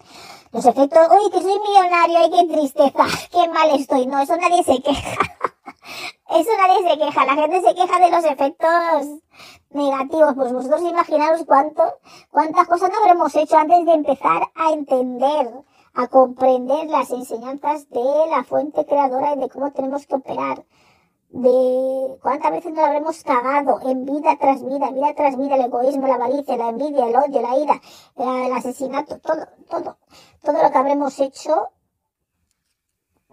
Los 0.52 0.64
efectos, 0.64 1.08
uy, 1.10 1.30
que 1.30 1.42
soy 1.42 1.58
millonario, 1.60 2.18
ay, 2.18 2.30
qué 2.30 2.54
tristeza, 2.54 3.04
qué 3.30 3.48
mal 3.48 3.70
estoy. 3.72 4.06
No, 4.06 4.20
eso 4.20 4.36
nadie 4.36 4.62
se 4.62 4.80
queja. 4.80 5.10
eso 6.30 6.50
nadie 6.58 6.90
se 6.90 6.98
queja. 6.98 7.26
La 7.26 7.34
gente 7.34 7.60
se 7.60 7.74
queja 7.74 7.98
de 7.98 8.10
los 8.10 8.24
efectos 8.24 9.06
negativos. 9.70 10.34
Pues 10.34 10.52
vosotros 10.52 10.82
imaginaros 10.82 11.44
cuánto, 11.44 11.82
cuántas 12.30 12.66
cosas 12.66 12.90
no 12.90 12.98
habremos 12.98 13.34
hecho 13.36 13.58
antes 13.58 13.84
de 13.84 13.92
empezar 13.92 14.50
a 14.54 14.70
entender, 14.72 15.52
a 15.94 16.08
comprender 16.08 16.88
las 16.88 17.10
enseñanzas 17.10 17.88
de 17.90 18.26
la 18.30 18.44
fuente 18.44 18.84
creadora 18.84 19.34
y 19.34 19.38
de 19.38 19.48
cómo 19.48 19.72
tenemos 19.72 20.06
que 20.06 20.16
operar. 20.16 20.64
De 21.30 22.18
cuántas 22.22 22.52
veces 22.52 22.72
nos 22.72 22.84
habremos 22.84 23.22
cagado 23.24 23.80
en 23.88 24.04
vida 24.04 24.36
tras 24.38 24.64
vida, 24.64 24.90
vida 24.90 25.14
tras 25.14 25.36
vida, 25.36 25.56
el 25.56 25.62
egoísmo, 25.62 26.06
la 26.06 26.14
avaricia, 26.14 26.56
la 26.56 26.68
envidia, 26.68 27.06
el 27.06 27.16
odio, 27.16 27.42
la 27.42 27.58
ira, 27.58 27.80
el 28.16 28.52
asesinato, 28.52 29.18
todo, 29.18 29.46
todo, 29.68 29.98
todo 30.42 30.62
lo 30.62 30.70
que 30.70 30.78
habremos 30.78 31.18
hecho 31.18 31.70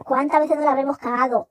¿Cuántas 0.03 0.41
veces 0.41 0.55
nos 0.57 0.66
la 0.66 0.72
habremos 0.72 0.97
cagado? 0.97 1.47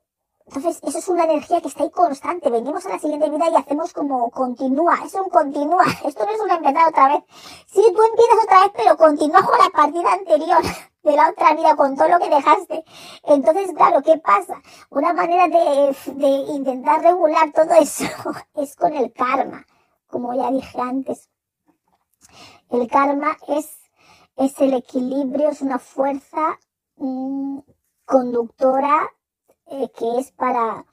Entonces, 0.47 0.79
eso 0.83 0.97
es 0.97 1.07
una 1.07 1.23
energía 1.23 1.61
que 1.61 1.67
está 1.67 1.83
ahí 1.83 1.91
constante. 1.91 2.49
Venimos 2.49 2.85
a 2.85 2.89
la 2.89 2.99
siguiente 2.99 3.29
vida 3.29 3.49
y 3.49 3.55
hacemos 3.55 3.93
como 3.93 4.29
continúa. 4.31 4.99
Es 5.05 5.13
un 5.15 5.29
continúa. 5.29 5.83
Esto 6.05 6.25
no 6.25 6.31
es 6.31 6.39
un 6.39 6.51
empezar 6.51 6.89
otra 6.89 7.07
vvez. 7.09 7.23
Sí, 7.67 7.81
tú 7.95 8.01
empiezas 8.03 8.43
otra 8.43 8.61
vez, 8.61 8.71
pero 8.75 8.97
continúa 8.97 9.43
con 9.43 9.57
la 9.57 9.69
partida 9.69 10.13
anterior 10.13 10.61
de 11.03 11.11
la 11.15 11.29
otra 11.29 11.53
vida, 11.53 11.75
con 11.75 11.95
todo 11.95 12.09
lo 12.09 12.19
que 12.19 12.29
dejaste. 12.29 12.85
Entonces, 13.23 13.71
claro, 13.75 14.01
¿qué 14.01 14.17
pasa? 14.17 14.61
Una 14.89 15.13
manera 15.13 15.47
de, 15.47 15.95
de 16.13 16.27
intentar 16.27 17.01
regular 17.01 17.51
todo 17.51 17.73
eso 17.75 18.05
es 18.55 18.75
con 18.75 18.93
el 18.93 19.11
karma. 19.13 19.65
Como 20.07 20.33
ya 20.33 20.51
dije 20.51 20.79
antes. 20.79 21.29
El 22.69 22.87
karma 22.87 23.37
es, 23.47 23.69
es 24.37 24.59
el 24.59 24.73
equilibrio, 24.73 25.49
es 25.49 25.61
una 25.61 25.79
fuerza 25.79 26.57
mmm, 26.95 27.59
conductora 28.05 29.09
eh, 29.71 29.89
que 29.97 30.19
es 30.19 30.31
para, 30.33 30.85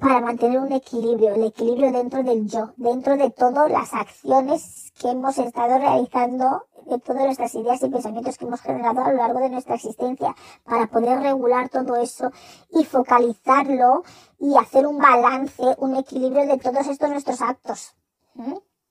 para 0.00 0.20
mantener 0.22 0.60
un 0.60 0.72
equilibrio, 0.72 1.34
el 1.34 1.44
equilibrio 1.44 1.92
dentro 1.92 2.22
del 2.22 2.48
yo, 2.48 2.72
dentro 2.76 3.18
de 3.18 3.28
todas 3.30 3.70
las 3.70 3.92
acciones 3.92 4.92
que 4.98 5.10
hemos 5.10 5.36
estado 5.36 5.76
realizando, 5.78 6.66
de 6.86 6.98
todas 6.98 7.24
nuestras 7.24 7.54
ideas 7.54 7.82
y 7.82 7.90
pensamientos 7.90 8.38
que 8.38 8.46
hemos 8.46 8.62
generado 8.62 9.02
a 9.02 9.10
lo 9.10 9.18
largo 9.18 9.40
de 9.40 9.50
nuestra 9.50 9.74
existencia, 9.74 10.34
para 10.64 10.86
poder 10.86 11.20
regular 11.20 11.68
todo 11.68 11.96
eso 11.96 12.32
y 12.70 12.84
focalizarlo 12.84 14.02
y 14.38 14.56
hacer 14.56 14.86
un 14.86 14.96
balance, 14.96 15.62
un 15.78 15.96
equilibrio 15.96 16.46
de 16.46 16.56
todos 16.56 16.86
estos 16.86 17.10
nuestros 17.10 17.42
actos, 17.42 17.94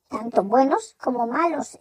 tanto 0.08 0.44
buenos 0.44 0.96
como 1.02 1.26
malos. 1.26 1.80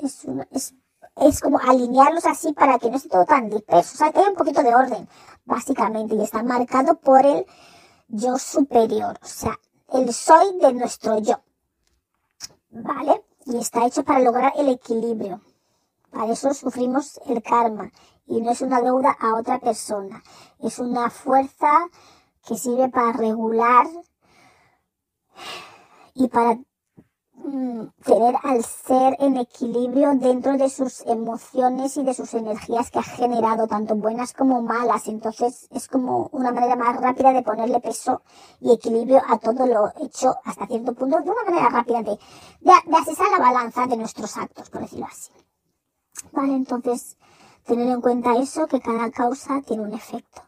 Es 1.20 1.40
como 1.40 1.58
alinearlos 1.58 2.24
así 2.26 2.52
para 2.52 2.78
que 2.78 2.90
no 2.90 2.96
esté 2.96 3.08
todo 3.08 3.24
tan 3.24 3.50
disperso, 3.50 3.94
o 3.94 3.98
sea, 3.98 4.12
que 4.12 4.20
haya 4.20 4.30
un 4.30 4.36
poquito 4.36 4.62
de 4.62 4.74
orden, 4.74 5.08
básicamente, 5.44 6.14
y 6.14 6.22
está 6.22 6.42
marcado 6.42 6.98
por 6.98 7.24
el 7.24 7.46
yo 8.08 8.38
superior, 8.38 9.18
o 9.22 9.26
sea, 9.26 9.58
el 9.92 10.12
soy 10.12 10.58
de 10.60 10.72
nuestro 10.72 11.18
yo, 11.18 11.40
¿vale? 12.70 13.22
Y 13.44 13.58
está 13.58 13.86
hecho 13.86 14.02
para 14.04 14.20
lograr 14.20 14.52
el 14.56 14.68
equilibrio. 14.68 15.40
Para 16.10 16.32
eso 16.32 16.52
sufrimos 16.54 17.20
el 17.26 17.42
karma 17.42 17.90
y 18.26 18.40
no 18.40 18.50
es 18.50 18.62
una 18.62 18.80
deuda 18.80 19.16
a 19.20 19.34
otra 19.34 19.58
persona, 19.58 20.22
es 20.58 20.78
una 20.78 21.10
fuerza 21.10 21.70
que 22.46 22.56
sirve 22.56 22.88
para 22.88 23.12
regular 23.12 23.86
y 26.14 26.28
para 26.28 26.58
tener 28.04 28.34
al 28.42 28.64
ser 28.64 29.16
en 29.18 29.36
equilibrio 29.36 30.14
dentro 30.14 30.56
de 30.56 30.68
sus 30.68 31.00
emociones 31.06 31.96
y 31.96 32.02
de 32.02 32.14
sus 32.14 32.34
energías 32.34 32.90
que 32.90 32.98
ha 32.98 33.02
generado, 33.02 33.66
tanto 33.66 33.94
buenas 33.96 34.32
como 34.32 34.62
malas. 34.62 35.08
Entonces 35.08 35.68
es 35.70 35.88
como 35.88 36.28
una 36.32 36.52
manera 36.52 36.76
más 36.76 37.00
rápida 37.00 37.32
de 37.32 37.42
ponerle 37.42 37.80
peso 37.80 38.22
y 38.60 38.72
equilibrio 38.72 39.22
a 39.28 39.38
todo 39.38 39.66
lo 39.66 39.92
hecho 40.04 40.34
hasta 40.44 40.66
cierto 40.66 40.94
punto, 40.94 41.20
de 41.20 41.30
una 41.30 41.44
manera 41.44 41.68
rápida 41.68 42.02
de, 42.02 42.18
de, 42.60 42.72
de 42.84 42.96
asesar 42.96 43.26
la 43.30 43.38
balanza 43.38 43.86
de 43.86 43.96
nuestros 43.96 44.36
actos, 44.36 44.70
por 44.70 44.82
decirlo 44.82 45.06
así. 45.06 45.30
Vale, 46.32 46.54
entonces 46.54 47.16
tener 47.66 47.88
en 47.88 48.00
cuenta 48.00 48.36
eso, 48.36 48.66
que 48.66 48.80
cada 48.80 49.10
causa 49.10 49.60
tiene 49.62 49.82
un 49.82 49.94
efecto. 49.94 50.42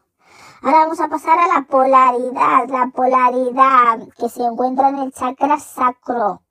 Ahora 0.61 0.79
vamos 0.79 0.99
a 1.01 1.09
pasar 1.09 1.37
a 1.39 1.47
la 1.47 1.65
polaridad, 1.67 2.69
la 2.69 2.89
polaridad 2.93 4.07
que 4.17 4.29
se 4.29 4.43
encuentra 4.43 4.89
en 4.89 4.99
el 4.99 5.11
chakra 5.11 5.59
sacro 5.59 6.41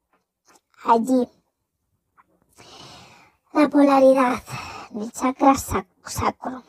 allí. 0.85 1.29
La 3.53 3.69
polaridad 3.69 4.43
del 4.91 5.13
chakra 5.13 5.55
sacro, 5.55 6.63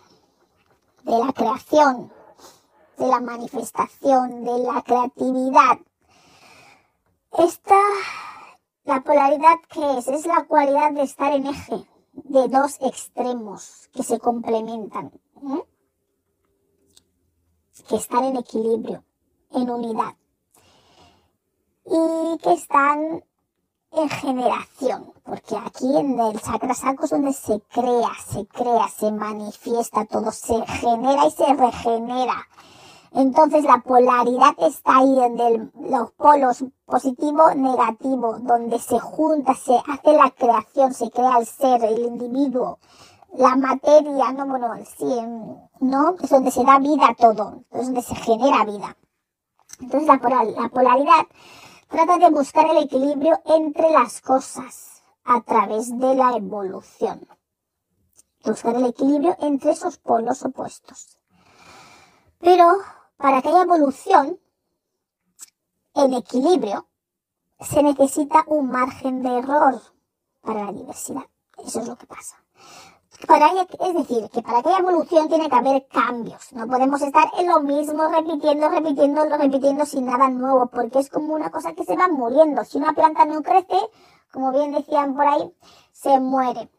de 1.03 1.17
la 1.17 1.31
creación, 1.33 2.11
de 2.97 3.07
la 3.07 3.19
manifestación, 3.19 4.43
de 4.43 4.59
la 4.59 4.81
creatividad. 4.81 5.79
Esta, 7.37 7.79
la 8.83 9.01
polaridad 9.01 9.59
que 9.69 9.97
es, 9.97 10.07
es 10.07 10.25
la 10.25 10.43
cualidad 10.45 10.91
de 10.91 11.03
estar 11.03 11.33
en 11.33 11.47
eje, 11.47 11.87
de 12.13 12.47
dos 12.47 12.77
extremos 12.81 13.89
que 13.93 14.03
se 14.03 14.19
complementan, 14.19 15.11
¿eh? 15.37 15.63
que 17.87 17.95
están 17.95 18.25
en 18.25 18.37
equilibrio, 18.37 19.03
en 19.51 19.69
unidad, 19.69 20.15
y 21.85 22.37
que 22.37 22.53
están 22.53 23.23
en 23.95 24.09
generación, 24.09 25.13
porque 25.23 25.55
aquí 25.55 25.97
en 25.97 26.19
el 26.19 26.41
chakra 26.41 26.73
saco 26.73 27.05
es 27.05 27.11
donde 27.11 27.33
se 27.33 27.61
crea, 27.71 28.11
se 28.27 28.45
crea, 28.47 28.87
se 28.87 29.11
manifiesta, 29.11 30.05
todo 30.05 30.31
se 30.31 30.65
genera 30.65 31.27
y 31.27 31.31
se 31.31 31.53
regenera. 31.53 32.47
Entonces 33.15 33.63
la 33.63 33.77
polaridad 33.85 34.55
está 34.57 34.97
ahí 34.97 35.19
en 35.19 35.71
los 35.89 36.11
polos 36.13 36.65
positivo, 36.85 37.53
negativo, 37.55 38.39
donde 38.39 38.79
se 38.79 38.99
junta, 38.99 39.53
se 39.53 39.75
hace 39.75 40.13
la 40.13 40.31
creación, 40.31 40.93
se 40.93 41.11
crea 41.11 41.37
el 41.37 41.45
ser, 41.45 41.83
el 41.83 41.99
individuo, 41.99 42.79
la 43.37 43.55
materia, 43.55 44.31
no, 44.31 44.47
bueno, 44.47 44.73
sí, 44.97 45.21
¿no? 45.79 46.15
Es 46.21 46.29
donde 46.29 46.49
se 46.49 46.63
da 46.63 46.79
vida 46.79 47.15
todo, 47.17 47.63
es 47.71 47.85
donde 47.85 48.01
se 48.01 48.15
genera 48.15 48.65
vida. 48.65 48.97
Entonces 49.79 50.07
la, 50.07 50.43
la 50.43 50.69
polaridad 50.69 51.27
Trata 51.93 52.17
de 52.17 52.31
buscar 52.31 52.65
el 52.71 52.85
equilibrio 52.85 53.39
entre 53.45 53.91
las 53.91 54.19
cosas 54.19 55.03
a 55.25 55.41
través 55.41 55.95
de 55.95 56.15
la 56.15 56.31
evolución. 56.31 57.27
Buscar 58.43 58.77
el 58.77 58.87
equilibrio 58.87 59.37
entre 59.39 59.73
esos 59.73 59.99
polos 59.99 60.43
opuestos. 60.43 61.19
Pero 62.39 62.65
para 63.15 63.43
que 63.43 63.49
haya 63.49 63.61
evolución 63.61 64.39
en 65.93 66.15
equilibrio, 66.15 66.87
se 67.59 67.83
necesita 67.83 68.43
un 68.47 68.71
margen 68.71 69.21
de 69.21 69.37
error 69.37 69.79
para 70.41 70.65
la 70.65 70.71
diversidad. 70.71 71.29
Eso 71.63 71.81
es 71.81 71.87
lo 71.87 71.95
que 71.95 72.07
pasa 72.07 72.43
para 73.27 73.51
es 73.51 73.93
decir, 73.93 74.29
que 74.29 74.41
para 74.41 74.61
que 74.61 74.69
haya 74.69 74.79
evolución 74.79 75.29
tiene 75.29 75.49
que 75.49 75.55
haber 75.55 75.87
cambios. 75.87 76.51
No 76.53 76.67
podemos 76.67 77.01
estar 77.01 77.31
en 77.37 77.47
lo 77.47 77.61
mismo, 77.61 78.07
repitiendo, 78.07 78.69
repitiendo, 78.69 79.25
repitiendo 79.37 79.85
sin 79.85 80.05
nada 80.05 80.29
nuevo, 80.29 80.67
porque 80.67 80.99
es 80.99 81.09
como 81.09 81.33
una 81.33 81.49
cosa 81.49 81.73
que 81.73 81.85
se 81.85 81.95
va 81.95 82.07
muriendo. 82.07 82.63
Si 82.65 82.77
una 82.77 82.93
planta 82.93 83.25
no 83.25 83.41
crece, 83.41 83.77
como 84.31 84.51
bien 84.51 84.73
decían 84.73 85.15
por 85.15 85.27
ahí, 85.27 85.53
se 85.91 86.19
muere. 86.19 86.69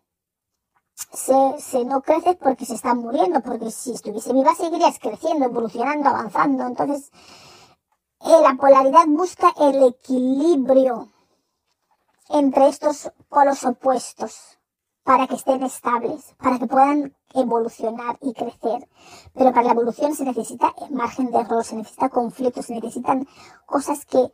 Se, 0.94 1.58
se 1.58 1.84
no 1.84 2.02
crece 2.02 2.34
porque 2.34 2.66
se 2.66 2.74
está 2.74 2.94
muriendo, 2.94 3.40
porque 3.40 3.70
si 3.70 3.92
estuviese 3.92 4.32
viva 4.32 4.54
seguirías 4.54 4.98
creciendo, 4.98 5.46
evolucionando, 5.46 6.08
avanzando. 6.10 6.66
Entonces, 6.66 7.10
eh, 8.20 8.40
la 8.42 8.54
polaridad 8.54 9.06
busca 9.06 9.52
el 9.58 9.82
equilibrio 9.82 11.08
entre 12.28 12.68
estos 12.68 13.10
polos 13.28 13.64
opuestos 13.64 14.58
para 15.04 15.26
que 15.26 15.36
estén 15.36 15.62
estables, 15.62 16.34
para 16.42 16.58
que 16.58 16.66
puedan 16.66 17.14
evolucionar 17.34 18.18
y 18.22 18.32
crecer. 18.32 18.88
Pero 19.34 19.52
para 19.52 19.66
la 19.66 19.72
evolución 19.72 20.14
se 20.14 20.24
necesita 20.24 20.74
margen 20.90 21.30
de 21.30 21.38
error, 21.38 21.62
se 21.62 21.76
necesita 21.76 22.08
conflicto, 22.08 22.62
se 22.62 22.74
necesitan 22.74 23.28
cosas 23.66 24.06
que 24.06 24.32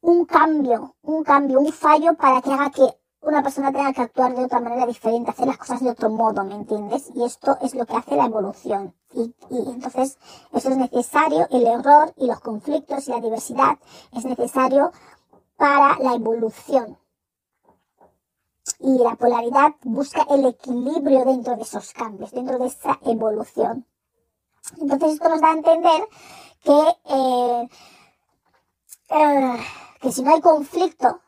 un 0.00 0.24
cambio, 0.26 0.96
un 1.02 1.22
cambio, 1.22 1.60
un 1.60 1.72
fallo 1.72 2.14
para 2.14 2.42
que 2.42 2.52
haga 2.52 2.70
que 2.70 2.86
una 3.20 3.42
persona 3.42 3.72
tenga 3.72 3.92
que 3.92 4.02
actuar 4.02 4.34
de 4.34 4.44
otra 4.44 4.60
manera 4.60 4.86
diferente, 4.86 5.30
hacer 5.30 5.46
las 5.46 5.58
cosas 5.58 5.82
de 5.82 5.90
otro 5.90 6.08
modo, 6.08 6.44
¿me 6.44 6.54
entiendes? 6.54 7.10
Y 7.14 7.24
esto 7.24 7.58
es 7.60 7.74
lo 7.74 7.84
que 7.84 7.96
hace 7.96 8.16
la 8.16 8.26
evolución. 8.26 8.94
Y, 9.12 9.34
y 9.50 9.70
entonces 9.70 10.18
eso 10.52 10.70
es 10.70 10.76
necesario, 10.76 11.46
el 11.50 11.66
error 11.66 12.12
y 12.16 12.26
los 12.26 12.40
conflictos 12.40 13.08
y 13.08 13.10
la 13.10 13.20
diversidad 13.20 13.78
es 14.12 14.24
necesario 14.24 14.92
para 15.56 15.98
la 15.98 16.14
evolución 16.14 16.96
y 18.80 18.98
la 18.98 19.16
polaridad 19.16 19.74
busca 19.82 20.26
el 20.30 20.46
equilibrio 20.46 21.24
dentro 21.24 21.56
de 21.56 21.62
esos 21.62 21.92
cambios, 21.92 22.30
dentro 22.32 22.58
de 22.58 22.66
esa 22.66 22.98
evolución. 23.02 23.86
Entonces 24.80 25.14
esto 25.14 25.28
nos 25.28 25.40
da 25.40 25.48
a 25.48 25.52
entender 25.52 26.08
que, 26.62 26.96
eh, 27.04 27.68
eh, 29.10 29.56
que 30.00 30.12
si 30.12 30.22
no 30.22 30.34
hay 30.34 30.40
conflicto, 30.40 31.20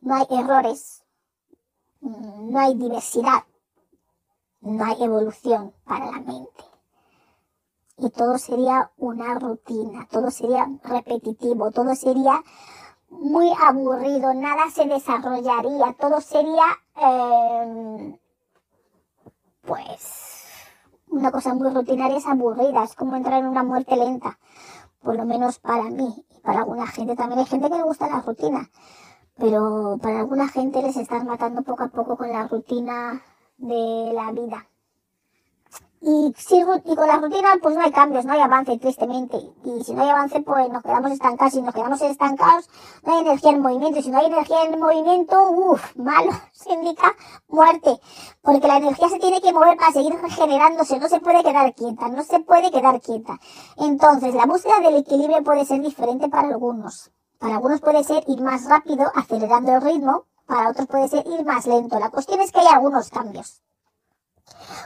no 0.00 0.14
hay 0.14 0.26
errores, 0.30 1.04
no 2.00 2.58
hay 2.58 2.74
diversidad, 2.74 3.44
no 4.60 4.84
hay 4.84 5.02
evolución 5.02 5.74
para 5.84 6.06
la 6.06 6.20
mente. 6.20 6.64
y 8.02 8.08
todo 8.08 8.38
sería 8.38 8.90
una 8.96 9.34
rutina, 9.34 10.08
todo 10.10 10.30
sería 10.30 10.66
repetitivo, 10.84 11.70
todo 11.70 11.94
sería 11.94 12.42
muy 13.10 13.52
aburrido, 13.60 14.32
nada 14.34 14.70
se 14.70 14.86
desarrollaría, 14.86 15.94
todo 15.98 16.20
sería 16.20 16.64
eh, 16.96 18.18
pues 19.62 20.46
una 21.08 21.30
cosa 21.32 21.54
muy 21.54 21.70
rutinaria 21.70 22.18
es 22.18 22.26
aburrida, 22.26 22.84
es 22.84 22.94
como 22.94 23.16
entrar 23.16 23.40
en 23.40 23.46
una 23.46 23.64
muerte 23.64 23.96
lenta, 23.96 24.38
por 25.02 25.16
lo 25.16 25.24
menos 25.24 25.58
para 25.58 25.84
mí 25.84 26.24
y 26.30 26.40
para 26.40 26.60
alguna 26.60 26.86
gente 26.86 27.16
también 27.16 27.40
hay 27.40 27.46
gente 27.46 27.68
que 27.68 27.76
le 27.76 27.82
gusta 27.82 28.08
la 28.08 28.20
rutina, 28.20 28.70
pero 29.36 29.98
para 30.00 30.20
alguna 30.20 30.48
gente 30.48 30.82
les 30.82 30.96
están 30.96 31.26
matando 31.26 31.62
poco 31.62 31.84
a 31.84 31.88
poco 31.88 32.16
con 32.16 32.30
la 32.30 32.46
rutina 32.46 33.22
de 33.58 34.12
la 34.14 34.32
vida. 34.32 34.69
Y, 36.02 36.32
si, 36.38 36.56
y 36.56 36.96
con 36.96 37.06
la 37.06 37.18
rutina 37.18 37.58
pues 37.60 37.74
no 37.74 37.82
hay 37.82 37.92
cambios, 37.92 38.24
no 38.24 38.32
hay 38.32 38.40
avance, 38.40 38.78
tristemente. 38.78 39.36
Y 39.64 39.84
si 39.84 39.92
no 39.92 40.02
hay 40.02 40.08
avance, 40.08 40.40
pues 40.40 40.70
nos 40.70 40.82
quedamos 40.82 41.12
estancados. 41.12 41.52
Si 41.52 41.60
nos 41.60 41.74
quedamos 41.74 42.00
estancados, 42.00 42.70
no 43.04 43.12
hay 43.12 43.20
energía 43.20 43.50
en 43.50 43.60
movimiento. 43.60 44.00
Si 44.00 44.10
no 44.10 44.18
hay 44.18 44.26
energía 44.26 44.64
en 44.64 44.80
movimiento, 44.80 45.50
uff, 45.50 45.96
malo, 45.96 46.32
se 46.52 46.72
indica 46.72 47.14
muerte. 47.48 48.00
Porque 48.40 48.66
la 48.66 48.78
energía 48.78 49.10
se 49.10 49.18
tiene 49.18 49.42
que 49.42 49.52
mover 49.52 49.76
para 49.76 49.92
seguir 49.92 50.14
regenerándose, 50.14 50.98
no 50.98 51.08
se 51.08 51.20
puede 51.20 51.42
quedar 51.42 51.74
quieta, 51.74 52.08
no 52.08 52.22
se 52.22 52.40
puede 52.40 52.70
quedar 52.70 52.98
quieta. 53.02 53.38
Entonces, 53.76 54.34
la 54.34 54.46
búsqueda 54.46 54.80
del 54.80 54.96
equilibrio 54.96 55.44
puede 55.44 55.66
ser 55.66 55.82
diferente 55.82 56.30
para 56.30 56.48
algunos. 56.48 57.12
Para 57.38 57.56
algunos 57.56 57.80
puede 57.80 58.04
ser 58.04 58.24
ir 58.26 58.40
más 58.40 58.64
rápido, 58.64 59.10
acelerando 59.14 59.74
el 59.74 59.82
ritmo, 59.82 60.24
para 60.46 60.70
otros 60.70 60.86
puede 60.86 61.08
ser 61.08 61.26
ir 61.26 61.44
más 61.44 61.66
lento. 61.66 61.98
La 61.98 62.10
cuestión 62.10 62.40
es 62.40 62.52
que 62.52 62.60
hay 62.60 62.68
algunos 62.68 63.10
cambios. 63.10 63.62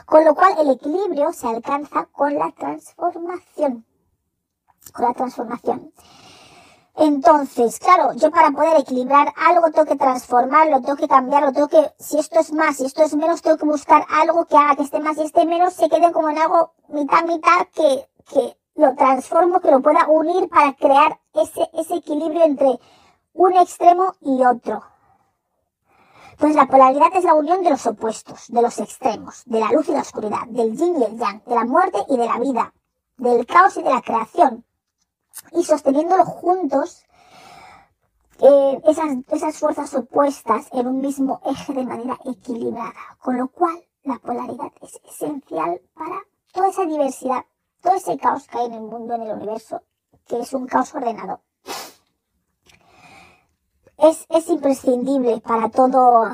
Con 0.05 0.25
lo 0.25 0.35
cual 0.35 0.55
el 0.59 0.71
equilibrio 0.71 1.33
se 1.33 1.47
alcanza 1.47 2.05
con 2.05 2.35
la 2.35 2.51
transformación. 2.51 3.85
Con 4.93 5.05
la 5.05 5.13
transformación. 5.13 5.91
Entonces, 6.97 7.77
claro, 7.79 8.13
yo 8.13 8.31
para 8.31 8.51
poder 8.51 8.79
equilibrar 8.79 9.33
algo 9.35 9.69
tengo 9.71 9.85
que 9.85 9.97
transformarlo, 9.97 10.81
tengo 10.81 10.95
que 10.95 11.09
cambiarlo, 11.09 11.51
tengo 11.51 11.67
que, 11.67 11.91
si 11.99 12.19
esto 12.19 12.39
es 12.39 12.53
más, 12.53 12.77
si 12.77 12.85
esto 12.85 13.03
es 13.03 13.13
menos, 13.15 13.41
tengo 13.41 13.57
que 13.57 13.65
buscar 13.65 14.05
algo 14.09 14.45
que 14.45 14.55
haga 14.55 14.77
que 14.77 14.83
esté 14.83 15.01
más 15.01 15.17
y 15.17 15.23
esté 15.23 15.45
menos, 15.45 15.73
se 15.73 15.89
quede 15.89 16.13
como 16.13 16.29
en 16.29 16.37
algo 16.37 16.71
mitad, 16.87 17.25
mitad, 17.25 17.67
que, 17.73 18.07
que 18.29 18.57
lo 18.75 18.95
transformo, 18.95 19.59
que 19.59 19.71
lo 19.71 19.81
pueda 19.81 20.07
unir 20.07 20.47
para 20.47 20.73
crear 20.73 21.19
ese, 21.33 21.69
ese 21.73 21.95
equilibrio 21.95 22.45
entre 22.45 22.79
un 23.33 23.53
extremo 23.57 24.15
y 24.21 24.45
otro. 24.45 24.81
Entonces 26.35 26.57
la 26.57 26.67
polaridad 26.67 27.15
es 27.15 27.23
la 27.23 27.33
unión 27.33 27.63
de 27.63 27.69
los 27.69 27.87
opuestos, 27.87 28.47
de 28.49 28.61
los 28.61 28.77
extremos, 28.79 29.43
de 29.45 29.57
la 29.61 29.71
luz 29.71 29.87
y 29.87 29.93
la 29.93 30.01
oscuridad, 30.01 30.45
del 30.49 30.75
yin 30.75 30.99
y 30.99 31.05
el 31.05 31.17
yang, 31.17 31.41
de 31.45 31.55
la 31.55 31.63
muerte 31.63 31.97
y 32.09 32.17
de 32.17 32.25
la 32.25 32.37
vida, 32.39 32.73
del 33.15 33.45
caos 33.45 33.77
y 33.77 33.83
de 33.83 33.89
la 33.89 34.01
creación. 34.01 34.65
Y 35.53 35.63
sosteniéndolo 35.63 36.25
juntos, 36.25 37.05
eh, 38.41 38.81
esas, 38.83 39.15
esas 39.31 39.57
fuerzas 39.57 39.93
opuestas 39.93 40.67
en 40.73 40.87
un 40.87 40.99
mismo 40.99 41.39
eje 41.45 41.71
de 41.73 41.85
manera 41.85 42.19
equilibrada. 42.25 42.91
Con 43.21 43.37
lo 43.37 43.47
cual 43.47 43.81
la 44.03 44.19
polaridad 44.19 44.73
es 44.81 44.99
esencial 45.09 45.81
para 45.93 46.19
toda 46.51 46.67
esa 46.67 46.85
diversidad, 46.85 47.45
todo 47.81 47.93
ese 47.93 48.17
caos 48.17 48.45
que 48.49 48.57
hay 48.57 48.65
en 48.65 48.73
el 48.73 48.81
mundo, 48.81 49.13
en 49.13 49.21
el 49.21 49.37
universo, 49.37 49.83
que 50.27 50.41
es 50.41 50.51
un 50.51 50.67
caos 50.67 50.93
ordenado 50.93 51.39
es, 53.97 54.25
es 54.29 54.49
imprescindible 54.49 55.41
para 55.41 55.69
todo, 55.69 56.29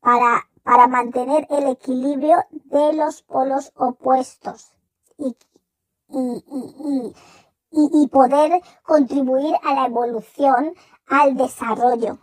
para, 0.00 0.48
para 0.62 0.86
mantener 0.86 1.46
el 1.50 1.68
equilibrio 1.68 2.38
de 2.50 2.92
los 2.94 3.22
polos 3.22 3.72
opuestos 3.76 4.72
y, 5.18 5.36
y, 6.08 6.44
y, 7.70 8.02
y, 8.02 8.08
poder 8.08 8.62
contribuir 8.82 9.54
a 9.62 9.74
la 9.74 9.86
evolución, 9.86 10.74
al 11.08 11.36
desarrollo. 11.36 12.18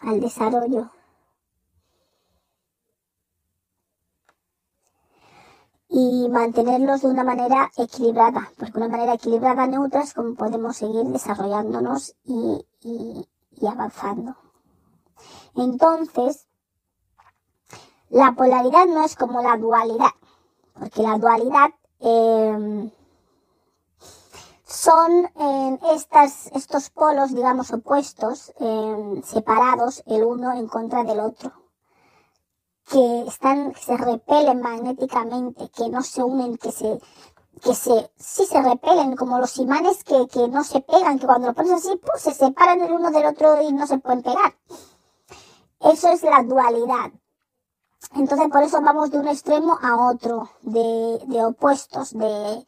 Al 0.00 0.20
desarrollo. 0.20 0.90
Y 5.96 6.28
mantenerlos 6.28 7.02
de 7.02 7.06
una 7.06 7.22
manera 7.22 7.70
equilibrada, 7.76 8.50
porque 8.58 8.78
una 8.78 8.88
manera 8.88 9.14
equilibrada, 9.14 9.64
neutra, 9.68 10.02
es 10.02 10.12
como 10.12 10.34
podemos 10.34 10.76
seguir 10.76 11.04
desarrollándonos 11.04 12.16
y, 12.24 12.66
y, 12.82 13.28
avanzando. 13.64 14.34
Entonces, 15.54 16.48
la 18.08 18.32
polaridad 18.32 18.86
no 18.86 19.04
es 19.04 19.14
como 19.14 19.40
la 19.40 19.56
dualidad, 19.56 20.10
porque 20.76 21.02
la 21.02 21.16
dualidad 21.16 21.70
eh, 22.00 22.90
son 24.66 25.26
eh, 25.36 25.78
estas, 25.92 26.48
estos 26.54 26.90
polos, 26.90 27.32
digamos, 27.32 27.72
opuestos, 27.72 28.52
eh, 28.58 29.22
separados 29.24 30.02
el 30.06 30.24
uno 30.24 30.54
en 30.54 30.66
contra 30.66 31.04
del 31.04 31.20
otro 31.20 31.63
que 32.90 33.24
están, 33.26 33.72
que 33.72 33.80
se 33.80 33.96
repelen 33.96 34.60
magnéticamente, 34.60 35.68
que 35.70 35.88
no 35.88 36.02
se 36.02 36.22
unen, 36.22 36.56
que 36.56 36.72
se, 36.72 37.00
que 37.62 37.74
se, 37.74 38.10
sí 38.16 38.44
se 38.46 38.60
repelen, 38.60 39.16
como 39.16 39.38
los 39.38 39.56
imanes 39.58 40.04
que, 40.04 40.26
que 40.28 40.48
no 40.48 40.64
se 40.64 40.80
pegan, 40.80 41.18
que 41.18 41.26
cuando 41.26 41.48
lo 41.48 41.54
pones 41.54 41.72
así, 41.72 41.96
pues 41.96 42.22
se 42.22 42.34
separan 42.34 42.80
el 42.80 42.92
uno 42.92 43.10
del 43.10 43.26
otro 43.26 43.62
y 43.62 43.72
no 43.72 43.86
se 43.86 43.98
pueden 43.98 44.22
pegar. 44.22 44.56
Eso 45.80 46.08
es 46.08 46.22
la 46.22 46.42
dualidad. 46.42 47.12
Entonces 48.14 48.48
por 48.50 48.62
eso 48.62 48.80
vamos 48.82 49.10
de 49.10 49.18
un 49.18 49.28
extremo 49.28 49.78
a 49.82 50.08
otro, 50.08 50.50
de, 50.62 51.20
de 51.26 51.44
opuestos, 51.44 52.12
de, 52.12 52.66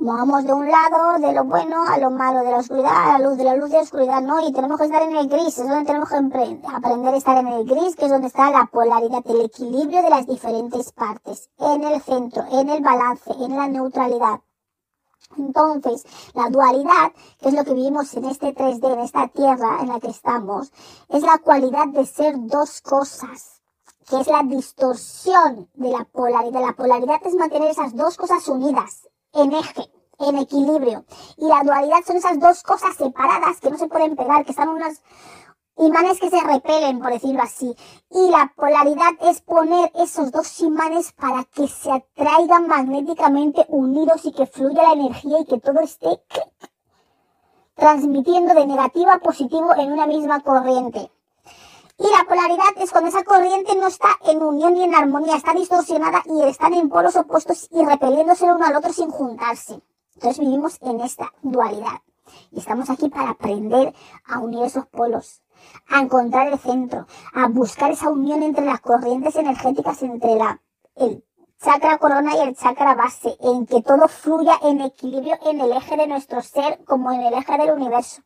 movamos 0.00 0.44
de 0.44 0.52
un 0.54 0.66
lado, 0.66 1.18
de 1.18 1.32
lo 1.34 1.44
bueno 1.44 1.84
a 1.86 1.98
lo 1.98 2.10
malo, 2.10 2.40
de 2.40 2.50
la 2.50 2.58
oscuridad 2.58 2.90
a 2.90 3.18
la 3.18 3.28
luz, 3.28 3.36
de 3.36 3.44
la 3.44 3.54
luz 3.54 3.70
a 3.70 3.76
la 3.76 3.82
oscuridad, 3.82 4.22
¿no? 4.22 4.40
Y 4.46 4.50
tenemos 4.50 4.78
que 4.78 4.86
estar 4.86 5.02
en 5.02 5.14
el 5.14 5.28
gris, 5.28 5.58
es 5.58 5.68
donde 5.68 5.84
tenemos 5.84 6.08
que 6.08 6.16
aprender 6.16 7.14
a 7.14 7.16
estar 7.18 7.36
en 7.36 7.48
el 7.48 7.64
gris, 7.66 7.96
que 7.96 8.06
es 8.06 8.10
donde 8.10 8.28
está 8.28 8.50
la 8.50 8.64
polaridad, 8.72 9.22
el 9.26 9.42
equilibrio 9.42 10.02
de 10.02 10.08
las 10.08 10.26
diferentes 10.26 10.92
partes, 10.92 11.50
en 11.58 11.84
el 11.84 12.00
centro, 12.00 12.44
en 12.50 12.70
el 12.70 12.82
balance, 12.82 13.30
en 13.30 13.54
la 13.54 13.68
neutralidad. 13.68 14.40
Entonces, 15.36 16.04
la 16.34 16.48
dualidad, 16.48 17.12
que 17.38 17.50
es 17.50 17.54
lo 17.54 17.64
que 17.64 17.74
vivimos 17.74 18.14
en 18.14 18.24
este 18.24 18.54
3D, 18.54 18.94
en 18.94 19.00
esta 19.00 19.28
tierra 19.28 19.80
en 19.82 19.88
la 19.88 20.00
que 20.00 20.08
estamos, 20.08 20.72
es 21.10 21.22
la 21.22 21.38
cualidad 21.38 21.88
de 21.88 22.06
ser 22.06 22.34
dos 22.36 22.80
cosas, 22.80 23.60
que 24.08 24.18
es 24.18 24.26
la 24.26 24.42
distorsión 24.44 25.68
de 25.74 25.90
la 25.90 26.04
polaridad. 26.04 26.62
La 26.62 26.72
polaridad 26.72 27.20
es 27.22 27.34
mantener 27.34 27.70
esas 27.70 27.94
dos 27.94 28.16
cosas 28.16 28.48
unidas, 28.48 29.06
en 29.32 29.52
eje, 29.52 29.90
en 30.18 30.38
equilibrio. 30.38 31.04
Y 31.36 31.46
la 31.46 31.62
dualidad 31.62 32.04
son 32.06 32.16
esas 32.16 32.38
dos 32.38 32.62
cosas 32.62 32.96
separadas 32.96 33.60
que 33.60 33.70
no 33.70 33.78
se 33.78 33.88
pueden 33.88 34.16
pegar, 34.16 34.44
que 34.44 34.52
están 34.52 34.68
unas 34.68 35.02
imanes 35.76 36.20
que 36.20 36.30
se 36.30 36.40
repelen, 36.40 37.00
por 37.00 37.12
decirlo 37.12 37.42
así. 37.42 37.74
Y 38.10 38.30
la 38.30 38.52
polaridad 38.54 39.12
es 39.22 39.40
poner 39.40 39.90
esos 39.94 40.30
dos 40.30 40.60
imanes 40.60 41.12
para 41.12 41.44
que 41.44 41.68
se 41.68 41.90
atraigan 41.90 42.66
magnéticamente 42.66 43.64
unidos 43.68 44.24
y 44.24 44.32
que 44.32 44.46
fluya 44.46 44.82
la 44.82 44.92
energía 44.92 45.40
y 45.40 45.44
que 45.46 45.58
todo 45.58 45.80
esté 45.80 46.20
transmitiendo 47.74 48.54
de 48.54 48.66
negativo 48.66 49.10
a 49.10 49.18
positivo 49.18 49.74
en 49.74 49.92
una 49.92 50.06
misma 50.06 50.40
corriente. 50.40 51.10
Y 52.02 52.04
la 52.04 52.24
polaridad 52.26 52.70
es 52.78 52.92
cuando 52.92 53.10
esa 53.10 53.22
corriente 53.24 53.76
no 53.76 53.86
está 53.86 54.08
en 54.24 54.42
unión 54.42 54.74
y 54.74 54.84
en 54.84 54.94
armonía, 54.94 55.36
está 55.36 55.52
distorsionada 55.52 56.22
y 56.24 56.48
están 56.48 56.72
en 56.72 56.88
polos 56.88 57.14
opuestos 57.14 57.68
y 57.70 57.84
repeliéndose 57.84 58.46
el 58.46 58.52
uno 58.52 58.64
al 58.64 58.76
otro 58.76 58.90
sin 58.90 59.10
juntarse. 59.10 59.82
Entonces 60.14 60.38
vivimos 60.38 60.78
en 60.80 61.02
esta 61.02 61.30
dualidad. 61.42 62.00
Y 62.52 62.60
estamos 62.60 62.88
aquí 62.88 63.10
para 63.10 63.30
aprender 63.30 63.92
a 64.26 64.38
unir 64.38 64.64
esos 64.64 64.86
polos, 64.86 65.42
a 65.90 66.00
encontrar 66.00 66.48
el 66.48 66.58
centro, 66.58 67.06
a 67.34 67.48
buscar 67.48 67.90
esa 67.90 68.08
unión 68.08 68.42
entre 68.42 68.64
las 68.64 68.80
corrientes 68.80 69.36
energéticas, 69.36 70.02
entre 70.02 70.36
la, 70.36 70.62
el 70.96 71.22
chakra 71.62 71.98
corona 71.98 72.34
y 72.34 72.48
el 72.48 72.56
chakra 72.56 72.94
base, 72.94 73.36
en 73.40 73.66
que 73.66 73.82
todo 73.82 74.08
fluya 74.08 74.58
en 74.62 74.80
equilibrio 74.80 75.36
en 75.44 75.60
el 75.60 75.72
eje 75.72 75.98
de 75.98 76.06
nuestro 76.06 76.40
ser 76.40 76.82
como 76.86 77.12
en 77.12 77.20
el 77.20 77.34
eje 77.34 77.58
del 77.58 77.72
universo. 77.72 78.22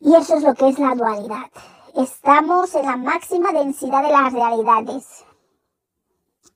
Y 0.00 0.14
eso 0.14 0.36
es 0.36 0.42
lo 0.42 0.54
que 0.54 0.68
es 0.68 0.78
la 0.78 0.94
dualidad. 0.94 1.50
Estamos 1.94 2.74
en 2.74 2.86
la 2.86 2.96
máxima 2.96 3.52
densidad 3.52 4.02
de 4.02 4.10
las 4.10 4.32
realidades. 4.32 5.24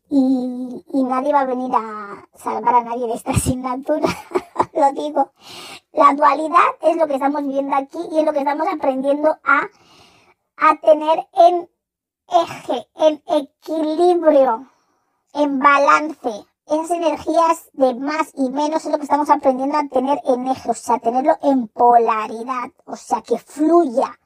Y, 0.08 0.82
nadie 0.92 1.32
va 1.32 1.40
a 1.40 1.46
venir 1.46 1.70
a 1.74 2.26
salvar 2.34 2.74
a 2.76 2.84
nadie 2.84 3.06
de 3.06 3.14
esta 3.14 3.30
asignatura. 3.32 4.08
lo 4.72 4.92
digo. 4.92 5.32
La 5.92 6.14
dualidad 6.14 6.74
es 6.80 6.96
lo 6.96 7.06
que 7.06 7.14
estamos 7.14 7.46
viendo 7.46 7.76
aquí 7.76 7.98
y 8.12 8.18
es 8.18 8.24
lo 8.24 8.32
que 8.32 8.38
estamos 8.38 8.66
aprendiendo 8.66 9.36
a, 9.44 9.68
a 10.56 10.76
tener 10.80 11.28
en 11.34 11.68
eje, 12.28 12.88
en 12.96 13.22
equilibrio, 13.26 14.70
en 15.34 15.58
balance 15.58 16.46
esas 16.66 16.90
energías 16.90 17.68
de 17.72 17.94
más 17.94 18.32
y 18.34 18.48
menos 18.50 18.84
es 18.84 18.90
lo 18.90 18.96
que 18.96 19.04
estamos 19.04 19.28
aprendiendo 19.28 19.76
a 19.76 19.86
tener 19.88 20.20
en 20.24 20.46
eje, 20.48 20.70
o 20.70 20.74
sea, 20.74 20.98
tenerlo 20.98 21.36
en 21.42 21.68
polaridad, 21.68 22.70
o 22.86 22.96
sea, 22.96 23.20
que 23.20 23.38
fluya, 23.38 24.18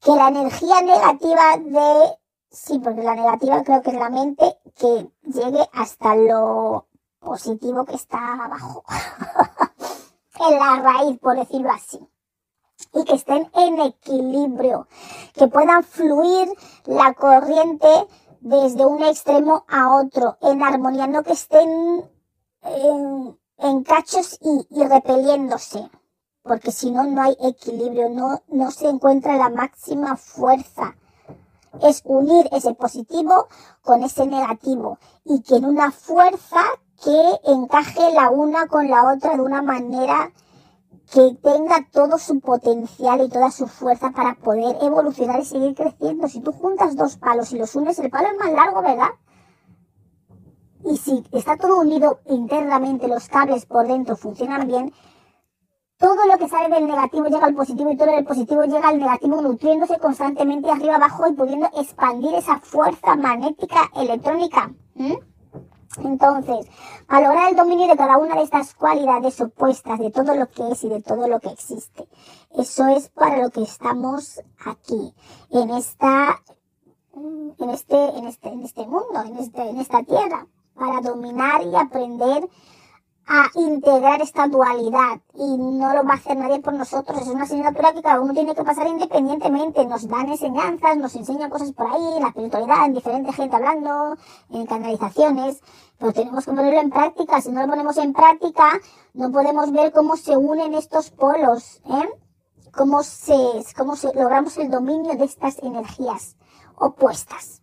que 0.00 0.10
la 0.12 0.28
energía 0.28 0.82
negativa 0.82 1.56
de, 1.56 2.18
sí, 2.50 2.78
porque 2.78 3.02
la 3.02 3.14
negativa 3.14 3.62
creo 3.62 3.82
que 3.82 3.90
es 3.90 3.96
la 3.96 4.10
mente, 4.10 4.58
que 4.76 5.10
llegue 5.22 5.66
hasta 5.72 6.14
lo 6.14 6.86
positivo 7.18 7.84
que 7.86 7.94
está 7.94 8.44
abajo, 8.44 8.84
en 10.48 10.58
la 10.58 10.76
raíz, 10.82 11.18
por 11.18 11.36
decirlo 11.36 11.70
así. 11.70 11.98
Y 12.92 13.04
que 13.04 13.14
estén 13.14 13.50
en 13.54 13.80
equilibrio, 13.80 14.86
que 15.34 15.48
puedan 15.48 15.82
fluir 15.82 16.48
la 16.84 17.14
corriente 17.14 17.88
desde 18.44 18.86
un 18.86 19.02
extremo 19.02 19.64
a 19.68 19.96
otro, 19.96 20.38
en 20.40 20.62
armonía, 20.62 21.06
no 21.06 21.22
que 21.24 21.32
estén 21.32 22.08
en, 22.62 23.84
cachos 23.84 24.38
y, 24.40 24.66
y 24.70 24.84
repeliéndose 24.84 25.90
porque 26.44 26.72
si 26.72 26.90
no, 26.90 27.04
no 27.04 27.22
hay 27.22 27.36
equilibrio, 27.40 28.10
no, 28.10 28.42
no 28.48 28.70
se 28.70 28.88
encuentra 28.88 29.36
la 29.36 29.48
máxima 29.48 30.16
fuerza. 30.16 30.94
Es 31.82 32.02
unir 32.04 32.48
ese 32.52 32.74
positivo 32.74 33.48
con 33.80 34.02
ese 34.02 34.26
negativo 34.26 34.98
y 35.24 35.40
que 35.42 35.56
en 35.56 35.64
una 35.64 35.90
fuerza 35.90 36.60
que 37.02 37.40
encaje 37.44 38.12
la 38.12 38.30
una 38.30 38.66
con 38.66 38.88
la 38.88 39.14
otra 39.14 39.36
de 39.36 39.40
una 39.40 39.62
manera 39.62 40.32
que 41.12 41.36
tenga 41.42 41.86
todo 41.90 42.18
su 42.18 42.40
potencial 42.40 43.20
y 43.22 43.28
toda 43.28 43.50
su 43.50 43.66
fuerza 43.66 44.10
para 44.10 44.34
poder 44.34 44.76
evolucionar 44.82 45.40
y 45.40 45.44
seguir 45.44 45.74
creciendo. 45.74 46.28
Si 46.28 46.40
tú 46.40 46.52
juntas 46.52 46.96
dos 46.96 47.16
palos 47.16 47.52
y 47.52 47.58
los 47.58 47.74
unes, 47.76 47.98
el 47.98 48.10
palo 48.10 48.28
es 48.28 48.38
más 48.38 48.52
largo, 48.52 48.82
¿verdad? 48.82 49.10
Y 50.84 50.96
si 50.96 51.24
está 51.32 51.56
todo 51.56 51.80
unido 51.80 52.20
internamente, 52.26 53.08
los 53.08 53.28
cables 53.28 53.64
por 53.66 53.86
dentro 53.86 54.16
funcionan 54.16 54.66
bien, 54.66 54.92
todo 55.96 56.26
lo 56.26 56.36
que 56.36 56.48
sale 56.48 56.74
del 56.74 56.86
negativo 56.86 57.26
llega 57.26 57.46
al 57.46 57.54
positivo 57.54 57.90
y 57.90 57.96
todo 57.96 58.08
lo 58.10 58.16
del 58.16 58.24
positivo 58.24 58.64
llega 58.64 58.88
al 58.88 58.98
negativo 58.98 59.40
nutriéndose 59.40 59.98
constantemente 59.98 60.70
arriba 60.70 60.96
abajo 60.96 61.26
y 61.28 61.32
pudiendo 61.32 61.68
expandir 61.78 62.34
esa 62.34 62.58
fuerza 62.60 63.14
magnética 63.16 63.90
electrónica. 63.96 64.74
Entonces, 66.02 66.66
para 67.06 67.28
lograr 67.28 67.50
el 67.50 67.56
dominio 67.56 67.86
de 67.88 67.96
cada 67.96 68.18
una 68.18 68.34
de 68.34 68.42
estas 68.42 68.74
cualidades 68.74 69.40
opuestas, 69.40 69.98
de 69.98 70.10
todo 70.10 70.34
lo 70.34 70.48
que 70.48 70.70
es 70.70 70.84
y 70.84 70.88
de 70.88 71.02
todo 71.02 71.28
lo 71.28 71.40
que 71.40 71.50
existe. 71.50 72.08
Eso 72.56 72.86
es 72.88 73.08
para 73.08 73.42
lo 73.42 73.50
que 73.50 73.62
estamos 73.62 74.40
aquí, 74.64 75.14
en 75.50 75.70
esta, 75.70 76.42
en 77.14 77.70
este, 77.70 77.96
en 77.96 78.26
este, 78.26 78.48
en 78.48 78.62
este 78.62 78.86
mundo, 78.86 79.22
en 79.24 79.38
este, 79.38 79.68
en 79.68 79.80
esta 79.80 80.02
tierra, 80.02 80.46
para 80.74 81.00
dominar 81.00 81.62
y 81.62 81.74
aprender 81.76 82.48
a 83.26 83.48
integrar 83.54 84.20
esta 84.20 84.46
dualidad 84.48 85.20
y 85.34 85.56
no 85.56 85.94
lo 85.94 86.04
va 86.04 86.12
a 86.12 86.16
hacer 86.16 86.36
nadie 86.36 86.60
por 86.60 86.74
nosotros. 86.74 87.22
Es 87.22 87.28
una 87.28 87.44
asignatura 87.44 87.92
que 87.92 88.02
cada 88.02 88.20
uno 88.20 88.34
tiene 88.34 88.54
que 88.54 88.64
pasar 88.64 88.86
independientemente. 88.86 89.84
Nos 89.86 90.06
dan 90.08 90.28
enseñanzas, 90.28 90.96
nos 90.98 91.14
enseñan 91.16 91.50
cosas 91.50 91.72
por 91.72 91.86
ahí, 91.86 92.20
la 92.20 92.28
espiritualidad, 92.28 92.84
en 92.84 92.94
diferente 92.94 93.32
gente 93.32 93.56
hablando, 93.56 94.16
en 94.50 94.66
canalizaciones, 94.66 95.60
pero 95.98 96.12
tenemos 96.12 96.44
que 96.44 96.52
ponerlo 96.52 96.80
en 96.80 96.90
práctica. 96.90 97.40
Si 97.40 97.50
no 97.50 97.62
lo 97.62 97.68
ponemos 97.68 97.96
en 97.96 98.12
práctica, 98.12 98.80
no 99.14 99.30
podemos 99.32 99.72
ver 99.72 99.92
cómo 99.92 100.16
se 100.16 100.36
unen 100.36 100.74
estos 100.74 101.10
polos, 101.10 101.80
¿eh? 101.86 102.08
Cómo 102.72 103.02
se, 103.04 103.36
cómo 103.76 103.96
se, 103.96 104.12
logramos 104.14 104.58
el 104.58 104.68
dominio 104.68 105.14
de 105.14 105.24
estas 105.24 105.58
energías 105.62 106.36
opuestas. 106.76 107.62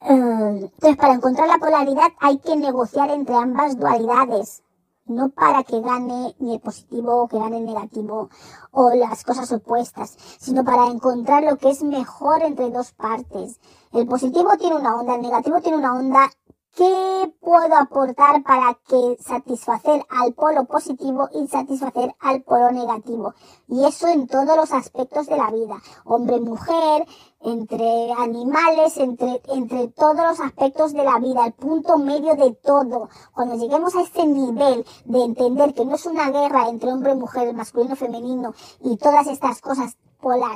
Entonces, 0.00 0.96
para 0.96 1.14
encontrar 1.14 1.48
la 1.48 1.58
polaridad 1.58 2.12
hay 2.20 2.38
que 2.38 2.56
negociar 2.56 3.10
entre 3.10 3.34
ambas 3.34 3.78
dualidades, 3.78 4.62
no 5.06 5.30
para 5.30 5.62
que 5.62 5.80
gane 5.80 6.34
ni 6.38 6.54
el 6.54 6.60
positivo 6.60 7.22
o 7.22 7.28
que 7.28 7.38
gane 7.38 7.58
el 7.58 7.66
negativo 7.66 8.28
o 8.72 8.90
las 8.94 9.24
cosas 9.24 9.50
opuestas, 9.52 10.16
sino 10.38 10.64
para 10.64 10.86
encontrar 10.86 11.44
lo 11.44 11.56
que 11.56 11.70
es 11.70 11.82
mejor 11.82 12.42
entre 12.42 12.70
dos 12.70 12.92
partes. 12.92 13.58
El 13.92 14.06
positivo 14.06 14.50
tiene 14.58 14.76
una 14.76 14.96
onda, 14.96 15.14
el 15.14 15.22
negativo 15.22 15.60
tiene 15.60 15.78
una 15.78 15.94
onda 15.94 16.30
¿Qué 16.76 17.32
puedo 17.40 17.74
aportar 17.74 18.42
para 18.42 18.78
que 18.86 19.16
satisfacer 19.18 20.04
al 20.10 20.34
polo 20.34 20.66
positivo 20.66 21.26
y 21.32 21.46
satisfacer 21.46 22.14
al 22.20 22.42
polo 22.42 22.70
negativo? 22.70 23.32
Y 23.66 23.82
eso 23.86 24.08
en 24.08 24.26
todos 24.26 24.54
los 24.54 24.70
aspectos 24.72 25.26
de 25.26 25.38
la 25.38 25.50
vida. 25.50 25.76
Hombre, 26.04 26.38
mujer, 26.38 27.06
entre 27.40 28.12
animales, 28.12 28.98
entre, 28.98 29.40
entre 29.54 29.88
todos 29.88 30.18
los 30.18 30.38
aspectos 30.38 30.92
de 30.92 31.04
la 31.04 31.18
vida, 31.18 31.46
el 31.46 31.54
punto 31.54 31.96
medio 31.96 32.36
de 32.36 32.52
todo. 32.52 33.08
Cuando 33.32 33.56
lleguemos 33.56 33.96
a 33.96 34.02
este 34.02 34.26
nivel 34.26 34.84
de 35.06 35.24
entender 35.24 35.72
que 35.72 35.86
no 35.86 35.94
es 35.94 36.04
una 36.04 36.30
guerra 36.30 36.68
entre 36.68 36.92
hombre 36.92 37.12
y 37.12 37.16
mujer, 37.16 37.54
masculino, 37.54 37.96
femenino 37.96 38.52
y 38.80 38.98
todas 38.98 39.28
estas 39.28 39.62
cosas 39.62 39.96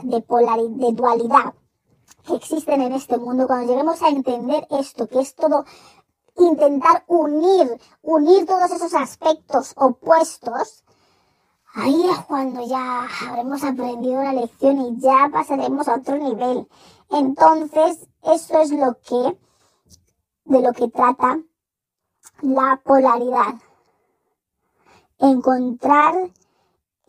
de, 0.02 0.20
polaridad, 0.20 0.68
de 0.68 0.92
dualidad 0.92 1.54
que 2.26 2.34
existen 2.34 2.82
en 2.82 2.92
este 2.92 3.16
mundo, 3.16 3.46
cuando 3.46 3.72
lleguemos 3.72 4.02
a 4.02 4.08
entender 4.08 4.66
esto, 4.70 5.08
que 5.08 5.20
es 5.20 5.34
todo 5.34 5.64
intentar 6.44 7.04
unir, 7.06 7.80
unir 8.02 8.46
todos 8.46 8.70
esos 8.70 8.94
aspectos 8.94 9.72
opuestos, 9.76 10.84
ahí 11.74 12.08
es 12.08 12.18
cuando 12.26 12.66
ya 12.66 13.06
habremos 13.26 13.62
aprendido 13.62 14.22
la 14.22 14.32
lección 14.32 14.80
y 14.80 15.00
ya 15.00 15.28
pasaremos 15.32 15.88
a 15.88 15.96
otro 15.96 16.16
nivel. 16.16 16.68
Entonces, 17.10 18.08
eso 18.22 18.58
es 18.60 18.70
lo 18.72 18.98
que, 19.00 19.38
de 20.44 20.60
lo 20.60 20.72
que 20.72 20.88
trata 20.88 21.40
la 22.42 22.80
polaridad. 22.84 23.54
Encontrar 25.18 26.30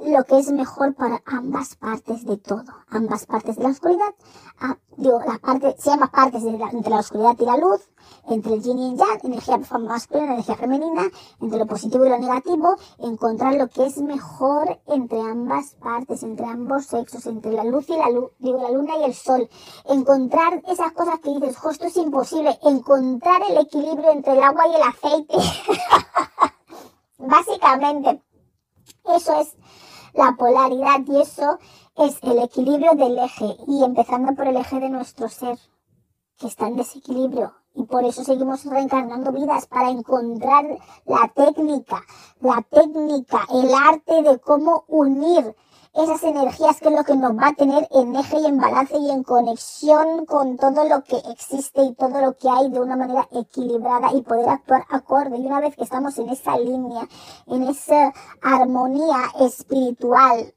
lo 0.06 0.24
que 0.24 0.40
es 0.40 0.52
mejor 0.52 0.96
para 0.96 1.22
ambas 1.26 1.76
partes 1.76 2.26
de 2.26 2.38
todo, 2.38 2.64
ambas 2.90 3.26
partes 3.26 3.58
de 3.58 3.64
la 3.64 3.70
oscuridad, 3.70 4.14
ah, 4.60 4.78
digo, 4.98 5.20
las 5.26 5.40
partes, 5.40 5.76
se 5.78 5.92
llama 5.92 6.08
partes 6.08 6.44
la, 6.44 6.70
entre 6.70 6.90
la 6.90 7.00
oscuridad 7.00 7.36
y 7.40 7.46
la 7.46 7.58
luz, 7.58 7.82
entre 8.28 8.54
el 8.54 8.64
yin 8.64 8.80
y 8.80 8.92
el 8.92 8.98
yang, 8.98 9.20
energía 9.24 9.58
masculina, 9.58 10.34
energía 10.34 10.56
femenina, 10.56 11.04
entre 11.40 11.60
lo 11.60 11.68
positivo 11.68 12.06
y 12.06 12.10
lo 12.10 12.18
negativo, 12.18 12.76
encontrar 13.00 13.56
lo 13.56 13.70
que 13.70 13.86
es 13.86 13.98
mejor 13.98 14.80
entre 14.88 15.22
ambas 15.22 15.76
partes, 15.76 16.24
entre 16.24 16.46
ambos 16.46 16.86
sexos, 16.86 17.26
entre 17.28 17.52
la 17.52 17.64
luz 17.64 17.90
y 17.90 17.96
la 17.96 18.10
luz, 18.10 18.32
digo, 18.40 18.62
la 18.62 18.72
luna 18.72 18.98
y 18.98 19.04
el 19.04 19.14
sol, 19.14 19.50
encontrar 19.86 20.62
esas 20.68 20.94
cosas 20.94 21.20
que 21.20 21.30
dices, 21.30 21.58
justo 21.58 21.86
es 21.86 21.98
imposible, 21.98 22.58
encontrar 22.64 23.42
el 23.50 23.58
equilibrio 23.58 24.12
entre 24.12 24.34
el 24.34 24.44
agua 24.44 24.68
y 24.68 24.76
el 24.76 24.82
aceite, 24.82 25.36
básicamente, 27.18 28.22
eso 29.06 29.40
es 29.40 29.56
la 30.14 30.36
polaridad 30.38 31.02
y 31.08 31.22
eso 31.22 31.58
es 31.98 32.18
el 32.24 32.40
equilibrio 32.40 32.94
del 32.96 33.18
eje 33.18 33.58
y 33.68 33.84
empezando 33.84 34.34
por 34.34 34.48
el 34.48 34.58
eje 34.58 34.80
de 34.80 34.90
nuestro 34.90 35.30
ser 35.30 35.58
que 36.38 36.48
está 36.48 36.68
en 36.68 36.78
desequilibrio. 36.78 37.54
Y 37.74 37.84
por 37.84 38.04
eso 38.04 38.24
seguimos 38.24 38.66
reencarnando 38.66 39.32
vidas 39.32 39.66
para 39.66 39.90
encontrar 39.90 40.66
la 41.06 41.32
técnica, 41.34 42.04
la 42.42 42.66
técnica, 42.70 43.46
el 43.50 43.74
arte 43.74 44.24
de 44.24 44.40
cómo 44.40 44.84
unir 44.88 45.56
esas 45.94 46.24
energías 46.24 46.80
que 46.80 46.88
es 46.88 46.96
lo 46.96 47.04
que 47.04 47.16
nos 47.16 47.38
va 47.38 47.48
a 47.48 47.54
tener 47.54 47.88
en 47.92 48.16
eje 48.16 48.40
y 48.40 48.46
en 48.46 48.58
balance 48.58 48.98
y 48.98 49.10
en 49.10 49.24
conexión 49.24 50.26
con 50.26 50.56
todo 50.58 50.86
lo 50.86 51.04
que 51.04 51.18
existe 51.32 51.84
y 51.84 51.94
todo 51.96 52.22
lo 52.22 52.38
que 52.38 52.50
hay 52.50 52.70
de 52.70 52.80
una 52.80 52.96
manera 52.96 53.28
equilibrada 53.32 54.14
y 54.14 54.22
poder 54.22 54.50
actuar 54.50 54.86
acorde. 54.90 55.38
Y 55.38 55.46
una 55.46 55.60
vez 55.60 55.76
que 55.76 55.84
estamos 55.84 56.18
en 56.18 56.30
esa 56.30 56.58
línea, 56.58 57.08
en 57.48 57.64
esa 57.64 58.14
armonía 58.42 59.32
espiritual, 59.42 60.54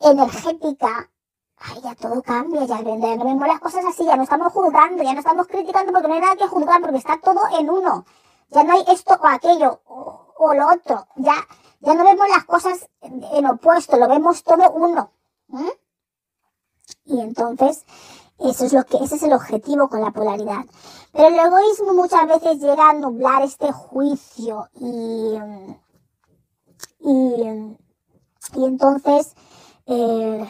energética, 0.00 1.10
ay, 1.58 1.80
ya 1.82 1.94
todo 1.94 2.20
cambia, 2.22 2.64
ya, 2.64 2.82
vemos 2.82 3.46
las 3.46 3.60
cosas 3.60 3.84
así, 3.84 4.04
ya 4.04 4.16
no 4.16 4.24
estamos 4.24 4.52
juzgando, 4.52 5.02
ya 5.02 5.12
no 5.12 5.20
estamos 5.20 5.46
criticando 5.46 5.92
porque 5.92 6.08
no 6.08 6.14
hay 6.14 6.20
nada 6.20 6.36
que 6.36 6.48
juzgar, 6.48 6.80
porque 6.80 6.98
está 6.98 7.20
todo 7.20 7.40
en 7.58 7.70
uno. 7.70 8.04
Ya 8.50 8.64
no 8.64 8.72
hay 8.72 8.84
esto 8.88 9.14
o 9.14 9.26
aquello 9.26 9.80
o, 9.86 10.34
o 10.38 10.54
lo 10.54 10.72
otro. 10.72 11.06
Ya 11.16 11.36
ya 11.84 11.94
no 11.94 12.04
vemos 12.04 12.28
las 12.28 12.44
cosas 12.44 12.88
en 13.00 13.46
opuesto, 13.46 13.96
lo 13.96 14.08
vemos 14.08 14.42
todo 14.42 14.70
uno. 14.72 15.10
Y 17.04 17.20
entonces, 17.20 17.84
eso 18.38 18.64
es 18.64 18.72
lo 18.72 18.84
que, 18.84 18.96
ese 18.98 19.16
es 19.16 19.22
el 19.22 19.32
objetivo 19.32 19.88
con 19.88 20.00
la 20.00 20.10
polaridad. 20.10 20.64
Pero 21.12 21.28
el 21.28 21.38
egoísmo 21.38 21.94
muchas 21.94 22.26
veces 22.26 22.58
llega 22.60 22.90
a 22.90 22.94
nublar 22.94 23.42
este 23.42 23.70
juicio 23.72 24.68
y, 24.74 25.38
y, 27.00 27.76
y 28.54 28.64
entonces, 28.64 29.34
eh, 29.86 30.48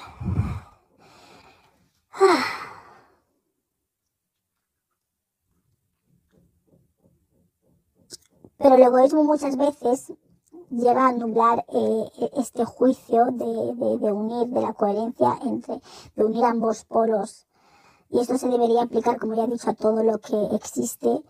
pero 8.57 8.75
el 8.77 8.83
egoísmo 8.83 9.25
muchas 9.25 9.57
veces 9.57 10.13
lleva 10.71 11.09
a 11.09 11.13
nublar 11.13 11.65
eh, 11.69 12.05
e-, 12.19 12.31
este 12.37 12.65
juicio 12.65 13.27
de, 13.27 13.99
de, 13.99 14.13
unir, 14.13 14.49
de 14.49 14.61
la 14.61 14.73
coherencia 14.73 15.39
entre, 15.43 15.81
de 16.17 16.25
unir 16.25 16.45
ambos 16.45 16.85
polos. 16.85 17.47
Y 18.11 18.21
esto 18.21 18.39
se 18.39 18.49
debería 18.49 18.83
aplicar, 18.83 19.19
como 19.19 19.35
ya 19.35 19.45
he 19.45 19.49
dicho, 19.49 19.71
a 19.71 19.75
todo 19.75 20.03
lo 20.03 20.19
que 20.19 20.37
existe, 20.55 21.23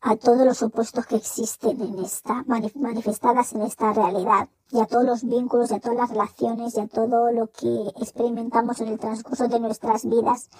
a 0.00 0.16
todos 0.16 0.46
los 0.46 0.62
opuestos 0.62 1.06
que 1.06 1.16
existen 1.16 1.80
en 1.80 1.98
esta, 2.04 2.44
manifestadas 2.46 3.52
en 3.54 3.62
esta 3.62 3.92
realidad, 3.92 4.48
y 4.70 4.80
a 4.80 4.86
todos 4.86 5.04
los 5.04 5.24
vínculos, 5.24 5.70
y 5.70 5.74
a 5.74 5.80
todas 5.80 5.96
las 5.96 6.10
relaciones, 6.10 6.76
y 6.76 6.80
a 6.80 6.88
todo 6.88 7.30
lo 7.32 7.46
que 7.48 7.92
experimentamos 8.00 8.80
en 8.80 8.88
el 8.88 8.98
transcurso 8.98 9.48
de 9.48 9.60
nuestras 9.60 10.04
vidas. 10.04 10.50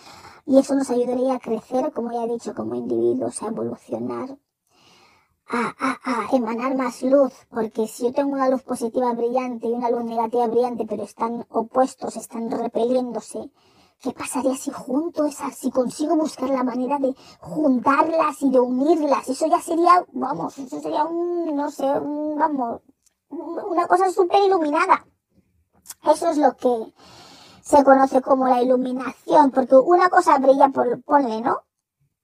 Y 0.46 0.58
eso 0.58 0.74
nos 0.74 0.90
ayudaría 0.90 1.34
a 1.34 1.40
crecer, 1.40 1.92
como 1.92 2.12
ya 2.12 2.24
he 2.24 2.28
dicho, 2.28 2.54
como 2.54 2.74
individuos, 2.74 3.42
a 3.42 3.48
evolucionar, 3.48 4.36
a, 5.49 5.74
a, 5.78 5.99
a, 6.05 6.36
emanar 6.36 6.76
más 6.76 7.03
luz, 7.03 7.32
porque 7.51 7.86
si 7.86 8.05
yo 8.05 8.12
tengo 8.12 8.32
una 8.32 8.49
luz 8.49 8.62
positiva 8.62 9.12
brillante 9.12 9.68
y 9.68 9.72
una 9.72 9.90
luz 9.90 10.05
negativa 10.05 10.47
brillante, 10.47 10.86
pero 10.86 11.03
están 11.03 11.47
opuestos, 11.51 12.16
están 12.16 12.51
repeliéndose, 12.51 13.51
¿Qué 14.05 14.12
pasaría 14.12 14.55
si 14.55 14.70
junto 14.70 15.24
esas, 15.24 15.57
si 15.57 15.70
consigo 15.70 16.14
buscar 16.14 16.51
la 16.51 16.62
manera 16.62 16.99
de 16.99 17.14
juntarlas 17.40 18.42
y 18.42 18.51
de 18.51 18.61
unirlas? 18.61 19.26
Eso 19.30 19.47
ya 19.47 19.59
sería, 19.62 20.05
vamos, 20.12 20.59
eso 20.59 20.78
sería 20.78 21.05
un, 21.05 21.57
no 21.57 21.70
sé, 21.70 21.84
un, 21.84 22.38
vamos, 22.38 22.82
una 23.30 23.86
cosa 23.86 24.11
súper 24.11 24.42
iluminada. 24.45 25.07
Eso 26.03 26.28
es 26.28 26.36
lo 26.36 26.55
que 26.55 26.92
se 27.62 27.82
conoce 27.82 28.20
como 28.20 28.47
la 28.47 28.61
iluminación, 28.61 29.51
porque 29.51 29.76
una 29.76 30.11
cosa 30.11 30.38
brilla 30.38 30.68
por, 30.68 31.03
ponle, 31.03 31.40
¿no? 31.40 31.62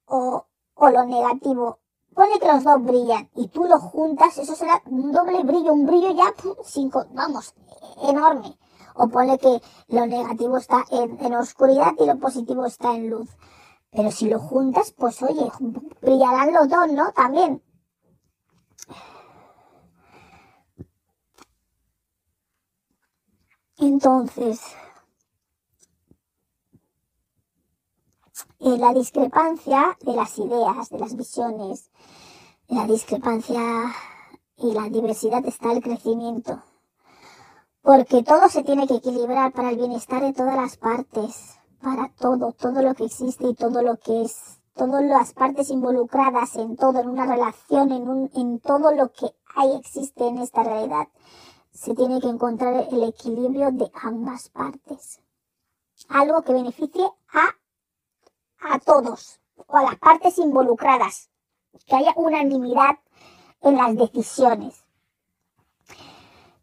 O, 0.05 0.47
o 0.75 0.91
lo 0.91 1.05
negativo. 1.07 1.79
Ponle 2.15 2.39
que 2.41 2.47
los 2.47 2.65
dos 2.65 2.83
brillan 2.83 3.31
y 3.37 3.49
tú 3.49 3.65
los 3.65 3.81
juntas, 3.81 4.37
eso 4.39 4.55
será 4.55 4.83
un 4.87 5.13
doble 5.13 5.43
brillo, 5.45 5.73
un 5.73 5.87
brillo 5.87 6.13
ya, 6.13 6.35
cinco, 6.65 7.07
vamos, 7.13 7.55
enorme. 8.03 8.59
O 8.95 9.09
pone 9.09 9.39
que 9.39 9.63
lo 9.89 10.07
negativo 10.07 10.57
está 10.59 10.85
en, 10.91 11.19
en 11.25 11.35
oscuridad 11.35 11.93
y 11.99 12.07
lo 12.07 12.19
positivo 12.19 12.67
está 12.67 12.95
en 12.95 13.11
luz. 13.11 13.29
Pero 13.93 14.11
si 14.11 14.29
lo 14.29 14.39
juntas, 14.39 14.93
pues 14.93 15.23
oye, 15.23 15.51
brillarán 16.01 16.53
los 16.53 16.69
dos, 16.69 16.93
¿no? 16.93 17.13
También. 17.13 17.63
Entonces, 23.79 24.61
la 28.61 28.95
discrepancia 28.95 29.97
de 30.03 30.13
las 30.13 30.39
ideas, 30.39 30.91
de 30.91 30.99
las 30.99 31.17
visiones, 31.17 31.91
la 32.69 32.87
discrepancia 32.87 33.93
y 34.57 34.73
la 34.73 34.89
diversidad 34.89 35.45
está 35.47 35.73
el 35.73 35.83
crecimiento 35.83 36.63
porque 37.83 38.23
todo 38.23 38.49
se 38.49 38.63
tiene 38.63 38.87
que 38.87 38.97
equilibrar 38.97 39.53
para 39.53 39.71
el 39.71 39.77
bienestar 39.77 40.23
de 40.23 40.33
todas 40.33 40.57
las 40.57 40.77
partes, 40.77 41.59
para 41.81 42.13
todo, 42.19 42.53
todo 42.53 42.83
lo 42.83 42.95
que 42.95 43.07
existe 43.07 43.49
y 43.49 43.55
todo 43.55 43.83
lo 43.83 43.97
que 43.99 44.23
es, 44.23 44.61
todas 44.75 45.03
las 45.05 45.33
partes 45.33 45.71
involucradas 45.71 46.57
en 46.57 46.77
todo, 46.77 47.01
en 47.01 47.09
una 47.09 47.27
relación, 47.27 47.91
en, 47.93 48.09
un, 48.09 48.31
en 48.35 48.61
todo 48.61 48.93
lo 48.93 49.11
que 49.13 49.35
hay, 49.57 49.77
existe 49.77 50.27
en 50.27 50.39
esta 50.39 50.63
realidad. 50.63 51.09
Se 51.73 51.95
tiene 51.95 52.21
que 52.21 52.29
encontrar 52.29 52.87
el 52.91 53.03
equilibrio 53.05 53.71
de 53.73 53.91
ambas 54.03 54.51
partes. 54.51 55.21
Algo 56.09 56.43
que 56.43 56.53
beneficie 56.53 57.05
a, 57.33 57.55
a 58.61 58.79
todos, 58.79 59.41
o 59.67 59.77
a 59.77 59.83
las 59.83 59.97
partes 59.97 60.39
involucradas. 60.39 61.31
Que 61.87 61.97
haya 61.97 62.13
unanimidad 62.17 62.99
en 63.63 63.77
las 63.77 63.97
decisiones 63.97 64.85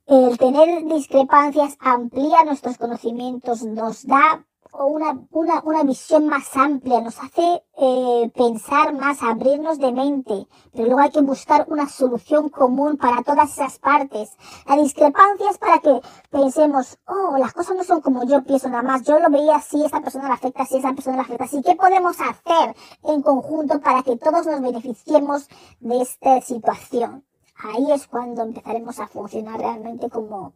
el 0.07 0.37
tener 0.37 0.85
discrepancias 0.85 1.75
amplía 1.81 2.45
nuestros 2.45 2.77
conocimientos, 2.77 3.63
nos 3.63 4.07
da 4.07 4.45
una, 4.85 5.19
una, 5.31 5.61
una 5.63 5.83
visión 5.83 6.27
más 6.27 6.55
amplia, 6.55 7.01
nos 7.01 7.17
hace 7.21 7.63
eh, 7.77 8.31
pensar 8.35 8.93
más, 8.93 9.21
abrirnos 9.23 9.79
de 9.79 9.91
mente, 9.91 10.47
pero 10.73 10.85
luego 10.85 10.99
hay 10.99 11.11
que 11.11 11.21
buscar 11.21 11.65
una 11.69 11.87
solución 11.87 12.49
común 12.49 12.97
para 12.97 13.23
todas 13.23 13.51
esas 13.51 13.79
partes. 13.79 14.31
La 14.67 14.77
discrepancia 14.77 15.49
es 15.49 15.57
para 15.57 15.79
que 15.79 16.01
pensemos, 16.29 16.99
oh, 17.07 17.37
las 17.37 17.53
cosas 17.53 17.75
no 17.77 17.83
son 17.83 18.01
como 18.01 18.23
yo 18.25 18.43
pienso 18.43 18.69
nada 18.69 18.83
más, 18.83 19.03
yo 19.03 19.19
lo 19.19 19.29
veía 19.29 19.55
así, 19.55 19.83
esta 19.83 20.01
persona 20.01 20.27
la 20.27 20.35
afecta 20.35 20.63
así, 20.63 20.77
esta 20.77 20.93
persona 20.93 21.17
la 21.17 21.23
afecta 21.23 21.45
así. 21.45 21.61
¿Qué 21.61 21.75
podemos 21.75 22.17
hacer 22.19 22.75
en 23.03 23.21
conjunto 23.21 23.79
para 23.79 24.03
que 24.03 24.17
todos 24.17 24.45
nos 24.45 24.61
beneficiemos 24.61 25.47
de 25.79 26.01
esta 26.01 26.41
situación? 26.41 27.23
ahí 27.59 27.91
es 27.91 28.07
cuando 28.07 28.43
empezaremos 28.43 28.99
a 28.99 29.07
funcionar 29.07 29.59
realmente 29.59 30.09
como, 30.09 30.53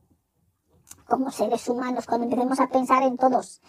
como 1.07 1.31
seres 1.31 1.67
humanos, 1.67 2.05
cuando 2.05 2.25
empecemos 2.25 2.59
a 2.59 2.67
pensar 2.67 3.03
en 3.03 3.17
todos, 3.17 3.61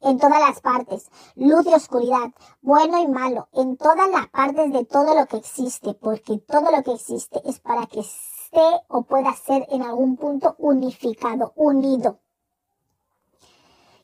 en 0.00 0.18
todas 0.18 0.40
las 0.40 0.60
partes, 0.60 1.10
luz 1.34 1.66
y 1.66 1.74
oscuridad, 1.74 2.30
bueno 2.62 2.98
y 2.98 3.08
malo, 3.08 3.48
en 3.52 3.76
todas 3.76 4.08
las 4.10 4.28
partes 4.28 4.72
de 4.72 4.84
todo 4.84 5.14
lo 5.14 5.26
que 5.26 5.38
existe, 5.38 5.94
porque 5.94 6.38
todo 6.38 6.70
lo 6.70 6.82
que 6.82 6.92
existe 6.92 7.40
es 7.44 7.60
para 7.60 7.86
que 7.86 8.00
esté 8.00 8.82
o 8.88 9.02
pueda 9.02 9.32
ser 9.34 9.66
en 9.70 9.82
algún 9.82 10.16
punto 10.16 10.54
unificado, 10.58 11.52
unido. 11.56 12.18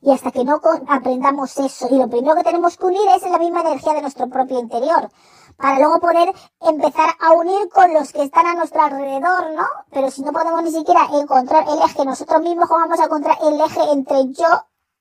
Y 0.01 0.11
hasta 0.13 0.31
que 0.33 0.45
no 0.45 0.61
aprendamos 0.89 1.57
eso, 1.57 1.89
y 1.91 1.97
lo 1.97 2.11
primero 2.11 2.35
que 2.37 2.43
tenemos 2.43 2.77
que 2.77 2.85
unir 2.85 3.09
es 3.17 3.23
la 3.23 3.39
misma 3.39 3.63
energía 3.63 3.95
de 3.95 4.03
nuestro 4.03 4.29
propio 4.29 4.59
interior, 4.59 5.09
para 5.57 5.79
luego 5.79 5.99
poder 5.99 6.31
empezar 6.61 7.11
a 7.21 7.33
unir 7.33 7.71
con 7.71 7.95
los 7.95 8.13
que 8.13 8.25
están 8.25 8.47
a 8.47 8.55
nuestro 8.55 8.83
alrededor, 8.83 9.53
¿no? 9.53 9.65
Pero 9.91 10.11
si 10.11 10.23
no 10.23 10.33
podemos 10.33 10.63
ni 10.63 10.73
siquiera 10.73 11.09
encontrar 11.13 11.65
el 11.69 11.79
eje 11.79 12.05
nosotros 12.05 12.43
mismos, 12.43 12.69
¿cómo 12.69 12.81
vamos 12.81 13.01
a 13.01 13.05
encontrar 13.05 13.39
el 13.45 13.59
eje 13.59 13.93
entre 13.93 14.33
yo 14.33 14.47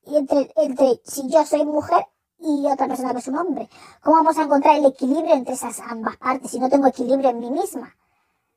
entre, 0.06 0.52
entre 0.56 1.00
si 1.04 1.28
yo 1.28 1.44
soy 1.44 1.64
mujer 1.64 2.06
y 2.38 2.66
otra 2.66 2.88
persona 2.88 3.12
que 3.12 3.18
es 3.18 3.28
un 3.28 3.36
hombre? 3.36 3.68
¿Cómo 4.02 4.16
vamos 4.16 4.38
a 4.38 4.42
encontrar 4.42 4.76
el 4.76 4.86
equilibrio 4.86 5.34
entre 5.34 5.54
esas 5.54 5.80
ambas 5.80 6.16
partes 6.16 6.50
si 6.50 6.58
no 6.58 6.68
tengo 6.68 6.86
equilibrio 6.86 7.30
en 7.30 7.40
mí 7.40 7.50
misma? 7.50 7.94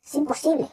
Es 0.05 0.15
imposible. 0.15 0.69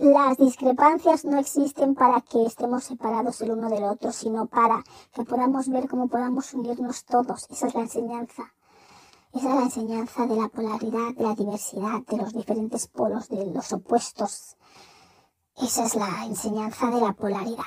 Las 0.00 0.36
discrepancias 0.38 1.24
no 1.24 1.38
existen 1.38 1.94
para 1.94 2.20
que 2.20 2.44
estemos 2.44 2.82
separados 2.82 3.40
el 3.42 3.52
uno 3.52 3.70
del 3.70 3.84
otro, 3.84 4.10
sino 4.10 4.46
para 4.46 4.82
que 5.12 5.22
podamos 5.22 5.68
ver 5.68 5.88
cómo 5.88 6.08
podamos 6.08 6.52
unirnos 6.52 7.04
todos. 7.04 7.46
Esa 7.48 7.68
es 7.68 7.74
la 7.74 7.82
enseñanza. 7.82 8.52
Esa 9.34 9.48
es 9.48 9.54
la 9.56 9.62
enseñanza 9.62 10.26
de 10.26 10.36
la 10.36 10.46
polaridad, 10.48 11.12
de 11.12 11.24
la 11.24 11.34
diversidad, 11.34 12.00
de 12.06 12.16
los 12.18 12.32
diferentes 12.32 12.86
polos, 12.86 13.28
de 13.28 13.44
los 13.46 13.72
opuestos. 13.72 14.56
Esa 15.56 15.86
es 15.86 15.96
la 15.96 16.24
enseñanza 16.24 16.86
de 16.86 17.00
la 17.00 17.12
polaridad. 17.12 17.64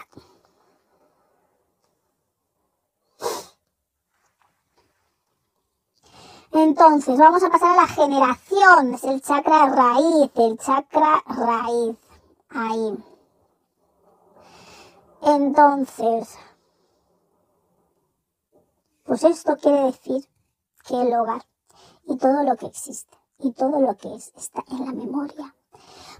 Entonces, 6.53 7.19
vamos 7.19 7.43
a 7.43 7.49
pasar 7.49 7.77
a 7.77 7.81
la 7.81 7.87
generación. 7.87 8.93
Es 8.93 9.03
el 9.03 9.21
chakra 9.21 9.67
raíz, 9.67 10.31
el 10.35 10.57
chakra 10.57 11.21
raíz 11.25 11.97
ahí. 12.47 12.97
Entonces, 15.21 16.37
pues 19.03 19.23
esto 19.25 19.57
quiere 19.57 19.81
decir 19.81 20.25
que 20.85 21.01
el 21.01 21.13
hogar 21.13 21.43
y 22.07 22.17
todo 22.17 22.43
lo 22.43 22.55
que 22.55 22.67
existe 22.67 23.17
y 23.39 23.51
todo 23.51 23.79
lo 23.79 23.95
que 23.97 24.15
es 24.15 24.33
está 24.35 24.63
en 24.71 24.85
la 24.85 24.91
memoria. 24.91 25.53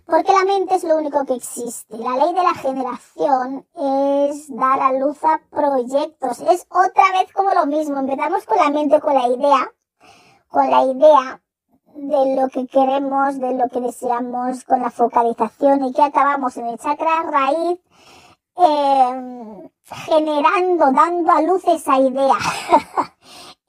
Porque 0.05 0.31
la 0.31 0.45
mente 0.45 0.75
es 0.75 0.83
lo 0.83 0.97
único 0.97 1.25
que 1.25 1.35
existe. 1.35 1.97
La 1.97 2.15
ley 2.15 2.33
de 2.33 2.43
la 2.43 2.53
generación 2.53 3.65
es 3.75 4.55
dar 4.55 4.79
a 4.79 4.93
luz 4.93 5.17
a 5.23 5.41
proyectos. 5.49 6.39
Es 6.39 6.65
otra 6.69 7.03
vez 7.19 7.33
como 7.33 7.49
lo 7.53 7.65
mismo. 7.65 7.99
Empezamos 7.99 8.45
con 8.45 8.57
la 8.57 8.69
mente, 8.69 9.01
con 9.01 9.13
la 9.13 9.27
idea, 9.27 9.71
con 10.47 10.69
la 10.69 10.83
idea 10.85 11.41
de 11.93 12.35
lo 12.39 12.47
que 12.47 12.67
queremos, 12.67 13.39
de 13.39 13.55
lo 13.55 13.67
que 13.67 13.81
deseamos 13.81 14.63
con 14.63 14.81
la 14.81 14.91
focalización 14.91 15.83
y 15.83 15.93
que 15.93 16.03
acabamos 16.03 16.55
en 16.55 16.67
el 16.67 16.77
chakra 16.77 17.23
raíz 17.23 17.79
eh, 18.55 19.69
generando, 20.05 20.91
dando 20.91 21.31
a 21.31 21.41
luz 21.41 21.63
esa 21.67 21.97
idea. 21.99 22.38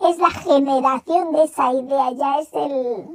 es 0.01 0.19
la 0.19 0.31
generación 0.31 1.33
de 1.33 1.45
esa 1.45 1.73
idea, 1.73 2.13
ya 2.13 2.39
es 2.39 2.49
el, 2.53 3.09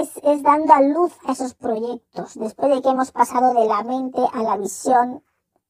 es, 0.00 0.10
es 0.22 0.42
dando 0.42 0.72
a 0.72 0.80
luz 0.80 1.12
a 1.26 1.32
esos 1.32 1.54
proyectos, 1.54 2.34
después 2.34 2.74
de 2.74 2.82
que 2.82 2.88
hemos 2.88 3.10
pasado 3.12 3.54
de 3.54 3.66
la 3.66 3.82
mente 3.82 4.20
a 4.32 4.42
la 4.42 4.56
visión, 4.56 5.22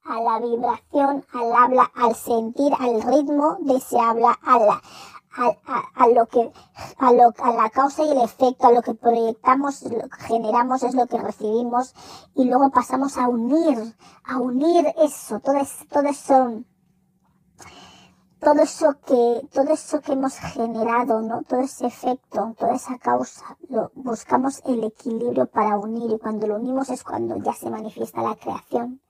a 0.05 0.21
la 0.21 0.39
vibración, 0.39 1.25
al 1.33 1.53
habla, 1.55 1.91
al 1.95 2.15
sentir, 2.15 2.73
al 2.79 3.03
ritmo 3.03 3.57
de 3.61 3.77
ese 3.77 3.99
habla, 3.99 4.39
a 4.43 4.59
la, 4.59 4.83
a, 5.97 6.09
lo 6.09 6.27
que, 6.27 6.53
a, 6.99 7.13
lo, 7.13 7.33
a 7.39 7.53
la 7.53 7.71
causa 7.71 8.05
y 8.05 8.11
el 8.11 8.21
efecto, 8.21 8.67
a 8.67 8.73
lo 8.73 8.83
que 8.83 8.95
proyectamos, 8.95 9.83
lo 9.83 10.09
que 10.09 10.23
generamos 10.27 10.83
es 10.83 10.95
lo 10.95 11.07
que 11.07 11.19
recibimos. 11.19 11.95
Y 12.35 12.45
luego 12.45 12.71
pasamos 12.71 13.19
a 13.19 13.29
unir, 13.29 13.95
a 14.25 14.39
unir 14.39 14.87
eso, 14.99 15.41
todo, 15.41 15.57
todo 15.91 16.05
eso, 16.05 16.63
todo 18.41 18.63
eso 18.63 18.99
que, 19.07 19.49
todo 19.53 19.73
eso 19.73 20.01
que 20.01 20.13
hemos 20.13 20.37
generado, 20.39 21.21
¿no? 21.23 21.43
Todo 21.43 21.61
ese 21.61 21.87
efecto, 21.87 22.55
toda 22.59 22.75
esa 22.75 22.99
causa, 22.99 23.57
buscamos 23.95 24.63
el 24.67 24.85
equilibrio 24.85 25.47
para 25.47 25.79
unir 25.79 26.11
y 26.11 26.19
cuando 26.19 26.47
lo 26.47 26.57
unimos 26.57 26.91
es 26.91 27.03
cuando 27.03 27.37
ya 27.37 27.53
se 27.55 27.71
manifiesta 27.71 28.23
la 28.23 28.37
creación 28.37 29.01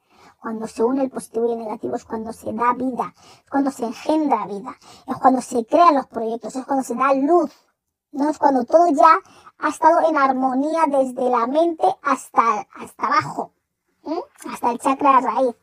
Cuando 0.41 0.67
se 0.67 0.85
une 0.85 1.03
el 1.03 1.11
positivo 1.11 1.47
y 1.49 1.53
el 1.53 1.59
negativo 1.59 1.97
es 1.97 2.05
cuando 2.05 2.33
se 2.33 2.53
da 2.53 2.73
vida, 2.75 3.15
es 3.45 3.51
cuando 3.51 3.71
se 3.71 3.87
engendra 3.87 4.47
vida, 4.47 4.77
es 5.07 5.17
cuando 5.17 5.41
se 5.41 5.67
crean 5.67 5.95
los 5.97 6.07
proyectos, 6.07 6.55
es 6.55 6.65
cuando 6.65 6.85
se 6.85 6.95
da 6.95 7.13
luz, 7.15 7.51
¿no? 8.13 8.31
Es 8.31 8.39
cuando 8.39 8.65
todo 8.65 8.87
ya 8.89 9.19
ha 9.59 9.69
estado 9.69 10.09
en 10.09 10.17
armonía 10.17 10.85
desde 10.87 11.29
la 11.31 11.47
mente 11.47 11.87
hasta, 12.03 12.67
hasta 12.75 13.07
abajo, 13.07 13.53
hasta 14.49 14.71
el 14.71 14.79
chakra 14.79 15.21
raíz. 15.21 15.57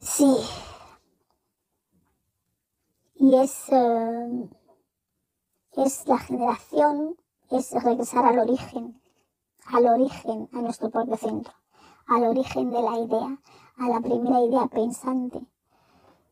Sí. 0.00 0.34
Y 3.16 3.34
es, 3.34 3.68
eh, 3.68 4.48
es 5.76 6.08
la 6.08 6.18
generación, 6.18 7.16
es 7.50 7.70
regresar 7.72 8.24
al 8.24 8.38
origen, 8.38 8.98
al 9.66 9.86
origen, 9.86 10.48
a 10.54 10.62
nuestro 10.62 10.88
propio 10.88 11.16
centro, 11.18 11.52
al 12.06 12.24
origen 12.24 12.70
de 12.70 12.80
la 12.80 12.98
idea, 12.98 13.38
a 13.76 13.88
la 13.88 14.00
primera 14.00 14.40
idea 14.40 14.66
pensante 14.68 15.46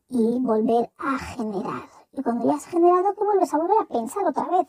y 0.09 0.39
volver 0.39 0.91
a 0.97 1.19
generar. 1.19 1.87
Y 2.11 2.23
cuando 2.23 2.47
ya 2.47 2.55
has 2.55 2.65
generado, 2.65 3.13
que 3.13 3.23
vuelves 3.23 3.53
a 3.53 3.57
volver 3.59 3.77
a 3.81 3.85
pensar 3.85 4.25
otra 4.25 4.45
vez. 4.45 4.67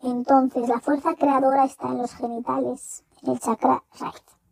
Entonces, 0.00 0.68
la 0.68 0.80
fuerza 0.80 1.14
creadora 1.14 1.64
está 1.64 1.88
en 1.88 1.98
los 1.98 2.12
genitales, 2.12 3.04
en 3.22 3.32
el 3.32 3.38
chakra 3.38 3.84
right. 4.00 4.43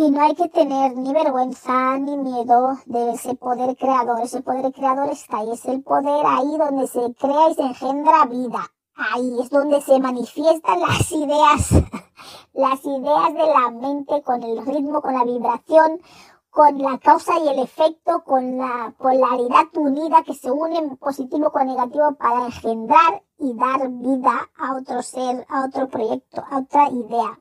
Y 0.00 0.10
no 0.10 0.22
hay 0.22 0.34
que 0.34 0.48
tener 0.48 0.96
ni 0.96 1.12
vergüenza 1.12 1.98
ni 1.98 2.16
miedo 2.16 2.78
de 2.86 3.10
ese 3.10 3.34
poder 3.34 3.76
creador. 3.76 4.22
Ese 4.22 4.40
poder 4.40 4.72
creador 4.72 5.10
está 5.10 5.40
ahí. 5.40 5.50
Es 5.52 5.66
el 5.66 5.82
poder 5.82 6.24
ahí 6.24 6.56
donde 6.56 6.86
se 6.86 7.12
crea 7.16 7.50
y 7.50 7.54
se 7.54 7.60
engendra 7.60 8.24
vida. 8.24 8.60
Ahí 8.96 9.36
es 9.42 9.50
donde 9.50 9.82
se 9.82 10.00
manifiestan 10.00 10.80
las 10.80 11.12
ideas, 11.12 11.72
las 12.54 12.82
ideas 12.82 13.34
de 13.34 13.46
la 13.46 13.70
mente 13.72 14.22
con 14.22 14.42
el 14.42 14.64
ritmo, 14.64 15.02
con 15.02 15.12
la 15.12 15.24
vibración, 15.24 16.00
con 16.48 16.78
la 16.78 16.96
causa 16.96 17.38
y 17.38 17.48
el 17.48 17.58
efecto, 17.58 18.24
con 18.24 18.56
la 18.56 18.94
polaridad 18.96 19.66
unida 19.74 20.22
que 20.24 20.32
se 20.32 20.50
unen 20.50 20.96
positivo 20.96 21.52
con 21.52 21.66
negativo 21.66 22.14
para 22.14 22.46
engendrar 22.46 23.22
y 23.36 23.52
dar 23.52 23.86
vida 23.90 24.48
a 24.56 24.76
otro 24.76 25.02
ser, 25.02 25.46
a 25.50 25.66
otro 25.66 25.88
proyecto, 25.88 26.42
a 26.50 26.60
otra 26.60 26.88
idea 26.88 27.38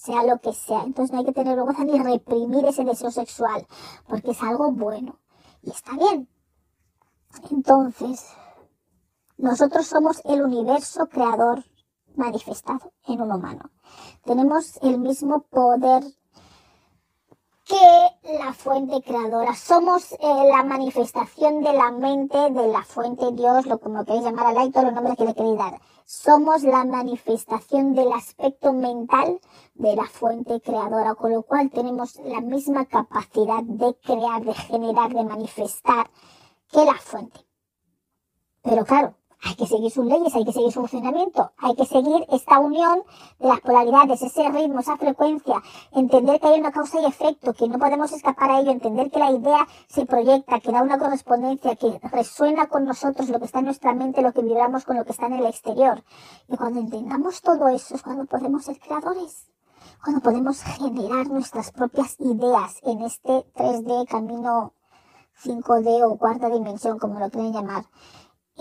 sea 0.00 0.24
lo 0.24 0.38
que 0.38 0.52
sea. 0.52 0.82
Entonces 0.82 1.12
no 1.12 1.18
hay 1.18 1.24
que 1.26 1.32
tener 1.32 1.56
vergüenza 1.56 1.84
ni 1.84 1.98
reprimir 1.98 2.64
ese 2.64 2.84
deseo 2.84 3.10
sexual, 3.10 3.66
porque 4.08 4.30
es 4.30 4.42
algo 4.42 4.70
bueno 4.72 5.18
y 5.62 5.70
está 5.70 5.92
bien. 5.92 6.28
Entonces, 7.50 8.26
nosotros 9.36 9.86
somos 9.86 10.22
el 10.24 10.42
universo 10.42 11.06
creador 11.08 11.64
manifestado 12.16 12.92
en 13.06 13.20
un 13.20 13.32
humano. 13.32 13.70
Tenemos 14.24 14.78
el 14.82 14.98
mismo 14.98 15.42
poder 15.42 16.02
que 17.64 18.38
la 18.38 18.52
fuente 18.52 19.00
creadora. 19.02 19.54
Somos 19.54 20.12
eh, 20.12 20.18
la 20.50 20.64
manifestación 20.64 21.62
de 21.62 21.72
la 21.72 21.92
mente 21.92 22.50
de 22.50 22.66
la 22.68 22.82
fuente 22.82 23.30
Dios, 23.32 23.66
lo 23.66 23.78
como 23.78 24.04
queréis 24.04 24.24
llamar 24.24 24.46
al 24.46 24.72
todos 24.72 24.86
los 24.86 24.94
nombres 24.94 25.16
que 25.16 25.24
le 25.26 25.34
queréis 25.34 25.58
dar. 25.58 25.80
Somos 26.12 26.64
la 26.64 26.84
manifestación 26.84 27.94
del 27.94 28.12
aspecto 28.12 28.72
mental 28.72 29.38
de 29.74 29.94
la 29.94 30.06
fuente 30.06 30.60
creadora, 30.60 31.14
con 31.14 31.30
lo 31.30 31.42
cual 31.44 31.70
tenemos 31.70 32.16
la 32.16 32.40
misma 32.40 32.84
capacidad 32.86 33.62
de 33.62 33.94
crear, 34.02 34.44
de 34.44 34.52
generar, 34.52 35.14
de 35.14 35.22
manifestar 35.22 36.10
que 36.72 36.84
la 36.84 36.94
fuente. 36.94 37.46
Pero 38.60 38.84
claro, 38.84 39.14
hay 39.42 39.54
que 39.54 39.66
seguir 39.66 39.90
sus 39.90 40.04
leyes, 40.04 40.34
hay 40.34 40.44
que 40.44 40.52
seguir 40.52 40.70
su 40.72 40.80
funcionamiento, 40.80 41.52
hay 41.58 41.74
que 41.74 41.86
seguir 41.86 42.26
esta 42.30 42.58
unión 42.58 43.02
de 43.38 43.48
las 43.48 43.60
polaridades, 43.60 44.22
ese 44.22 44.48
ritmo, 44.50 44.80
esa 44.80 44.96
frecuencia, 44.96 45.62
entender 45.92 46.40
que 46.40 46.48
hay 46.48 46.60
una 46.60 46.72
causa 46.72 47.00
y 47.00 47.06
efecto, 47.06 47.52
que 47.54 47.68
no 47.68 47.78
podemos 47.78 48.12
escapar 48.12 48.50
a 48.50 48.60
ello, 48.60 48.70
entender 48.70 49.10
que 49.10 49.18
la 49.18 49.30
idea 49.30 49.66
se 49.88 50.04
proyecta, 50.06 50.60
que 50.60 50.72
da 50.72 50.82
una 50.82 50.98
correspondencia, 50.98 51.76
que 51.76 51.98
resuena 52.12 52.66
con 52.66 52.84
nosotros 52.84 53.28
lo 53.28 53.38
que 53.38 53.46
está 53.46 53.60
en 53.60 53.66
nuestra 53.66 53.94
mente, 53.94 54.22
lo 54.22 54.32
que 54.32 54.42
vibramos 54.42 54.84
con 54.84 54.96
lo 54.96 55.04
que 55.04 55.12
está 55.12 55.26
en 55.26 55.34
el 55.34 55.46
exterior. 55.46 56.02
Y 56.48 56.56
cuando 56.56 56.80
entendamos 56.80 57.40
todo 57.40 57.68
eso 57.68 57.94
es 57.94 58.02
cuando 58.02 58.26
podemos 58.26 58.64
ser 58.64 58.78
creadores 58.78 59.46
cuando 60.02 60.22
podemos 60.22 60.62
generar 60.62 61.28
nuestras 61.28 61.72
propias 61.72 62.16
ideas 62.20 62.76
en 62.84 63.02
este 63.02 63.44
3D 63.54 64.08
camino 64.08 64.72
5D 65.44 66.02
o 66.04 66.16
cuarta 66.16 66.48
dimensión, 66.48 66.98
como 66.98 67.18
lo 67.18 67.30
quieren 67.30 67.52
llamar. 67.52 67.84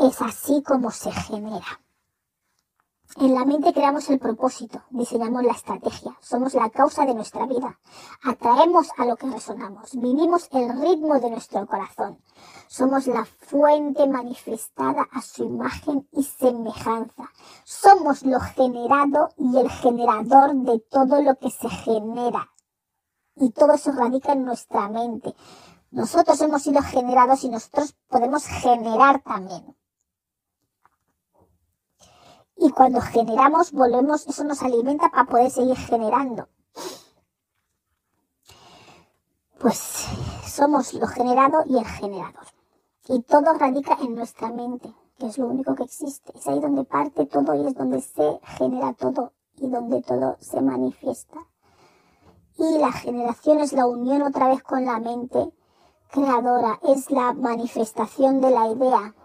Es 0.02 0.22
así 0.22 0.64
como 0.64 0.92
se 0.92 1.12
genera. 1.12 1.82
En 3.18 3.34
la 3.34 3.44
mente 3.44 3.74
creamos 3.74 4.10
el 4.10 4.18
propósito, 4.18 4.82
diseñamos 4.92 5.44
la 5.44 5.52
estrategia, 5.52 6.16
somos 6.22 6.54
la 6.54 6.70
causa 6.70 7.06
de 7.06 7.14
nuestra 7.14 7.46
vida, 7.48 7.78
atraemos 8.24 8.88
a 8.98 9.06
lo 9.06 9.18
que 9.18 9.28
resonamos, 9.28 10.00
vivimos 10.00 10.48
el 10.52 10.80
ritmo 10.80 11.20
de 11.20 11.32
nuestro 11.32 11.68
corazón, 11.68 12.22
somos 12.68 13.08
la 13.08 13.26
fuente 13.26 14.08
manifestada 14.08 15.06
a 15.12 15.22
su 15.22 15.44
imagen 15.44 16.08
y 16.14 16.24
semejanza, 16.24 17.30
somos 17.66 18.24
lo 18.24 18.40
generado 18.40 19.32
y 19.38 19.58
el 19.58 19.70
generador 19.70 20.56
de 20.56 20.80
todo 20.80 21.22
lo 21.22 21.36
que 21.36 21.50
se 21.50 21.68
genera. 21.68 22.52
Y 23.36 23.50
todo 23.52 23.74
eso 23.74 23.92
radica 23.92 24.32
en 24.32 24.46
nuestra 24.46 24.88
mente. 24.88 25.34
Nosotros 25.92 26.40
hemos 26.42 26.62
sido 26.62 26.82
generados 26.84 27.44
y 27.44 27.50
nosotros 27.50 27.96
podemos 28.08 28.46
generar 28.46 29.22
también. 29.24 29.76
Y 32.62 32.72
cuando 32.72 33.00
generamos, 33.00 33.72
volvemos, 33.72 34.28
eso 34.28 34.44
nos 34.44 34.62
alimenta 34.62 35.10
para 35.10 35.26
poder 35.26 35.50
seguir 35.50 35.78
generando. 35.78 36.50
Pues 39.60 40.06
somos 40.46 40.94
lo 40.94 41.08
generado 41.08 41.64
y 41.66 41.78
el 41.78 41.86
generador. 41.86 42.46
Y 43.08 43.22
todo 43.22 43.54
radica 43.54 43.98
en 44.02 44.14
nuestra 44.16 44.50
mente, 44.50 44.94
que 45.18 45.28
es 45.28 45.38
lo 45.38 45.48
único 45.48 45.74
que 45.74 45.84
existe. 45.84 46.38
Es 46.38 46.48
ahí 46.48 46.60
donde 46.60 46.84
parte 46.84 47.26
todo 47.26 47.56
y 47.56 47.66
es 47.66 47.76
donde 47.76 48.02
se 48.02 48.40
genera 48.58 48.94
todo 48.94 49.32
y 49.58 49.70
donde 49.70 50.02
todo 50.02 50.38
se 50.42 50.62
manifiesta. 50.62 51.40
Y 52.58 52.78
la 52.78 52.92
generación 52.92 53.60
es 53.60 53.72
la 53.72 53.88
unión 53.88 54.22
otra 54.22 54.50
vez 54.50 54.62
con 54.64 54.86
la 54.86 55.00
mente 55.00 55.54
creadora, 56.12 56.80
es 56.84 57.10
la 57.10 57.34
manifestación 57.34 58.42
de 58.42 58.52
la 58.52 58.68
idea 58.68 59.16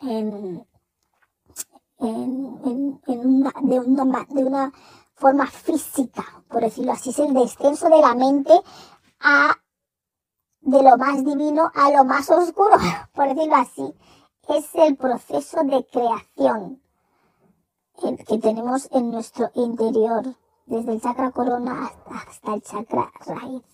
en, 0.00 0.66
una, 2.06 3.52
de, 3.62 3.80
una, 3.80 4.26
de 4.28 4.44
una 4.44 4.72
forma 5.14 5.46
física, 5.46 6.24
por 6.48 6.62
decirlo 6.62 6.92
así, 6.92 7.10
es 7.10 7.18
el 7.18 7.34
descenso 7.34 7.88
de 7.88 8.00
la 8.00 8.14
mente 8.14 8.52
a 9.20 9.56
de 10.60 10.82
lo 10.82 10.96
más 10.96 11.24
divino 11.24 11.70
a 11.74 11.90
lo 11.90 12.04
más 12.04 12.30
oscuro, 12.30 12.76
por 13.14 13.28
decirlo 13.28 13.56
así. 13.56 13.94
Es 14.48 14.74
el 14.74 14.96
proceso 14.96 15.62
de 15.64 15.86
creación 15.86 16.82
que 18.26 18.38
tenemos 18.38 18.88
en 18.92 19.10
nuestro 19.10 19.50
interior, 19.54 20.36
desde 20.66 20.92
el 20.92 21.00
chakra 21.00 21.30
corona 21.30 21.90
hasta 22.10 22.54
el 22.54 22.62
chakra 22.62 23.10
raíz. 23.26 23.73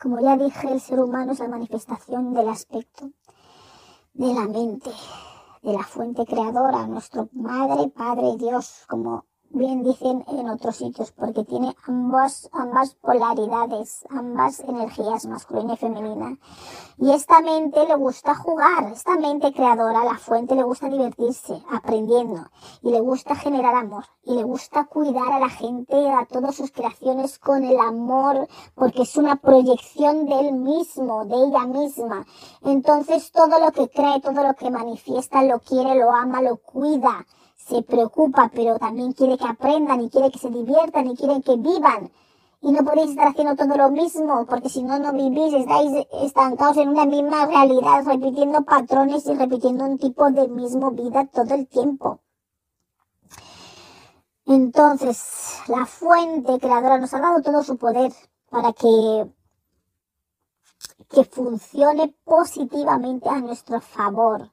Como 0.00 0.20
ya 0.20 0.36
dije, 0.36 0.72
el 0.72 0.80
ser 0.80 1.00
humano 1.00 1.32
es 1.32 1.40
la 1.40 1.48
manifestación 1.48 2.32
del 2.32 2.48
aspecto 2.48 3.10
de 4.14 4.32
la 4.32 4.46
mente, 4.46 4.90
de 5.62 5.72
la 5.72 5.82
fuente 5.82 6.24
creadora, 6.24 6.86
nuestro 6.86 7.28
Madre, 7.32 7.88
Padre, 7.88 8.36
Dios, 8.36 8.84
como 8.88 9.26
bien 9.50 9.82
dicen 9.82 10.24
en 10.28 10.48
otros 10.48 10.76
sitios, 10.76 11.12
porque 11.12 11.44
tiene 11.44 11.74
ambas, 11.86 12.48
ambas 12.52 12.94
polaridades, 12.94 14.04
ambas 14.10 14.60
energías 14.60 15.26
masculina 15.26 15.74
y 15.74 15.76
femenina. 15.76 16.38
Y 16.98 17.10
esta 17.12 17.40
mente 17.40 17.86
le 17.86 17.94
gusta 17.94 18.34
jugar, 18.34 18.92
esta 18.92 19.16
mente 19.16 19.52
creadora, 19.52 20.04
la 20.04 20.18
fuente, 20.18 20.54
le 20.54 20.62
gusta 20.62 20.88
divertirse, 20.88 21.62
aprendiendo, 21.70 22.50
y 22.82 22.90
le 22.90 23.00
gusta 23.00 23.34
generar 23.34 23.74
amor, 23.74 24.04
y 24.22 24.34
le 24.34 24.42
gusta 24.42 24.86
cuidar 24.86 25.32
a 25.32 25.40
la 25.40 25.48
gente, 25.48 26.10
a 26.10 26.26
todas 26.26 26.54
sus 26.54 26.70
creaciones 26.70 27.38
con 27.38 27.64
el 27.64 27.78
amor, 27.78 28.48
porque 28.74 29.02
es 29.02 29.16
una 29.16 29.36
proyección 29.36 30.26
de 30.26 30.40
él 30.40 30.52
mismo, 30.52 31.24
de 31.24 31.36
ella 31.36 31.66
misma. 31.66 32.26
Entonces 32.62 33.32
todo 33.32 33.58
lo 33.58 33.72
que 33.72 33.88
cree, 33.88 34.20
todo 34.20 34.42
lo 34.42 34.54
que 34.54 34.70
manifiesta, 34.70 35.42
lo 35.42 35.60
quiere, 35.60 35.94
lo 35.94 36.12
ama, 36.12 36.42
lo 36.42 36.56
cuida 36.56 37.26
se 37.68 37.82
preocupa, 37.82 38.50
pero 38.54 38.78
también 38.78 39.12
quiere 39.12 39.36
que 39.36 39.46
aprendan 39.46 40.00
y 40.00 40.08
quiere 40.08 40.30
que 40.30 40.38
se 40.38 40.48
diviertan 40.48 41.06
y 41.08 41.16
quiere 41.16 41.42
que 41.42 41.56
vivan. 41.56 42.10
Y 42.60 42.72
no 42.72 42.84
podéis 42.84 43.10
estar 43.10 43.28
haciendo 43.28 43.54
todo 43.54 43.76
lo 43.76 43.90
mismo, 43.90 44.46
porque 44.46 44.68
si 44.68 44.82
no, 44.82 44.98
no 44.98 45.12
vivís, 45.12 45.54
estáis 45.54 46.06
estancados 46.22 46.78
en 46.78 46.88
una 46.88 47.04
misma 47.04 47.46
realidad, 47.46 48.04
repitiendo 48.04 48.62
patrones 48.64 49.26
y 49.26 49.34
repitiendo 49.34 49.84
un 49.84 49.98
tipo 49.98 50.30
de 50.30 50.48
mismo 50.48 50.90
vida 50.90 51.26
todo 51.26 51.54
el 51.54 51.68
tiempo. 51.68 52.20
Entonces, 54.46 55.60
la 55.68 55.84
fuente 55.84 56.58
creadora 56.58 56.98
nos 56.98 57.12
ha 57.12 57.20
dado 57.20 57.42
todo 57.42 57.62
su 57.62 57.76
poder 57.76 58.12
para 58.50 58.72
que, 58.72 59.30
que 61.10 61.24
funcione 61.24 62.14
positivamente 62.24 63.28
a 63.28 63.40
nuestro 63.40 63.80
favor 63.80 64.50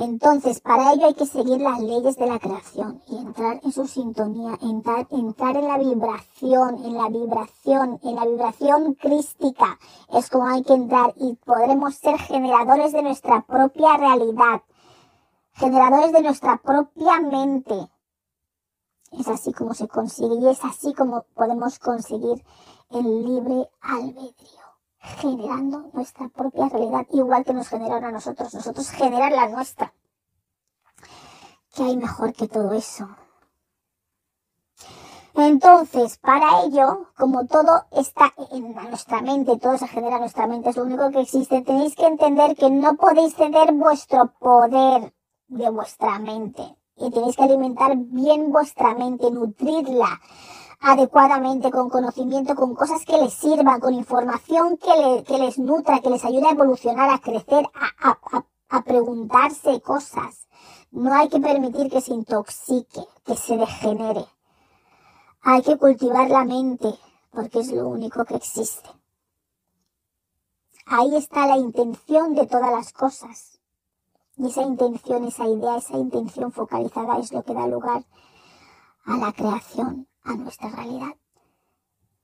Entonces, 0.00 0.60
para 0.60 0.92
ello 0.92 1.06
hay 1.06 1.14
que 1.14 1.26
seguir 1.26 1.60
las 1.60 1.80
leyes 1.80 2.14
de 2.16 2.26
la 2.28 2.38
creación 2.38 3.02
y 3.08 3.16
entrar 3.16 3.58
en 3.64 3.72
su 3.72 3.84
sintonía, 3.88 4.56
entrar, 4.62 5.08
entrar 5.10 5.56
en 5.56 5.66
la 5.66 5.76
vibración, 5.76 6.84
en 6.84 6.94
la 6.94 7.08
vibración, 7.08 7.98
en 8.04 8.14
la 8.14 8.24
vibración 8.24 8.94
crística. 8.94 9.76
Es 10.12 10.30
como 10.30 10.46
hay 10.46 10.62
que 10.62 10.74
entrar 10.74 11.14
y 11.16 11.34
podremos 11.44 11.96
ser 11.96 12.16
generadores 12.16 12.92
de 12.92 13.02
nuestra 13.02 13.40
propia 13.40 13.96
realidad, 13.96 14.62
generadores 15.54 16.12
de 16.12 16.22
nuestra 16.22 16.58
propia 16.58 17.20
mente. 17.20 17.90
Es 19.18 19.26
así 19.26 19.52
como 19.52 19.74
se 19.74 19.88
consigue 19.88 20.36
y 20.36 20.46
es 20.46 20.64
así 20.64 20.94
como 20.94 21.24
podemos 21.34 21.80
conseguir 21.80 22.44
el 22.90 23.24
libre 23.24 23.68
albedrío 23.80 24.67
generando 25.16 25.90
nuestra 25.92 26.28
propia 26.28 26.68
realidad, 26.68 27.06
igual 27.12 27.44
que 27.44 27.54
nos 27.54 27.68
generaron 27.68 28.04
a 28.04 28.12
nosotros, 28.12 28.54
nosotros 28.54 28.90
generar 28.90 29.32
la 29.32 29.48
nuestra. 29.48 29.92
¿Qué 31.74 31.84
hay 31.84 31.96
mejor 31.96 32.32
que 32.32 32.48
todo 32.48 32.72
eso? 32.72 33.08
Entonces, 35.34 36.18
para 36.18 36.64
ello, 36.64 37.06
como 37.16 37.46
todo 37.46 37.84
está 37.92 38.34
en 38.50 38.74
nuestra 38.74 39.20
mente, 39.20 39.56
todo 39.58 39.78
se 39.78 39.86
genera 39.86 40.16
en 40.16 40.22
nuestra 40.22 40.48
mente, 40.48 40.70
es 40.70 40.76
lo 40.76 40.82
único 40.82 41.10
que 41.10 41.20
existe, 41.20 41.62
tenéis 41.62 41.94
que 41.94 42.06
entender 42.06 42.56
que 42.56 42.70
no 42.70 42.96
podéis 42.96 43.36
ceder 43.36 43.72
vuestro 43.72 44.32
poder 44.40 45.14
de 45.46 45.70
vuestra 45.70 46.18
mente. 46.18 46.76
Y 46.96 47.10
tenéis 47.10 47.36
que 47.36 47.44
alimentar 47.44 47.96
bien 47.96 48.50
vuestra 48.50 48.94
mente, 48.94 49.30
nutrirla, 49.30 50.20
adecuadamente, 50.80 51.70
con 51.70 51.90
conocimiento, 51.90 52.54
con 52.54 52.74
cosas 52.74 53.04
que 53.04 53.18
les 53.18 53.34
sirvan, 53.34 53.80
con 53.80 53.94
información 53.94 54.76
que, 54.76 55.24
que 55.26 55.38
les 55.38 55.58
nutra, 55.58 56.00
que 56.00 56.10
les 56.10 56.24
ayude 56.24 56.46
a 56.46 56.52
evolucionar, 56.52 57.10
a 57.10 57.18
crecer, 57.18 57.68
a, 57.74 58.10
a, 58.10 58.44
a 58.68 58.82
preguntarse 58.82 59.80
cosas. 59.80 60.48
No 60.90 61.14
hay 61.14 61.28
que 61.28 61.40
permitir 61.40 61.90
que 61.90 62.00
se 62.00 62.14
intoxique, 62.14 63.02
que 63.24 63.36
se 63.36 63.56
degenere. 63.56 64.24
Hay 65.42 65.62
que 65.62 65.76
cultivar 65.76 66.30
la 66.30 66.44
mente, 66.44 66.94
porque 67.30 67.60
es 67.60 67.72
lo 67.72 67.88
único 67.88 68.24
que 68.24 68.36
existe. 68.36 68.88
Ahí 70.86 71.16
está 71.16 71.46
la 71.46 71.58
intención 71.58 72.34
de 72.34 72.46
todas 72.46 72.72
las 72.72 72.92
cosas. 72.92 73.60
Y 74.36 74.46
esa 74.46 74.62
intención, 74.62 75.24
esa 75.24 75.46
idea, 75.46 75.76
esa 75.76 75.98
intención 75.98 76.52
focalizada 76.52 77.18
es 77.18 77.32
lo 77.32 77.42
que 77.42 77.52
da 77.52 77.66
lugar 77.66 78.04
a 79.04 79.16
la 79.16 79.32
creación, 79.32 80.06
a 80.24 80.34
nuestra 80.34 80.68
realidad. 80.70 81.14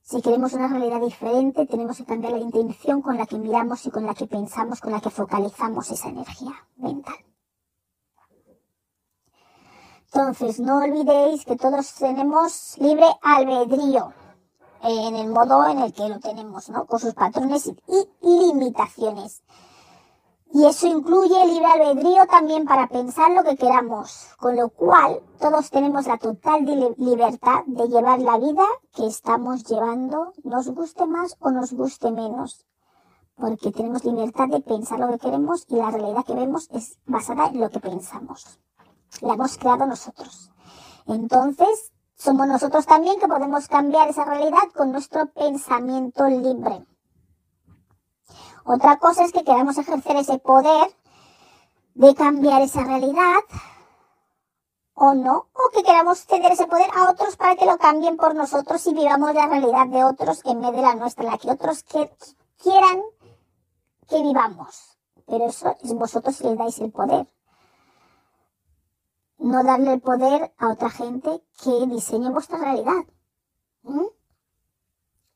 Si 0.01 0.21
queremos 0.21 0.53
una 0.53 0.67
realidad 0.67 1.01
diferente, 1.01 1.65
tenemos 1.65 1.97
que 1.97 2.05
cambiar 2.05 2.33
la 2.33 2.39
intención 2.39 3.01
con 3.01 3.17
la 3.17 3.25
que 3.25 3.39
miramos 3.39 3.85
y 3.87 3.91
con 3.91 4.05
la 4.05 4.13
que 4.13 4.27
pensamos, 4.27 4.79
con 4.79 4.91
la 4.91 5.01
que 5.01 5.09
focalizamos 5.09 5.89
esa 5.89 6.09
energía 6.09 6.53
mental. 6.77 7.15
Entonces, 10.05 10.59
no 10.59 10.77
olvidéis 10.77 11.43
que 11.43 11.55
todos 11.55 11.95
tenemos 11.95 12.77
libre 12.77 13.07
albedrío 13.21 14.13
en 14.83 15.15
el 15.15 15.29
modo 15.29 15.67
en 15.67 15.79
el 15.79 15.91
que 15.91 16.07
lo 16.07 16.19
tenemos, 16.19 16.69
¿no? 16.69 16.85
Con 16.85 16.99
sus 16.99 17.13
patrones 17.13 17.65
y 17.67 18.07
limitaciones. 18.21 19.43
Y 20.53 20.65
eso 20.65 20.87
incluye 20.87 21.41
el 21.43 21.49
libre 21.49 21.65
albedrío 21.65 22.25
también 22.27 22.65
para 22.65 22.87
pensar 22.87 23.31
lo 23.31 23.43
que 23.43 23.57
queramos, 23.57 24.29
con 24.39 24.55
lo 24.55 24.69
cual 24.69 25.21
todos 25.39 25.69
tenemos 25.69 26.07
la 26.07 26.17
total 26.17 26.65
libertad 26.97 27.63
de 27.65 27.87
llevar 27.87 28.19
la 28.21 28.37
vida 28.37 28.63
que 28.93 29.05
estamos 29.05 29.63
llevando, 29.65 30.33
nos 30.43 30.69
guste 30.69 31.05
más 31.07 31.35
o 31.39 31.51
nos 31.51 31.73
guste 31.73 32.11
menos, 32.11 32.65
porque 33.35 33.71
tenemos 33.71 34.05
libertad 34.05 34.47
de 34.47 34.61
pensar 34.61 34.99
lo 34.99 35.09
que 35.09 35.19
queremos 35.19 35.65
y 35.67 35.75
la 35.75 35.91
realidad 35.91 36.25
que 36.25 36.35
vemos 36.35 36.69
es 36.71 36.99
basada 37.05 37.47
en 37.47 37.59
lo 37.59 37.69
que 37.69 37.79
pensamos. 37.79 38.59
La 39.21 39.33
hemos 39.33 39.57
creado 39.57 39.85
nosotros. 39.85 40.51
Entonces, 41.07 41.91
somos 42.15 42.47
nosotros 42.47 42.85
también 42.85 43.19
que 43.19 43.27
podemos 43.27 43.67
cambiar 43.67 44.09
esa 44.09 44.23
realidad 44.23 44.71
con 44.73 44.91
nuestro 44.91 45.25
pensamiento 45.27 46.27
libre. 46.27 46.85
Otra 48.65 48.97
cosa 48.97 49.23
es 49.23 49.31
que 49.31 49.43
queramos 49.43 49.77
ejercer 49.77 50.15
ese 50.15 50.39
poder 50.39 50.87
de 51.93 52.15
cambiar 52.15 52.63
esa 52.63 52.83
realidad 52.83 53.41
o 54.95 55.13
no, 55.13 55.49
o 55.53 55.69
que 55.71 55.83
queramos 55.83 56.25
ceder 56.25 56.51
ese 56.51 56.65
poder 56.65 56.89
a 56.95 57.11
otros 57.11 57.35
para 57.35 57.55
que 57.55 57.67
lo 57.67 57.77
cambien 57.77 58.17
por 58.17 58.33
nosotros 58.33 58.87
y 58.87 58.93
vivamos 58.95 59.35
la 59.35 59.45
realidad 59.45 59.87
de 59.87 60.03
otros 60.03 60.41
en 60.45 60.61
vez 60.61 60.71
de 60.71 60.81
la 60.81 60.95
nuestra, 60.95 61.25
la 61.25 61.37
que 61.37 61.51
otros 61.51 61.83
quieran 61.83 63.03
que 64.07 64.23
vivamos. 64.23 64.97
Pero 65.27 65.45
eso 65.45 65.75
es 65.83 65.93
vosotros 65.93 66.35
si 66.35 66.45
les 66.45 66.57
dais 66.57 66.79
el 66.79 66.91
poder. 66.91 67.27
No 69.37 69.63
darle 69.63 69.93
el 69.93 70.01
poder 70.01 70.53
a 70.57 70.71
otra 70.71 70.89
gente 70.89 71.43
que 71.61 71.85
diseñe 71.85 72.31
vuestra 72.31 72.57
realidad. 72.57 73.05
¿Mm? 73.83 74.14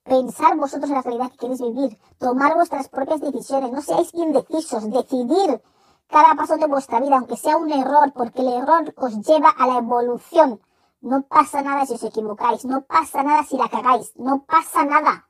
Pensar 0.09 0.57
vosotros 0.57 0.89
en 0.89 0.95
la 0.95 1.01
realidad 1.03 1.31
que 1.31 1.37
queréis 1.37 1.61
vivir, 1.61 1.97
tomar 2.17 2.55
vuestras 2.55 2.89
propias 2.89 3.21
decisiones, 3.21 3.71
no 3.71 3.81
seáis 3.81 4.13
indecisos, 4.13 4.89
decidir 4.89 5.61
cada 6.07 6.35
paso 6.35 6.57
de 6.57 6.65
vuestra 6.65 6.99
vida, 6.99 7.17
aunque 7.17 7.37
sea 7.37 7.55
un 7.57 7.71
error, 7.71 8.11
porque 8.13 8.41
el 8.41 8.49
error 8.49 8.93
os 8.97 9.21
lleva 9.21 9.49
a 9.49 9.67
la 9.67 9.77
evolución. 9.77 10.59
No 11.01 11.21
pasa 11.21 11.61
nada 11.61 11.85
si 11.85 11.93
os 11.93 12.03
equivocáis, 12.03 12.65
no 12.65 12.81
pasa 12.81 13.23
nada 13.23 13.43
si 13.43 13.55
la 13.55 13.69
cagáis, 13.69 14.11
no 14.17 14.43
pasa 14.43 14.83
nada. 14.83 15.29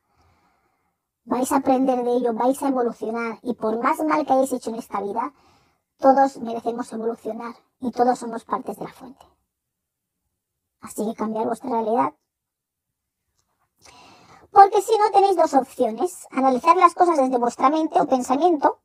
Vais 1.24 1.52
a 1.52 1.56
aprender 1.56 2.02
de 2.02 2.16
ello, 2.16 2.32
vais 2.32 2.60
a 2.62 2.68
evolucionar 2.68 3.38
y 3.42 3.54
por 3.54 3.80
más 3.80 4.00
mal 4.00 4.26
que 4.26 4.32
hayáis 4.32 4.52
hecho 4.54 4.70
en 4.70 4.76
esta 4.76 5.00
vida, 5.00 5.32
todos 5.98 6.38
merecemos 6.38 6.92
evolucionar 6.92 7.54
y 7.78 7.90
todos 7.92 8.18
somos 8.18 8.44
partes 8.44 8.78
de 8.78 8.84
la 8.84 8.92
fuente. 8.92 9.24
Así 10.80 11.06
que 11.06 11.14
cambiar 11.14 11.46
vuestra 11.46 11.70
realidad 11.70 12.14
porque 14.52 14.82
si 14.82 14.96
no 14.98 15.10
tenéis 15.10 15.36
dos 15.36 15.54
opciones, 15.54 16.26
analizar 16.30 16.76
las 16.76 16.94
cosas 16.94 17.16
desde 17.16 17.38
vuestra 17.38 17.70
mente 17.70 18.00
o 18.00 18.06
pensamiento, 18.06 18.80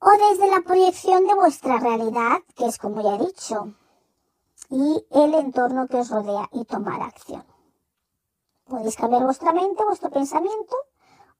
o 0.00 0.10
desde 0.30 0.50
la 0.50 0.60
proyección 0.62 1.26
de 1.26 1.34
vuestra 1.34 1.78
realidad, 1.78 2.40
que 2.56 2.66
es 2.66 2.78
como 2.78 3.00
ya 3.02 3.14
he 3.14 3.26
dicho, 3.26 3.74
y 4.70 5.06
el 5.10 5.34
entorno 5.34 5.86
que 5.86 5.98
os 5.98 6.10
rodea 6.10 6.48
y 6.52 6.64
tomar 6.64 7.02
acción. 7.02 7.44
Podéis 8.64 8.96
cambiar 8.96 9.22
vuestra 9.24 9.52
mente, 9.52 9.84
vuestro 9.84 10.10
pensamiento, 10.10 10.74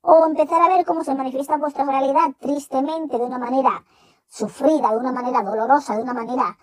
o 0.02 0.26
empezar 0.26 0.60
a 0.62 0.68
ver 0.68 0.84
cómo 0.84 1.02
se 1.02 1.14
manifiesta 1.14 1.56
vuestra 1.56 1.84
realidad 1.84 2.34
tristemente, 2.38 3.18
de 3.18 3.24
una 3.24 3.38
manera 3.38 3.84
sufrida, 4.28 4.90
de 4.90 4.96
una 4.96 5.12
manera 5.12 5.42
dolorosa, 5.42 5.96
de 5.96 6.02
una 6.02 6.14
manera 6.14 6.56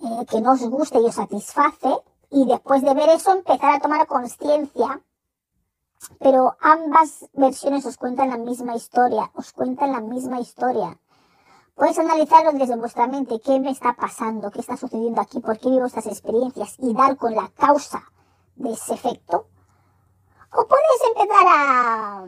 eh, 0.00 0.26
que 0.30 0.40
no 0.40 0.52
os 0.52 0.62
guste 0.62 1.00
y 1.00 1.06
os 1.06 1.14
satisface, 1.14 2.02
y 2.30 2.46
después 2.46 2.82
de 2.82 2.94
ver 2.94 3.10
eso 3.10 3.32
empezar 3.32 3.74
a 3.74 3.80
tomar 3.80 4.06
conciencia 4.06 5.02
pero 6.18 6.56
ambas 6.60 7.26
versiones 7.32 7.86
os 7.86 7.96
cuentan 7.96 8.30
la 8.30 8.36
misma 8.36 8.76
historia, 8.76 9.30
os 9.34 9.52
cuentan 9.52 9.92
la 9.92 10.00
misma 10.00 10.40
historia. 10.40 10.98
Puedes 11.74 11.98
analizarlo 11.98 12.52
desde 12.52 12.76
vuestra 12.76 13.06
mente, 13.06 13.40
qué 13.40 13.58
me 13.58 13.70
está 13.70 13.94
pasando, 13.94 14.50
qué 14.50 14.60
está 14.60 14.76
sucediendo 14.76 15.20
aquí, 15.20 15.40
por 15.40 15.58
qué 15.58 15.70
vivo 15.70 15.86
estas 15.86 16.06
experiencias 16.06 16.76
y 16.78 16.94
dar 16.94 17.16
con 17.16 17.34
la 17.34 17.48
causa 17.48 18.04
de 18.54 18.72
ese 18.72 18.94
efecto. 18.94 19.48
O 20.52 20.66
puedes 20.68 21.00
empezar 21.08 21.46
a, 21.48 22.24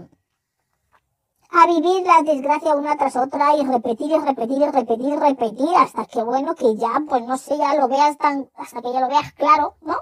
a 1.50 1.66
vivir 1.68 2.02
la 2.04 2.22
desgracia 2.22 2.74
una 2.74 2.96
tras 2.96 3.14
otra 3.14 3.56
y 3.56 3.64
repetir 3.64 4.10
y 4.10 4.18
repetir 4.18 4.62
y 4.62 4.66
repetir 4.66 5.08
y 5.08 5.16
repetir 5.16 5.76
hasta 5.76 6.06
que 6.06 6.22
bueno, 6.24 6.56
que 6.56 6.74
ya, 6.76 7.00
pues 7.08 7.24
no 7.24 7.36
sé, 7.36 7.56
ya 7.56 7.74
lo 7.74 7.86
veas 7.86 8.18
tan, 8.18 8.50
hasta 8.56 8.82
que 8.82 8.92
ya 8.92 9.00
lo 9.00 9.08
veas 9.08 9.32
claro, 9.34 9.76
¿no? 9.82 9.96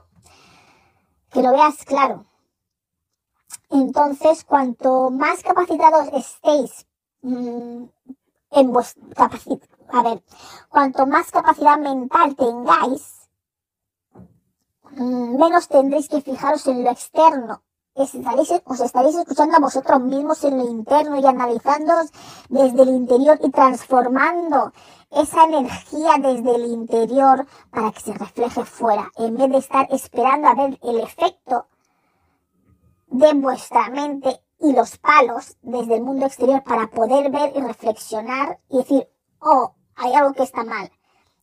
Que 1.30 1.42
lo 1.42 1.50
veas 1.50 1.84
claro. 1.84 2.24
Entonces, 3.74 4.44
cuanto 4.44 5.10
más 5.10 5.42
capacitados 5.42 6.06
estéis 6.12 6.86
mm, 7.22 7.86
en 8.52 8.72
vuestra 8.72 9.02
capacidad, 9.16 9.58
a 9.88 10.02
ver, 10.04 10.22
cuanto 10.68 11.06
más 11.06 11.32
capacidad 11.32 11.76
mental 11.76 12.36
tengáis, 12.36 13.28
mm, 14.92 15.36
menos 15.38 15.66
tendréis 15.66 16.08
que 16.08 16.20
fijaros 16.20 16.64
en 16.68 16.84
lo 16.84 16.90
externo. 16.90 17.64
Os 17.96 18.14
estaréis 18.80 19.16
escuchando 19.16 19.56
a 19.56 19.60
vosotros 19.60 20.00
mismos 20.00 20.44
en 20.44 20.58
lo 20.58 20.70
interno 20.70 21.16
y 21.16 21.26
analizando 21.26 21.94
desde 22.48 22.82
el 22.82 22.90
interior 22.90 23.40
y 23.42 23.50
transformando 23.50 24.72
esa 25.10 25.44
energía 25.46 26.12
desde 26.20 26.54
el 26.54 26.66
interior 26.66 27.44
para 27.70 27.90
que 27.90 28.00
se 28.00 28.14
refleje 28.14 28.64
fuera, 28.64 29.10
en 29.16 29.36
vez 29.36 29.50
de 29.50 29.58
estar 29.58 29.88
esperando 29.90 30.46
a 30.46 30.54
ver 30.54 30.78
el 30.80 31.00
efecto 31.00 31.66
de 33.14 33.32
vuestra 33.34 33.90
mente 33.90 34.40
y 34.58 34.72
los 34.72 34.98
palos 34.98 35.56
desde 35.62 35.94
el 35.94 36.02
mundo 36.02 36.26
exterior 36.26 36.64
para 36.64 36.88
poder 36.88 37.30
ver 37.30 37.52
y 37.54 37.60
reflexionar 37.60 38.58
y 38.68 38.78
decir, 38.78 39.08
oh, 39.38 39.76
hay 39.94 40.14
algo 40.14 40.32
que 40.32 40.42
está 40.42 40.64
mal. 40.64 40.90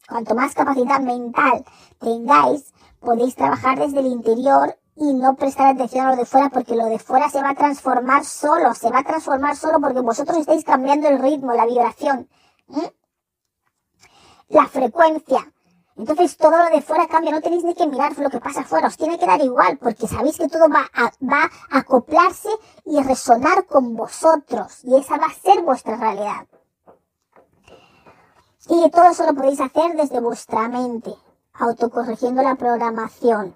Cuanto 0.09 0.35
más 0.35 0.53
capacidad 0.53 0.99
mental 0.99 1.63
tengáis, 1.97 2.73
podéis 2.99 3.35
trabajar 3.35 3.79
desde 3.79 3.99
el 4.01 4.07
interior 4.07 4.77
y 4.97 5.13
no 5.13 5.35
prestar 5.37 5.67
atención 5.67 6.07
a 6.07 6.09
lo 6.11 6.17
de 6.17 6.25
fuera 6.25 6.49
porque 6.49 6.75
lo 6.75 6.87
de 6.87 6.99
fuera 6.99 7.29
se 7.29 7.41
va 7.41 7.51
a 7.51 7.55
transformar 7.55 8.25
solo, 8.25 8.73
se 8.73 8.89
va 8.89 8.99
a 8.99 9.03
transformar 9.03 9.55
solo 9.55 9.79
porque 9.79 10.01
vosotros 10.01 10.39
estáis 10.39 10.65
cambiando 10.65 11.07
el 11.07 11.19
ritmo, 11.19 11.53
la 11.53 11.65
vibración. 11.65 12.27
la 14.49 14.67
frecuencia. 14.67 15.53
Entonces 16.01 16.35
todo 16.35 16.57
lo 16.57 16.75
de 16.75 16.81
fuera 16.81 17.07
cambia, 17.07 17.31
no 17.31 17.41
tenéis 17.41 17.63
ni 17.63 17.75
que 17.75 17.85
mirar 17.85 18.17
lo 18.17 18.31
que 18.31 18.39
pasa 18.39 18.61
afuera, 18.61 18.87
os 18.87 18.97
tiene 18.97 19.19
que 19.19 19.27
dar 19.27 19.39
igual, 19.39 19.77
porque 19.77 20.07
sabéis 20.07 20.35
que 20.35 20.47
todo 20.47 20.67
va 20.67 20.89
a, 20.95 21.11
acoplarse 21.77 22.49
y 22.85 22.99
resonar 23.03 23.67
con 23.67 23.95
vosotros, 23.95 24.83
y 24.83 24.95
esa 24.95 25.17
va 25.17 25.27
a 25.27 25.33
ser 25.33 25.61
vuestra 25.61 25.97
realidad. 25.97 26.47
Y 28.67 28.89
todo 28.89 29.11
eso 29.11 29.27
lo 29.27 29.35
podéis 29.35 29.61
hacer 29.61 29.95
desde 29.95 30.19
vuestra 30.19 30.67
mente, 30.69 31.13
autocorrigiendo 31.53 32.41
la 32.41 32.55
programación. 32.55 33.53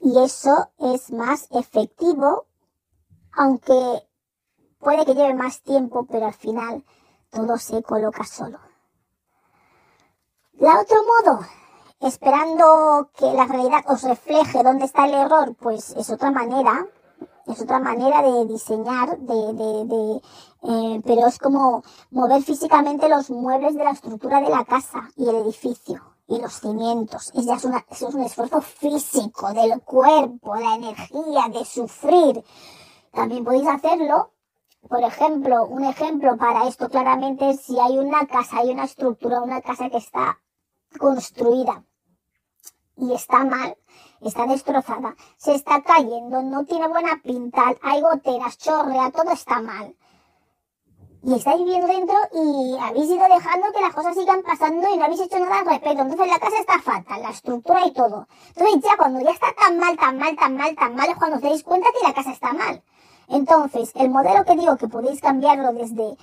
Y 0.00 0.24
eso 0.24 0.70
es 0.78 1.12
más 1.12 1.48
efectivo, 1.50 2.46
aunque 3.30 4.08
puede 4.78 5.04
que 5.04 5.14
lleve 5.14 5.34
más 5.34 5.60
tiempo, 5.60 6.06
pero 6.06 6.28
al 6.28 6.34
final 6.34 6.82
todo 7.28 7.58
se 7.58 7.82
coloca 7.82 8.24
solo. 8.24 8.65
La 10.58 10.80
otro 10.80 10.96
modo, 11.02 11.40
esperando 12.00 13.10
que 13.14 13.26
la 13.26 13.44
realidad 13.44 13.84
os 13.88 14.02
refleje 14.02 14.62
dónde 14.62 14.86
está 14.86 15.04
el 15.04 15.12
error, 15.12 15.54
pues 15.54 15.90
es 15.90 16.08
otra 16.08 16.30
manera, 16.30 16.86
es 17.46 17.60
otra 17.60 17.78
manera 17.78 18.22
de 18.22 18.46
diseñar, 18.46 19.18
de, 19.18 19.52
de, 19.52 19.84
de 19.84 20.22
eh, 20.62 21.02
pero 21.04 21.26
es 21.26 21.38
como 21.38 21.82
mover 22.10 22.42
físicamente 22.42 23.06
los 23.10 23.28
muebles 23.28 23.74
de 23.74 23.84
la 23.84 23.90
estructura 23.90 24.40
de 24.40 24.48
la 24.48 24.64
casa 24.64 25.10
y 25.16 25.28
el 25.28 25.36
edificio 25.36 26.00
y 26.26 26.40
los 26.40 26.54
cimientos. 26.54 27.32
Es 27.34 27.44
ya 27.44 27.56
es, 27.56 27.64
una, 27.66 27.84
es 27.90 28.00
un 28.00 28.22
esfuerzo 28.22 28.62
físico 28.62 29.52
del 29.52 29.82
cuerpo, 29.82 30.54
la 30.54 30.76
energía, 30.76 31.48
de 31.52 31.66
sufrir. 31.66 32.42
También 33.12 33.44
podéis 33.44 33.68
hacerlo 33.68 34.30
por 34.88 35.02
ejemplo, 35.02 35.66
un 35.66 35.84
ejemplo 35.84 36.36
para 36.36 36.68
esto 36.68 36.88
claramente 36.88 37.50
es 37.50 37.60
si 37.60 37.76
hay 37.80 37.98
una 37.98 38.24
casa, 38.26 38.58
hay 38.58 38.70
una 38.70 38.84
estructura, 38.84 39.42
una 39.42 39.60
casa 39.60 39.90
que 39.90 39.96
está 39.96 40.38
construida 40.98 41.84
y 42.96 43.12
está 43.12 43.44
mal, 43.44 43.76
está 44.20 44.46
destrozada, 44.46 45.14
se 45.36 45.54
está 45.54 45.82
cayendo, 45.82 46.42
no 46.42 46.64
tiene 46.64 46.88
buena 46.88 47.20
pinta, 47.22 47.74
hay 47.82 48.00
goteras, 48.00 48.58
chorrea, 48.58 49.10
todo 49.10 49.30
está 49.30 49.60
mal. 49.60 49.94
Y 51.22 51.34
estáis 51.34 51.58
viviendo 51.58 51.88
dentro 51.88 52.14
y 52.32 52.76
habéis 52.80 53.10
ido 53.10 53.26
dejando 53.28 53.72
que 53.72 53.80
las 53.80 53.92
cosas 53.94 54.14
sigan 54.14 54.42
pasando 54.42 54.88
y 54.88 54.96
no 54.96 55.04
habéis 55.06 55.22
hecho 55.22 55.40
nada 55.40 55.58
al 55.58 55.66
respecto. 55.66 56.02
Entonces 56.02 56.28
la 56.28 56.38
casa 56.38 56.58
está 56.60 56.80
fatal, 56.80 57.22
la 57.22 57.30
estructura 57.30 57.84
y 57.84 57.92
todo. 57.92 58.28
Entonces 58.48 58.80
ya 58.82 58.96
cuando 58.96 59.20
ya 59.20 59.30
está 59.30 59.52
tan 59.58 59.76
mal, 59.78 59.96
tan 59.96 60.18
mal, 60.18 60.36
tan 60.36 60.56
mal, 60.56 60.76
tan 60.76 60.94
mal, 60.94 61.08
es 61.08 61.16
cuando 61.16 61.36
os 61.36 61.42
dais 61.42 61.64
cuenta 61.64 61.88
que 61.92 62.06
la 62.06 62.14
casa 62.14 62.30
está 62.30 62.52
mal. 62.52 62.80
Entonces, 63.28 63.90
el 63.96 64.10
modelo 64.10 64.44
que 64.44 64.54
digo 64.54 64.76
que 64.76 64.86
podéis 64.86 65.20
cambiarlo 65.20 65.72
desde 65.72 66.16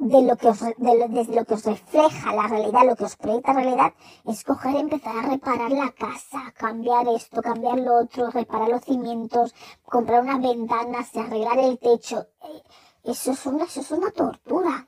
de 0.00 0.22
lo 0.22 0.34
que 0.36 0.48
os, 0.48 0.60
desde 0.78 1.34
lo 1.36 1.44
que 1.44 1.54
os 1.54 1.64
refleja 1.64 2.34
la 2.34 2.48
realidad, 2.48 2.86
lo 2.86 2.96
que 2.96 3.04
os 3.04 3.16
proyecta 3.16 3.52
la 3.52 3.60
realidad, 3.60 3.92
es 4.26 4.44
coger 4.44 4.76
empezar 4.76 5.14
a 5.14 5.28
reparar 5.28 5.70
la 5.70 5.90
casa, 5.92 6.54
cambiar 6.56 7.06
esto, 7.08 7.42
cambiar 7.42 7.78
lo 7.78 8.00
otro, 8.00 8.30
reparar 8.30 8.70
los 8.70 8.82
cimientos, 8.82 9.54
comprar 9.84 10.22
unas 10.22 10.40
ventanas, 10.40 11.14
arreglar 11.14 11.58
el 11.58 11.78
techo. 11.78 12.26
Eh, 12.42 12.62
eso 13.04 13.32
es 13.32 13.44
una, 13.44 13.64
eso 13.64 13.80
es 13.80 13.90
una 13.90 14.10
tortura. 14.10 14.86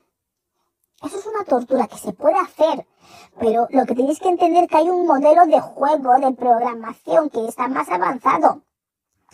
Eso 1.03 1.19
es 1.19 1.25
una 1.27 1.43
tortura 1.43 1.87
que 1.87 1.97
se 1.97 2.13
puede 2.13 2.39
hacer, 2.39 2.87
pero 3.39 3.67
lo 3.69 3.85
que 3.85 3.93
tenéis 3.93 4.19
que 4.19 4.29
entender 4.29 4.63
es 4.63 4.69
que 4.69 4.77
hay 4.77 4.89
un 4.89 5.05
modelo 5.05 5.45
de 5.45 5.59
juego, 5.59 6.13
de 6.17 6.31
programación 6.31 7.29
que 7.29 7.45
está 7.47 7.67
más 7.67 7.89
avanzado. 7.89 8.63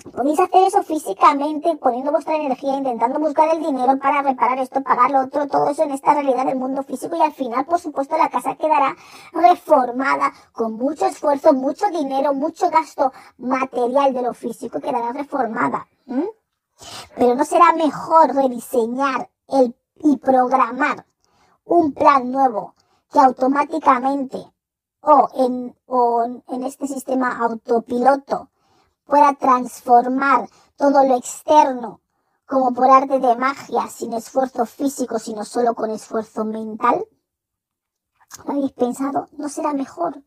Podéis 0.03 0.39
hacer 0.39 0.63
eso 0.63 0.81
físicamente, 0.83 1.75
poniendo 1.75 2.11
vuestra 2.11 2.35
energía, 2.35 2.77
intentando 2.77 3.19
buscar 3.19 3.49
el 3.49 3.61
dinero 3.61 3.99
para 3.99 4.21
reparar 4.21 4.57
esto, 4.59 4.81
pagar 4.81 5.11
lo 5.11 5.21
otro, 5.25 5.47
todo 5.47 5.69
eso 5.69 5.83
en 5.83 5.91
esta 5.91 6.13
realidad 6.13 6.45
del 6.45 6.57
mundo 6.57 6.83
físico 6.83 7.17
y 7.17 7.21
al 7.21 7.33
final, 7.33 7.65
por 7.65 7.79
supuesto, 7.79 8.17
la 8.17 8.29
casa 8.29 8.55
quedará 8.55 8.95
reformada 9.33 10.31
con 10.53 10.73
mucho 10.73 11.05
esfuerzo, 11.05 11.53
mucho 11.53 11.87
dinero, 11.87 12.33
mucho 12.33 12.69
gasto 12.69 13.11
material 13.37 14.13
de 14.13 14.21
lo 14.21 14.33
físico, 14.33 14.79
quedará 14.79 15.11
reformada. 15.11 15.87
Pero 17.17 17.35
no 17.35 17.43
será 17.43 17.73
mejor 17.73 18.33
rediseñar 18.33 19.29
el, 19.49 19.75
y 19.95 20.15
programar 20.17 21.05
un 21.65 21.91
plan 21.91 22.31
nuevo 22.31 22.73
que 23.11 23.19
automáticamente 23.19 24.37
o 25.01 25.29
en, 25.35 25.75
o 25.87 26.23
en 26.47 26.63
este 26.63 26.87
sistema 26.87 27.37
autopiloto 27.37 28.49
pueda 29.09 29.33
transformar 29.33 30.47
todo 30.77 31.03
lo 31.03 31.15
externo 31.17 32.01
como 32.45 32.73
por 32.73 32.89
arte 32.89 33.19
de 33.19 33.35
magia, 33.35 33.87
sin 33.87 34.13
esfuerzo 34.13 34.65
físico, 34.65 35.19
sino 35.19 35.43
solo 35.43 35.75
con 35.75 35.89
esfuerzo 35.89 36.45
mental? 36.45 37.05
¿Lo 38.45 38.53
habéis 38.53 38.71
pensado? 38.73 39.27
¿No 39.33 39.49
será 39.49 39.73
mejor 39.73 40.23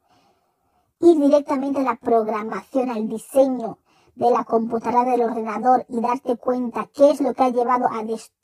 ir 1.00 1.18
directamente 1.18 1.80
a 1.80 1.84
la 1.84 1.96
programación, 1.96 2.90
al 2.90 3.08
diseño 3.08 3.78
de 4.14 4.30
la 4.30 4.44
computadora 4.44 5.10
del 5.10 5.22
ordenador 5.22 5.86
y 5.88 6.00
darte 6.00 6.36
cuenta 6.36 6.88
qué 6.92 7.10
es 7.10 7.20
lo 7.20 7.34
que 7.34 7.44
ha 7.44 7.48
llevado 7.48 7.86
a, 7.86 8.00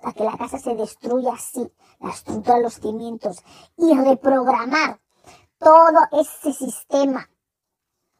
a 0.08 0.12
que 0.12 0.24
la 0.24 0.36
casa 0.36 0.58
se 0.58 0.74
destruya 0.74 1.34
así, 1.34 1.70
la 2.00 2.10
estructura, 2.10 2.58
los 2.58 2.74
cimientos, 2.74 3.42
y 3.76 3.96
reprogramar 3.96 5.00
todo 5.58 5.98
ese 6.12 6.52
sistema 6.52 7.28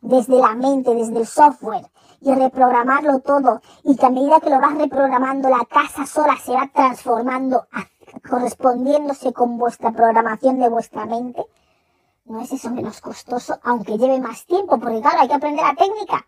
desde 0.00 0.38
la 0.38 0.54
mente, 0.54 0.94
desde 0.94 1.18
el 1.18 1.26
software, 1.26 1.90
y 2.20 2.34
reprogramarlo 2.34 3.20
todo. 3.20 3.60
Y 3.84 3.96
que 3.96 4.06
a 4.06 4.10
medida 4.10 4.40
que 4.40 4.50
lo 4.50 4.60
vas 4.60 4.76
reprogramando 4.76 5.48
la 5.48 5.64
casa 5.64 6.06
sola 6.06 6.36
se 6.36 6.52
va 6.52 6.70
transformando 6.72 7.66
correspondiéndose 8.28 9.32
con 9.32 9.58
vuestra 9.58 9.92
programación 9.92 10.58
de 10.58 10.68
vuestra 10.68 11.06
mente, 11.06 11.44
no 12.24 12.40
es 12.40 12.52
eso 12.52 12.70
menos 12.70 13.00
costoso, 13.00 13.58
aunque 13.62 13.96
lleve 13.96 14.20
más 14.20 14.44
tiempo, 14.46 14.78
porque 14.78 15.00
claro, 15.00 15.20
hay 15.20 15.28
que 15.28 15.34
aprender 15.34 15.64
la 15.64 15.74
técnica, 15.74 16.26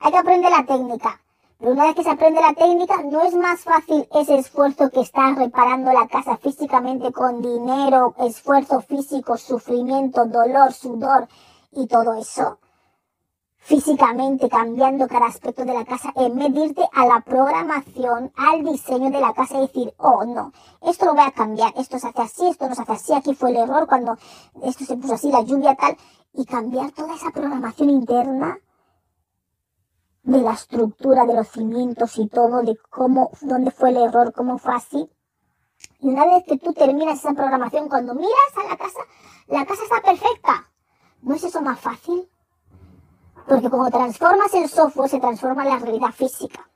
hay 0.00 0.12
que 0.12 0.18
aprender 0.18 0.50
la 0.50 0.64
técnica. 0.64 1.20
Pero 1.58 1.72
una 1.72 1.84
vez 1.84 1.94
que 1.94 2.02
se 2.02 2.10
aprende 2.10 2.40
la 2.40 2.54
técnica, 2.54 3.02
no 3.04 3.20
es 3.20 3.34
más 3.34 3.60
fácil 3.60 4.08
ese 4.14 4.36
esfuerzo 4.36 4.90
que 4.90 5.00
estás 5.00 5.36
reparando 5.36 5.92
la 5.92 6.08
casa 6.08 6.36
físicamente 6.36 7.12
con 7.12 7.40
dinero, 7.40 8.14
esfuerzo 8.18 8.80
físico, 8.80 9.36
sufrimiento, 9.36 10.24
dolor, 10.24 10.72
sudor 10.72 11.28
y 11.70 11.86
todo 11.86 12.14
eso 12.14 12.58
físicamente 13.64 14.48
cambiando 14.48 15.06
cada 15.06 15.26
aspecto 15.26 15.64
de 15.64 15.72
la 15.72 15.84
casa 15.84 16.12
en 16.16 16.34
medirte 16.34 16.82
a 16.92 17.06
la 17.06 17.20
programación, 17.20 18.32
al 18.36 18.64
diseño 18.64 19.10
de 19.10 19.20
la 19.20 19.32
casa 19.32 19.58
y 19.58 19.60
decir, 19.62 19.94
oh 19.98 20.24
no, 20.24 20.52
esto 20.82 21.06
lo 21.06 21.14
voy 21.14 21.22
a 21.24 21.30
cambiar, 21.30 21.72
esto 21.76 21.96
se 21.98 22.08
hace 22.08 22.22
así, 22.22 22.48
esto 22.48 22.68
no 22.68 22.74
se 22.74 22.82
hace 22.82 22.92
así, 22.92 23.14
aquí 23.14 23.34
fue 23.34 23.50
el 23.50 23.58
error 23.58 23.86
cuando 23.86 24.18
esto 24.64 24.84
se 24.84 24.96
puso 24.96 25.14
así, 25.14 25.30
la 25.30 25.42
lluvia 25.42 25.76
tal, 25.76 25.96
y 26.32 26.44
cambiar 26.44 26.90
toda 26.90 27.14
esa 27.14 27.30
programación 27.30 27.90
interna 27.90 28.58
de 30.24 30.40
la 30.40 30.52
estructura, 30.52 31.24
de 31.24 31.34
los 31.34 31.48
cimientos 31.48 32.18
y 32.18 32.26
todo, 32.26 32.62
de 32.62 32.76
cómo, 32.90 33.30
dónde 33.42 33.70
fue 33.70 33.90
el 33.90 33.98
error, 33.98 34.32
cómo 34.32 34.58
fue 34.58 34.74
así. 34.74 35.08
Y 36.00 36.08
una 36.08 36.26
vez 36.26 36.44
que 36.44 36.58
tú 36.58 36.72
terminas 36.72 37.20
esa 37.20 37.32
programación, 37.32 37.88
cuando 37.88 38.14
miras 38.14 38.32
a 38.56 38.68
la 38.68 38.76
casa, 38.76 39.00
la 39.46 39.64
casa 39.64 39.84
está 39.84 40.00
perfecta. 40.00 40.68
¿No 41.22 41.34
es 41.34 41.44
eso 41.44 41.60
más 41.60 41.78
fácil? 41.78 42.28
Porque 43.46 43.70
como 43.70 43.90
transformas 43.90 44.54
el 44.54 44.68
software, 44.68 45.08
se 45.08 45.20
transforma 45.20 45.64
la 45.64 45.78
realidad 45.78 46.10
física. 46.10 46.68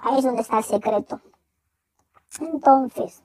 Ahí 0.00 0.18
es 0.18 0.24
donde 0.24 0.42
está 0.42 0.58
el 0.58 0.64
secreto. 0.64 1.20
Entonces, 2.40 3.22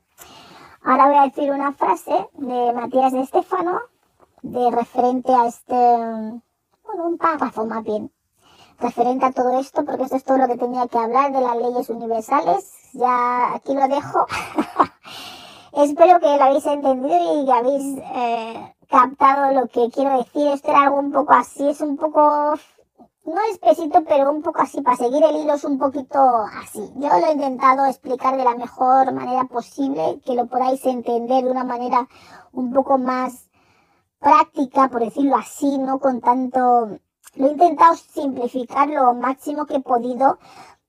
ahora 0.83 1.07
voy 1.07 1.17
a 1.17 1.23
decir 1.23 1.51
una 1.51 1.73
frase 1.73 2.29
de 2.33 2.73
Matías 2.73 3.11
de 3.11 3.21
Estefano, 3.21 3.79
de 4.41 4.71
referente 4.71 5.33
a 5.33 5.47
este, 5.47 5.73
bueno, 5.73 7.05
un 7.05 7.17
párrafo 7.17 7.65
más 7.65 7.83
bien, 7.83 8.11
referente 8.79 9.25
a 9.25 9.31
todo 9.31 9.59
esto, 9.59 9.85
porque 9.85 10.03
esto 10.03 10.15
es 10.15 10.23
todo 10.23 10.37
lo 10.37 10.47
que 10.47 10.57
tenía 10.57 10.87
que 10.87 10.97
hablar 10.97 11.31
de 11.31 11.41
las 11.41 11.57
leyes 11.57 11.89
universales. 11.89 12.73
Ya 12.93 13.53
aquí 13.53 13.73
lo 13.73 13.87
dejo. 13.87 14.25
Espero 15.73 16.19
que 16.19 16.37
lo 16.37 16.43
habéis 16.43 16.65
entendido 16.65 17.41
y 17.41 17.45
que 17.45 17.51
habéis 17.51 17.97
eh, 18.15 18.75
captado 18.89 19.53
lo 19.53 19.67
que 19.67 19.89
quiero 19.89 20.17
decir. 20.17 20.47
Esto 20.47 20.69
era 20.69 20.83
algo 20.83 20.99
un 20.99 21.11
poco 21.11 21.33
así, 21.33 21.67
es 21.67 21.81
un 21.81 21.97
poco 21.97 22.53
no 23.25 23.41
espesito, 23.51 24.03
pero 24.03 24.31
un 24.31 24.41
poco 24.41 24.61
así, 24.61 24.81
para 24.81 24.97
seguir 24.97 25.23
el 25.23 25.37
hilo 25.37 25.53
es 25.53 25.63
un 25.63 25.77
poquito 25.77 26.19
así. 26.61 26.91
Yo 26.95 27.07
lo 27.07 27.25
he 27.27 27.31
intentado 27.31 27.85
explicar 27.85 28.35
de 28.35 28.43
la 28.43 28.55
mejor 28.55 29.13
manera 29.13 29.45
posible, 29.45 30.19
que 30.25 30.35
lo 30.35 30.47
podáis 30.47 30.85
entender 30.85 31.43
de 31.45 31.51
una 31.51 31.63
manera 31.63 32.07
un 32.51 32.73
poco 32.73 32.97
más 32.97 33.49
práctica, 34.19 34.89
por 34.89 35.03
decirlo 35.03 35.37
así, 35.37 35.77
no 35.77 35.99
con 35.99 36.21
tanto... 36.21 36.99
Lo 37.35 37.47
he 37.47 37.51
intentado 37.51 37.95
simplificar 37.95 38.89
lo 38.89 39.13
máximo 39.15 39.65
que 39.65 39.77
he 39.77 39.79
podido 39.79 40.37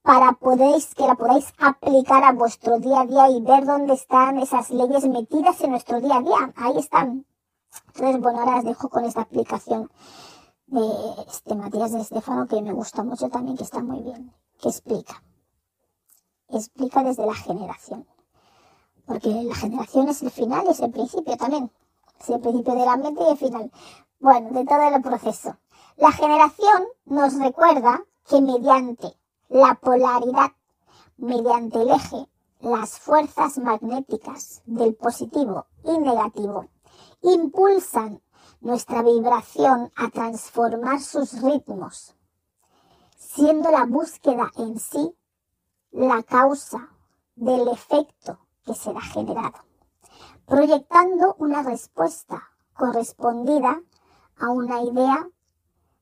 para 0.03 0.33
podéis, 0.33 0.93
que 0.93 1.07
la 1.07 1.15
podáis 1.15 1.51
aplicar 1.57 2.23
a 2.23 2.33
vuestro 2.33 2.79
día 2.79 3.01
a 3.01 3.05
día 3.05 3.29
y 3.29 3.41
ver 3.41 3.65
dónde 3.65 3.93
están 3.93 4.37
esas 4.37 4.69
leyes 4.69 5.07
metidas 5.07 5.59
en 5.61 5.71
nuestro 5.71 5.99
día 6.01 6.17
a 6.17 6.21
día. 6.21 6.53
Ahí 6.57 6.77
están. 6.77 7.25
Entonces, 7.87 8.21
bueno, 8.21 8.41
ahora 8.41 8.57
os 8.57 8.65
dejo 8.65 8.89
con 8.89 9.05
esta 9.05 9.21
explicación 9.21 9.89
de 10.67 10.81
este 11.27 11.55
Matías 11.55 11.91
de 11.91 12.01
Estefano 12.01 12.47
que 12.47 12.61
me 12.61 12.73
gusta 12.73 13.03
mucho 13.03 13.29
también, 13.29 13.57
que 13.57 13.63
está 13.63 13.81
muy 13.81 14.01
bien, 14.01 14.33
que 14.59 14.69
explica. 14.69 15.23
Explica 16.49 17.03
desde 17.03 17.25
la 17.25 17.35
generación. 17.35 18.07
Porque 19.05 19.29
la 19.29 19.55
generación 19.55 20.09
es 20.09 20.21
el 20.23 20.31
final 20.31 20.65
y 20.67 20.71
es 20.71 20.79
el 20.79 20.91
principio 20.91 21.37
también. 21.37 21.71
Sí, 22.19 22.33
el 22.33 22.39
principio 22.39 22.73
de 22.73 22.85
la 22.85 22.97
mente 22.97 23.23
y 23.23 23.31
el 23.31 23.37
final. 23.37 23.71
Bueno, 24.19 24.51
de 24.51 24.65
todo 24.65 24.81
el 24.81 25.01
proceso. 25.01 25.57
La 25.97 26.11
generación 26.11 26.85
nos 27.05 27.37
recuerda 27.37 28.03
que 28.27 28.41
mediante 28.41 29.15
la 29.49 29.75
polaridad, 29.75 30.51
mediante 31.17 31.81
el 31.81 31.89
eje, 31.89 32.27
las 32.59 32.99
fuerzas 32.99 33.57
magnéticas 33.59 34.63
del 34.65 34.95
positivo 34.95 35.67
y 35.83 35.99
negativo 35.99 36.65
impulsan 37.21 38.21
nuestra 38.65 39.03
vibración 39.03 39.91
a 39.95 40.09
transformar 40.09 40.99
sus 40.99 41.39
ritmos, 41.43 42.15
siendo 43.15 43.69
la 43.69 43.85
búsqueda 43.85 44.51
en 44.57 44.79
sí 44.79 45.15
la 45.91 46.23
causa 46.23 46.89
del 47.35 47.67
efecto 47.67 48.39
que 48.65 48.73
será 48.73 49.01
generado, 49.01 49.59
proyectando 50.47 51.35
una 51.37 51.61
respuesta 51.61 52.41
correspondida 52.73 53.83
a 54.39 54.49
una 54.49 54.81
idea 54.81 55.29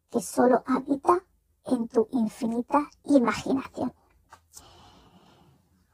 que 0.10 0.22
solo 0.22 0.64
habita 0.66 1.22
en 1.66 1.90
tu 1.90 2.08
infinita 2.12 2.90
imaginación. 3.04 3.94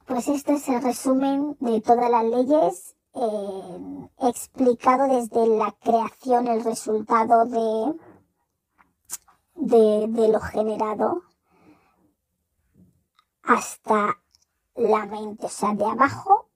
Pues 0.05 0.27
esto 0.27 0.51
es 0.51 0.69
el 0.69 0.83
resumen 0.83 1.57
de 1.59 1.81
todas 1.81 2.11
las 2.11 2.25
leyes 2.25 2.95
eh, 3.14 4.10
explicado 4.19 5.07
desde 5.07 5.48
la 5.48 5.72
creación, 5.81 6.48
el 6.48 6.64
resultado 6.64 7.45
de, 7.45 7.99
de, 9.56 10.07
de 10.07 10.27
lo 10.30 10.40
generado 10.40 11.23
hasta 13.44 14.19
la 14.76 15.06
mente, 15.06 15.48
o 15.48 15.49
sea, 15.49 15.73
de 15.73 15.86
abajo 15.86 16.49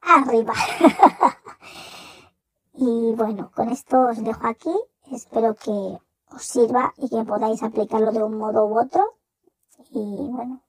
arriba. 0.00 0.54
y 2.74 3.14
bueno, 3.14 3.50
con 3.54 3.68
esto 3.70 4.06
os 4.10 4.22
dejo 4.22 4.46
aquí. 4.46 4.74
Espero 5.10 5.54
que 5.54 5.98
os 6.30 6.42
sirva 6.42 6.92
y 6.96 7.08
que 7.08 7.24
podáis 7.24 7.62
aplicarlo 7.62 8.12
de 8.12 8.22
un 8.22 8.38
modo 8.38 8.66
u 8.66 8.78
otro. 8.78 9.16
Y 9.90 10.28
bueno, 10.30 10.62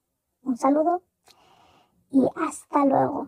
un 0.44 0.58
saludo 0.58 1.04
y 2.12 2.26
hasta 2.36 2.86
luego. 2.86 3.28